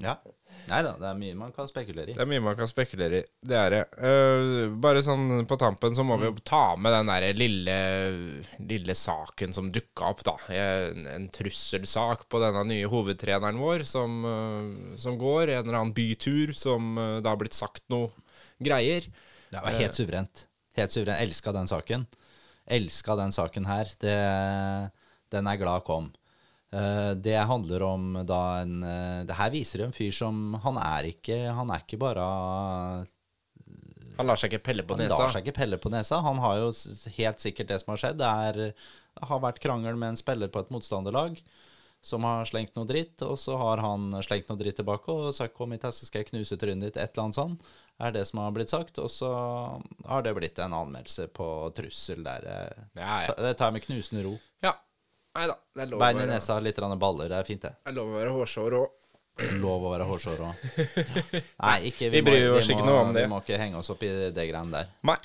Ja. 0.00 0.20
Nei 0.70 0.80
da, 0.86 0.92
det 1.00 1.08
er 1.08 1.16
mye 1.18 1.36
man 1.38 1.52
kan 1.54 1.66
spekulere 1.68 2.12
i. 2.12 2.14
Det 2.14 2.22
er 2.22 2.28
mye 2.30 2.42
man 2.44 2.56
kan 2.58 2.68
spekulere 2.70 3.20
i. 3.20 3.24
Det 3.50 3.56
er 3.58 3.74
det. 3.74 3.80
Uh, 3.98 4.70
bare 4.82 5.02
sånn 5.02 5.42
på 5.50 5.58
tampen 5.58 5.96
så 5.96 6.04
må 6.06 6.14
mm. 6.14 6.20
vi 6.20 6.28
jo 6.28 6.34
mm. 6.36 6.42
ta 6.46 6.62
med 6.78 6.94
den 6.94 7.10
der 7.10 7.26
lille, 7.38 7.78
lille 8.70 8.96
saken 8.98 9.56
som 9.56 9.72
dukka 9.74 10.12
opp, 10.12 10.22
da. 10.28 10.36
En, 10.54 11.08
en, 11.10 11.26
trusselsak 11.34 12.28
på 12.30 12.42
denne 12.42 12.62
nye 12.68 12.90
hovedtreneren 12.90 13.58
vår 13.60 13.84
som, 13.88 14.20
uh, 14.22 14.94
som, 15.00 15.18
går. 15.20 15.56
En 15.56 15.64
eller 15.64 15.80
annen 15.80 15.96
bytur 15.96 16.54
som 16.56 16.94
uh, 16.98 17.18
det 17.18 17.26
har 17.26 17.40
blitt 17.40 17.58
sagt 17.58 17.86
noe 17.92 18.12
greier. 18.62 19.10
Det 19.50 19.64
var 19.64 19.80
helt 19.80 19.98
suverent. 19.98 20.46
Helt 20.78 20.94
suverent. 20.94 21.18
Elska 21.26 21.56
den 21.56 21.70
saken. 21.70 22.06
Elska 22.70 23.18
den 23.18 23.34
saken 23.34 23.66
her. 23.66 23.90
Det, 23.98 24.16
den 25.34 25.50
er 25.50 25.58
glad 25.58 25.82
kom. 25.88 26.12
Eh, 26.70 27.12
det 27.18 27.36
handler 27.36 27.82
om 27.82 28.12
da 28.22 28.60
en 28.60 28.76
uh, 28.86 29.24
Det 29.26 29.34
her 29.34 29.48
viser 29.50 29.82
en 29.82 29.94
fyr 29.94 30.12
som 30.14 30.52
Han 30.62 30.76
er 30.78 31.08
ikke, 31.08 31.38
han 31.50 31.72
er 31.74 31.82
ikke 31.82 31.98
bare 31.98 32.26
Han 34.14 34.30
lar 34.30 34.38
seg 34.38 34.52
ikke 34.52 34.68
pelle 34.68 34.84
på 34.86 34.94
han 34.94 35.02
nesa? 35.02 35.16
Han 35.16 35.24
lar 35.24 35.34
seg 35.34 35.48
ikke 35.48 35.56
pelle 35.56 35.80
på 35.82 35.90
nesa. 35.90 36.20
Han 36.22 36.38
har 36.44 36.60
jo 36.60 36.68
helt 37.16 37.42
sikkert 37.42 37.72
det 37.72 37.80
som 37.82 37.90
har 37.94 38.02
skjedd. 38.04 38.20
Det, 38.20 38.30
er, 38.46 38.60
det 39.18 39.30
har 39.32 39.42
vært 39.42 39.58
krangel 39.64 39.98
med 39.98 40.12
en 40.12 40.20
spiller 40.20 40.52
på 40.52 40.62
et 40.62 40.70
motstanderlag 40.70 41.40
som 42.04 42.24
har 42.24 42.46
slengt 42.48 42.76
noe 42.78 42.88
dritt, 42.88 43.20
og 43.26 43.34
så 43.40 43.56
har 43.60 43.80
han 43.84 44.14
slengt 44.24 44.48
noe 44.48 44.60
dritt 44.60 44.78
tilbake 44.80 45.12
og 45.12 45.34
sagt 45.36 45.52
'kom 45.56 45.72
hit, 45.74 45.84
så 45.84 46.06
skal 46.06 46.22
jeg 46.22 46.30
knuse 46.30 46.56
trynet 46.56 46.86
ditt', 46.86 47.00
et 47.00 47.12
eller 47.12 47.24
annet 47.26 47.40
sånt. 47.40 47.72
Er 48.00 48.12
det 48.12 48.26
som 48.28 48.40
har 48.40 48.52
blitt 48.56 48.72
sagt. 48.72 48.98
Og 48.98 49.10
så 49.12 49.28
har 50.08 50.22
det 50.22 50.34
blitt 50.36 50.58
en 50.58 50.72
anmeldelse 50.72 51.26
på 51.36 51.48
trussel 51.76 52.24
der. 52.24 52.46
Ja, 52.96 53.26
ja. 53.26 53.34
Det 53.36 53.56
tar 53.58 53.68
jeg 53.68 53.80
med 53.80 53.84
knusende 53.84 54.24
ro. 54.24 54.38
Nei 55.38 55.46
da. 55.46 55.56
Det 55.74 55.84
er 55.84 55.90
lov 55.92 56.02
Bein 56.02 56.22
i 56.24 56.28
nesa, 56.30 56.58
litt 56.62 56.80
baller. 56.80 57.30
Det 57.30 57.38
er 57.38 57.46
fint, 57.46 57.62
det. 57.62 57.74
Det 57.84 57.92
er 57.92 57.98
lov 57.98 58.10
å 58.10 58.18
være 58.18 58.34
hårsår 58.34 58.78
òg. 58.80 58.96
Lov 59.62 59.84
å 59.86 59.92
være 59.94 60.06
hårsår 60.08 60.40
òg. 60.44 60.64
Nei, 61.64 61.76
ikke, 61.92 62.08
vi, 62.08 62.18
vi 62.18 62.24
bryr 62.26 62.56
oss 62.58 62.70
ikke 62.70 62.86
noe 62.86 63.04
om 63.06 63.12
det. 63.14 63.24
Vi 63.24 63.30
må 63.30 63.42
ikke 63.44 63.60
henge 63.60 63.78
oss 63.80 63.92
opp 63.94 64.02
i 64.04 64.10
det 64.34 64.46
greiene 64.48 64.74
der. 64.74 64.90
Nei. 65.06 65.20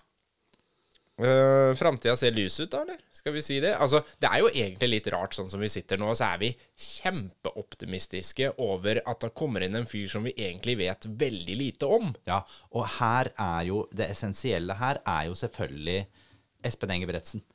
Uh, 1.16 1.72
Framtida 1.80 2.12
ser 2.20 2.34
lys 2.36 2.58
ut, 2.60 2.68
da, 2.74 2.82
eller? 2.84 2.98
Skal 3.16 3.32
vi 3.38 3.42
si 3.44 3.62
det? 3.64 3.72
Altså, 3.80 4.02
Det 4.20 4.28
er 4.28 4.42
jo 4.44 4.50
egentlig 4.52 4.90
litt 4.92 5.08
rart, 5.14 5.34
sånn 5.38 5.48
som 5.52 5.64
vi 5.64 5.70
sitter 5.72 6.00
nå, 6.02 6.10
så 6.12 6.28
er 6.34 6.42
vi 6.42 6.50
kjempeoptimistiske 6.76 8.52
over 8.64 9.00
at 9.00 9.24
det 9.24 9.32
kommer 9.40 9.64
inn 9.64 9.80
en 9.80 9.88
fyr 9.88 10.12
som 10.12 10.28
vi 10.28 10.36
egentlig 10.36 10.76
vet 10.84 11.08
veldig 11.08 11.56
lite 11.56 11.88
om. 11.88 12.12
Ja, 12.28 12.42
og 12.76 12.88
her 13.00 13.32
er 13.32 13.64
jo 13.70 13.86
Det 13.96 14.10
essensielle 14.12 14.76
her 14.76 15.00
er 15.02 15.30
jo 15.32 15.40
selvfølgelig 15.40 16.04
Espen 16.68 16.92
Engebretsen. 16.98 17.46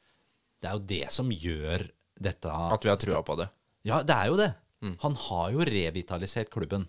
Det 0.61 0.71
er 0.71 0.79
jo 0.79 0.87
det 0.89 1.07
som 1.13 1.29
gjør 1.33 1.85
dette 2.21 2.53
At 2.53 2.85
vi 2.85 2.93
har 2.93 3.01
trua 3.01 3.23
på 3.27 3.39
det? 3.41 3.49
Ja, 3.89 4.03
det 4.05 4.17
er 4.17 4.29
jo 4.29 4.39
det. 4.41 4.51
Mm. 4.85 4.97
Han 5.05 5.17
har 5.29 5.51
jo 5.55 5.65
revitalisert 5.67 6.53
klubben. 6.53 6.87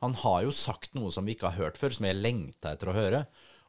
Han 0.00 0.14
har 0.22 0.42
jo 0.46 0.54
sagt 0.54 0.94
noe 0.96 1.12
som 1.12 1.26
vi 1.26 1.34
ikke 1.36 1.50
har 1.50 1.68
hørt 1.68 1.78
før, 1.80 1.94
som 1.94 2.06
jeg 2.08 2.20
lengta 2.20 2.72
etter 2.72 2.90
å 2.90 2.96
høre. 2.96 3.24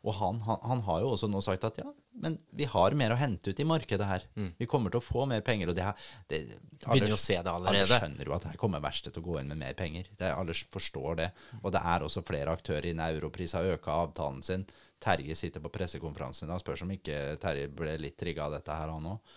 Og 0.08 0.14
han, 0.16 0.38
han, 0.46 0.60
han, 0.64 0.82
har 0.88 1.02
jo 1.04 1.10
også 1.12 1.28
nå 1.28 1.42
sagt 1.44 1.66
at 1.68 1.80
ja, 1.82 1.90
men 2.24 2.38
vi 2.56 2.64
har 2.72 2.94
mer 2.96 3.12
å 3.12 3.18
hente 3.20 3.52
ut 3.52 3.60
i 3.60 3.66
markedet 3.68 4.08
her. 4.08 4.24
Mm. 4.40 4.54
Vi 4.62 4.68
kommer 4.72 4.94
til 4.94 5.02
å 5.02 5.04
få 5.04 5.26
mer 5.28 5.42
penger. 5.44 5.72
Og 5.72 5.76
det, 5.76 5.84
her, 5.84 6.06
det 6.32 6.40
Begynner 6.86 7.12
jo 7.12 7.18
å 7.18 7.22
se 7.22 7.36
det 7.36 7.52
allerede. 7.52 7.84
Alle 7.84 8.00
skjønner 8.06 8.30
jo 8.30 8.36
at 8.38 8.48
her 8.48 8.62
kommer 8.62 8.84
verkstedet 8.84 9.18
til 9.18 9.26
å 9.26 9.28
gå 9.28 9.40
inn 9.42 9.52
med 9.52 9.60
mer 9.60 9.76
penger. 9.80 10.08
Det, 10.16 10.32
alle 10.32 10.56
forstår 10.56 11.20
det. 11.20 11.30
Og 11.60 11.76
det 11.76 11.84
er 11.92 12.06
også 12.08 12.24
flere 12.28 12.56
aktører 12.56 12.88
innen 12.94 13.20
Europris 13.20 13.58
har 13.60 13.68
øka 13.76 13.98
avtalen 14.06 14.40
sin. 14.46 14.64
Terje 15.04 15.36
sitter 15.40 15.64
på 15.64 15.72
pressekonferansen 15.74 16.52
og 16.52 16.64
spør 16.64 16.86
om 16.88 16.96
ikke 16.96 17.20
Terje 17.44 17.68
ble 17.72 17.98
litt 18.00 18.18
trigga 18.20 18.48
av 18.48 18.56
dette 18.56 18.80
her, 18.80 18.96
han 18.96 19.14
òg. 19.18 19.36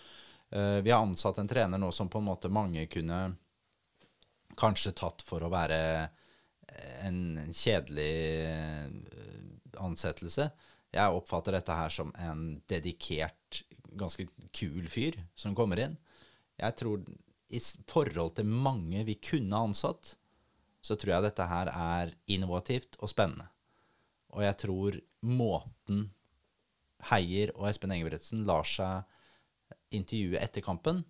Eh, 0.53 0.81
vi 0.85 0.91
har 0.91 1.01
ansatt 1.01 1.37
en 1.41 1.47
trener 1.47 1.81
nå 1.81 1.91
som 1.91 2.09
på 2.09 2.21
en 2.21 2.27
måte 2.29 2.49
mange 2.53 2.85
kunne 2.85 3.21
kanskje 4.59 4.93
tatt 4.93 5.23
for 5.25 5.41
å 5.41 5.49
være 5.49 5.79
en 7.07 7.39
kjedelig 7.49 8.13
eh, 8.45 8.91
ansettelse. 9.81 10.49
Jeg 10.93 11.17
oppfatter 11.17 11.57
dette 11.57 11.77
her 11.77 11.93
som 11.93 12.11
en 12.21 12.43
dedikert, 12.69 13.63
ganske 13.97 14.27
kul 14.53 14.85
fyr 14.93 15.17
som 15.33 15.55
kommer 15.57 15.81
inn. 15.81 15.97
Jeg 16.61 16.77
tror 16.77 17.01
i 17.53 17.61
forhold 17.89 18.35
til 18.37 18.49
mange 18.49 19.01
vi 19.09 19.17
kunne 19.17 19.63
ansatt, 19.69 20.13
så 20.85 20.97
tror 20.99 21.15
jeg 21.15 21.25
dette 21.31 21.49
her 21.49 21.71
er 21.73 22.13
innovativt 22.29 22.99
og 22.99 23.09
spennende. 23.09 23.49
Og 24.37 24.45
jeg 24.45 24.59
tror 24.61 24.99
måten 25.25 26.07
Heier 27.09 27.53
og 27.57 27.67
Espen 27.69 27.93
Engebretsen 27.95 28.45
lar 28.45 28.69
seg 28.69 29.09
intervjuet 29.97 30.41
etter 30.43 30.65
kampen 30.65 31.03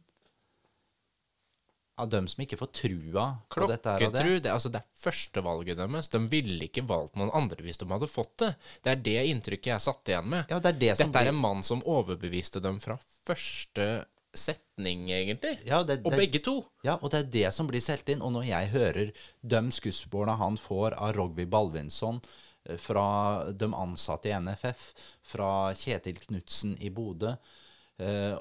av 1.96 2.10
dem 2.10 2.28
som 2.28 2.41
ikke 2.41 2.58
får 2.58 2.69
trua 2.74 3.26
på 3.54 3.67
dette 3.69 3.91
her 3.91 4.08
og 4.08 4.15
det. 4.15 4.24
Det, 4.46 4.52
altså 4.52 4.72
det 4.74 4.82
er 4.82 5.02
førstevalget 5.04 5.78
deres. 5.78 6.10
De 6.10 6.22
ville 6.30 6.65
ikke 6.65 6.86
valgt 6.89 7.19
noen 7.19 7.32
andre 7.38 7.65
hvis 7.65 7.78
de 7.82 7.89
hadde 7.91 8.10
fått 8.10 8.34
det. 8.41 8.50
Det 8.82 8.93
er 8.96 9.04
det 9.06 9.19
inntrykket 9.34 9.74
jeg 9.76 9.86
satt 9.86 10.10
igjen 10.10 10.32
med. 10.34 10.50
Ja, 10.50 10.58
det 10.63 10.74
er 10.74 10.80
det 10.82 10.96
Dette 11.04 11.22
er 11.22 11.30
en 11.30 11.43
mann 11.43 11.62
som 11.65 11.86
overbeviste 11.86 12.63
dem 12.63 12.82
fra 12.84 12.98
første 13.28 14.08
setning, 14.34 15.12
egentlig. 15.13 15.60
Ja, 15.67 15.84
det, 15.86 16.00
og 16.02 16.15
begge 16.17 16.41
to. 16.41 16.56
Ja, 16.86 16.98
og 16.98 17.12
det 17.13 17.19
er 17.19 17.28
det 17.36 17.50
som 17.54 17.69
blir 17.69 17.84
solgt 17.84 18.10
inn. 18.10 18.24
Og 18.26 18.34
når 18.34 18.48
jeg 18.50 18.72
hører 18.74 19.12
de 19.54 19.62
skussmålene 19.78 20.39
han 20.41 20.58
får 20.58 20.98
av 20.98 21.13
Rogvi 21.19 21.46
Balvinsson, 21.46 22.17
eh, 22.65 22.80
fra 22.82 23.06
de 23.54 23.69
ansatte 23.69 24.32
i 24.32 24.34
NFF, 24.34 24.88
fra 25.36 25.52
Kjetil 25.78 26.17
Knutsen 26.26 26.74
i 26.82 26.89
Bodø, 26.89 27.36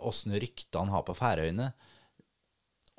åssen 0.02 0.34
eh, 0.34 0.40
rykte 0.42 0.80
han 0.80 0.92
har 0.92 1.04
på 1.06 1.16
Færøyene, 1.16 1.70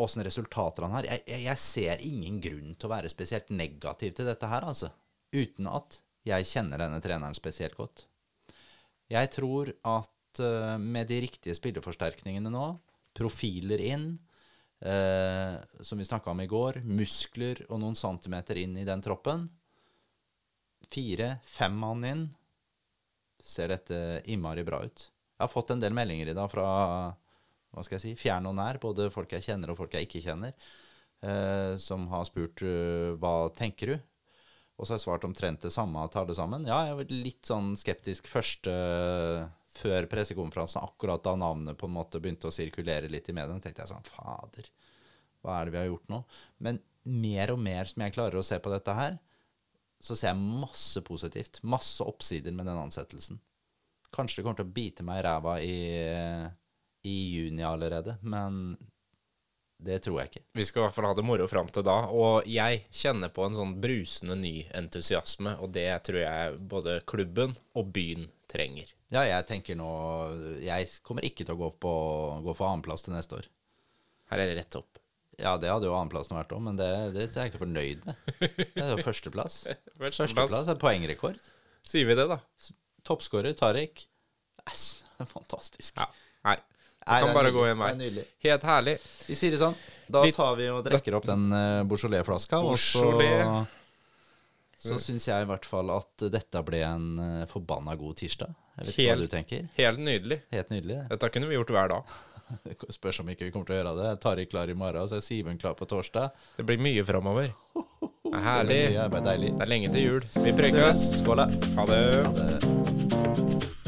åssen 0.04 0.26
resultater 0.26 0.88
han 0.88 0.95
har. 0.97 1.08
Jeg, 1.10 1.23
jeg, 1.45 1.62
ser 1.62 2.04
ingen 2.06 2.39
grunn 2.43 2.73
til 2.76 2.89
å 2.89 2.93
være 2.95 3.12
spesielt 3.12 3.52
negativ 3.54 4.15
til 4.17 4.30
dette 4.30 4.49
her, 4.49 4.65
altså. 4.67 4.91
Uten 5.34 5.69
at 5.69 5.99
jeg 6.28 6.49
kjenner 6.49 6.82
denne 6.82 7.02
treneren 7.04 7.36
spesielt 7.38 7.76
godt. 7.78 8.06
Jeg 9.12 9.30
tror 9.36 9.73
at 9.86 10.41
eh, 10.41 10.76
med 10.82 11.10
de 11.12 11.23
riktige 11.26 11.58
spilleforsterkningene 11.58 12.52
nå, 12.54 12.67
profiler 13.13 13.82
inn, 13.84 14.08
eh, 14.82 15.58
som 15.86 15.99
vi 15.99 16.08
snakka 16.08 16.32
om 16.34 16.41
i 16.41 16.49
går, 16.49 16.82
muskler 16.88 17.65
og 17.69 17.84
noen 17.84 17.99
centimeter 17.99 18.62
inn 18.63 18.80
i 18.80 18.88
den 18.88 19.04
troppen 19.06 19.49
Fire-fem 20.93 21.76
mann 21.80 22.04
inn, 22.06 22.23
ser 23.41 23.71
dette 23.71 24.21
innmari 24.30 24.63
bra 24.67 24.84
ut. 24.86 25.08
Jeg 25.43 25.49
har 25.49 25.58
fått 25.58 25.73
en 25.75 25.82
del 25.84 25.91
meldinger 25.91 26.29
i 26.32 26.36
dag 26.38 26.47
fra 26.47 26.65
hva 27.73 27.84
skal 27.84 27.97
jeg 27.97 28.03
si, 28.03 28.12
fjern 28.21 28.47
og 28.47 28.56
nær, 28.56 28.77
både 28.79 29.10
folk 29.12 29.34
jeg 29.34 29.43
kjenner 29.43 29.73
og 29.73 29.79
folk 29.82 29.95
jeg 29.97 30.08
ikke 30.08 30.21
kjenner, 30.23 30.53
eh, 31.25 31.73
som 31.82 32.06
har 32.12 32.23
spurt 32.29 32.62
uh, 32.63 33.17
hva 33.19 33.49
tenker 33.58 33.91
du? 33.91 33.95
Og 34.77 34.86
så 34.86 34.93
har 34.93 35.01
jeg 35.01 35.03
svart 35.03 35.25
omtrent 35.27 35.65
det 35.65 35.73
samme 35.73 36.06
tar 36.13 36.29
det 36.29 36.38
sammen. 36.38 36.63
Ja, 36.69 36.79
jeg 36.88 36.95
var 36.99 37.12
litt 37.12 37.49
sånn 37.49 37.73
skeptisk 37.77 38.29
først 38.32 38.69
uh, 38.71 39.43
før 39.73 40.08
pressekonferansen, 40.13 40.86
akkurat 40.86 41.25
da 41.25 41.36
navnet 41.36 41.77
på 41.82 41.89
en 41.89 41.97
måte 41.97 42.21
begynte 42.23 42.47
å 42.47 42.56
sirkulere 42.56 43.12
litt 43.12 43.27
i 43.27 43.36
mediene. 43.36 43.60
tenkte 43.60 43.84
jeg 43.84 43.91
sånn 43.91 44.08
Fader, 44.13 44.69
hva 45.43 45.60
er 45.60 45.67
det 45.67 45.75
vi 45.75 45.82
har 45.82 45.89
gjort 45.91 46.13
nå? 46.13 46.21
Men 46.63 46.79
mer 47.03 47.51
og 47.51 47.60
mer 47.60 47.89
som 47.89 48.06
jeg 48.06 48.15
klarer 48.15 48.39
å 48.39 48.45
se 48.47 48.62
på 48.63 48.71
dette 48.71 48.95
her, 48.95 49.17
så 50.03 50.15
ser 50.15 50.32
jeg 50.32 50.62
masse 50.63 51.01
positivt. 51.03 51.60
Masse 51.67 52.06
oppsider 52.06 52.56
med 52.56 52.69
den 52.69 52.79
ansettelsen. 52.79 53.41
Kanskje 54.13 54.39
det 54.39 54.45
kommer 54.45 54.62
til 54.62 54.70
å 54.70 54.76
bite 54.76 55.05
meg 55.05 55.22
i 55.22 55.26
ræva 55.26 55.59
i, 55.64 55.78
i 57.09 57.16
juni 57.34 57.66
allerede, 57.66 58.18
men 58.22 58.76
det 59.84 59.99
tror 60.05 60.22
jeg 60.22 60.32
ikke. 60.32 60.43
Vi 60.55 60.66
skal 60.68 60.82
i 60.82 60.86
hvert 60.86 60.95
fall 60.95 61.07
ha 61.09 61.16
det 61.18 61.26
moro 61.28 61.47
fram 61.51 61.68
til 61.74 61.84
da. 61.84 61.97
Og 62.16 62.47
jeg 62.47 62.86
kjenner 62.93 63.32
på 63.34 63.43
en 63.47 63.57
sånn 63.57 63.74
brusende 63.84 64.38
ny 64.39 64.53
entusiasme, 64.80 65.57
og 65.59 65.74
det 65.76 65.89
tror 66.07 66.22
jeg 66.22 66.59
både 66.72 67.01
klubben 67.09 67.55
og 67.76 67.89
byen 67.95 68.30
trenger. 68.51 68.93
Ja, 69.14 69.26
jeg 69.28 69.45
tenker 69.45 69.78
nå 69.78 69.89
Jeg 70.64 70.88
kommer 71.05 71.26
ikke 71.26 71.45
til 71.45 71.53
å 71.53 71.59
gå, 71.59 71.70
på, 71.84 71.93
gå 72.45 72.55
for 72.57 72.70
annenplass 72.70 73.05
til 73.05 73.14
neste 73.14 73.41
år. 73.41 73.49
Her 74.32 74.41
er 74.41 74.49
det 74.49 74.61
rett 74.61 74.80
opp. 74.80 75.01
Ja, 75.41 75.55
det 75.57 75.70
hadde 75.72 75.89
jo 75.89 75.95
annenplassen 75.97 76.38
vært 76.38 76.53
òg, 76.53 76.61
men 76.64 76.78
det, 76.78 76.89
det, 77.16 77.26
er 77.26 77.47
jeg 77.47 77.53
ikke 77.53 77.64
fornøyd 77.66 78.05
med. 78.07 78.24
Det 78.39 78.86
er 78.86 78.93
jo 78.93 79.03
førsteplass. 79.09 79.64
førsteplass. 79.97 80.22
førsteplass 80.22 80.72
er 80.72 80.80
poengrekord. 80.82 81.51
Sier 81.84 82.07
vi 82.07 82.16
det, 82.18 82.28
da? 82.30 82.39
Toppskårer 83.08 83.56
Tariq. 83.58 84.06
Yes, 84.70 85.04
fantastisk. 85.36 85.97
Ja. 85.99 86.10
Nei. 86.47 86.58
Du 87.04 87.12
kan 87.12 87.34
bare 87.36 87.51
gå 87.51 87.66
en 87.68 87.80
vei. 87.84 88.26
Helt 88.45 88.64
herlig. 88.64 88.97
Vi 89.28 89.36
sier 89.36 89.51
det 89.51 89.60
sånn. 89.60 89.76
Da 90.08 90.22
tar 90.32 90.54
vi 90.56 90.70
og 90.72 90.86
drikker 90.86 91.18
opp 91.18 91.26
den 91.28 91.49
uh, 91.51 91.84
Beaujolais-flaska, 91.88 92.62
og 92.64 92.80
så 92.80 93.10
så 94.84 94.97
syns 94.99 95.30
jeg 95.30 95.45
i 95.45 95.47
hvert 95.47 95.64
fall 95.64 95.91
at 95.95 96.26
dette 96.32 96.60
ble 96.68 96.82
en 96.84 97.06
uh, 97.16 97.43
forbanna 97.47 97.95
god 97.99 98.18
tirsdag. 98.20 98.51
Jeg 98.76 98.88
vet 98.88 98.97
ikke 98.97 99.06
hva 99.14 99.22
du 99.22 99.32
tenker. 99.32 99.68
Helt 99.78 100.01
nydelig. 100.04 100.39
Helt 100.51 100.74
nydelig. 100.74 100.97
Dette 101.14 101.30
kunne 101.32 101.47
vi 101.47 101.56
gjort 101.56 101.72
hver 101.76 101.91
dag. 101.93 102.16
Spørs 102.97 103.22
om 103.24 103.32
ikke 103.32 103.47
vi 103.47 103.54
kommer 103.54 103.70
til 103.70 103.78
å 103.78 103.80
gjøre 103.80 103.93
det. 104.01 104.10
Tari 104.24 104.47
klar 104.51 104.72
i 104.72 104.76
morgen, 104.76 105.08
så 105.08 105.20
er 105.20 105.24
Simen 105.24 105.60
klar 105.62 105.78
på 105.80 105.88
torsdag. 105.88 106.36
Det 106.58 106.68
blir 106.68 106.84
mye 106.84 107.06
framover. 107.08 107.54
Det 108.34 108.39
er 108.39 108.45
herlig. 108.47 108.77
Det 108.89 108.97
er, 108.97 109.36
det 109.38 109.61
er 109.61 109.69
lenge 109.69 109.89
til 109.93 110.05
jul. 110.07 110.23
Vi 110.41 110.51
prekes. 110.57 111.03
Skål. 111.19 111.43
Ha 111.77 111.86
det. 111.86 111.99
Ha 112.25 112.31
det. 112.39 113.82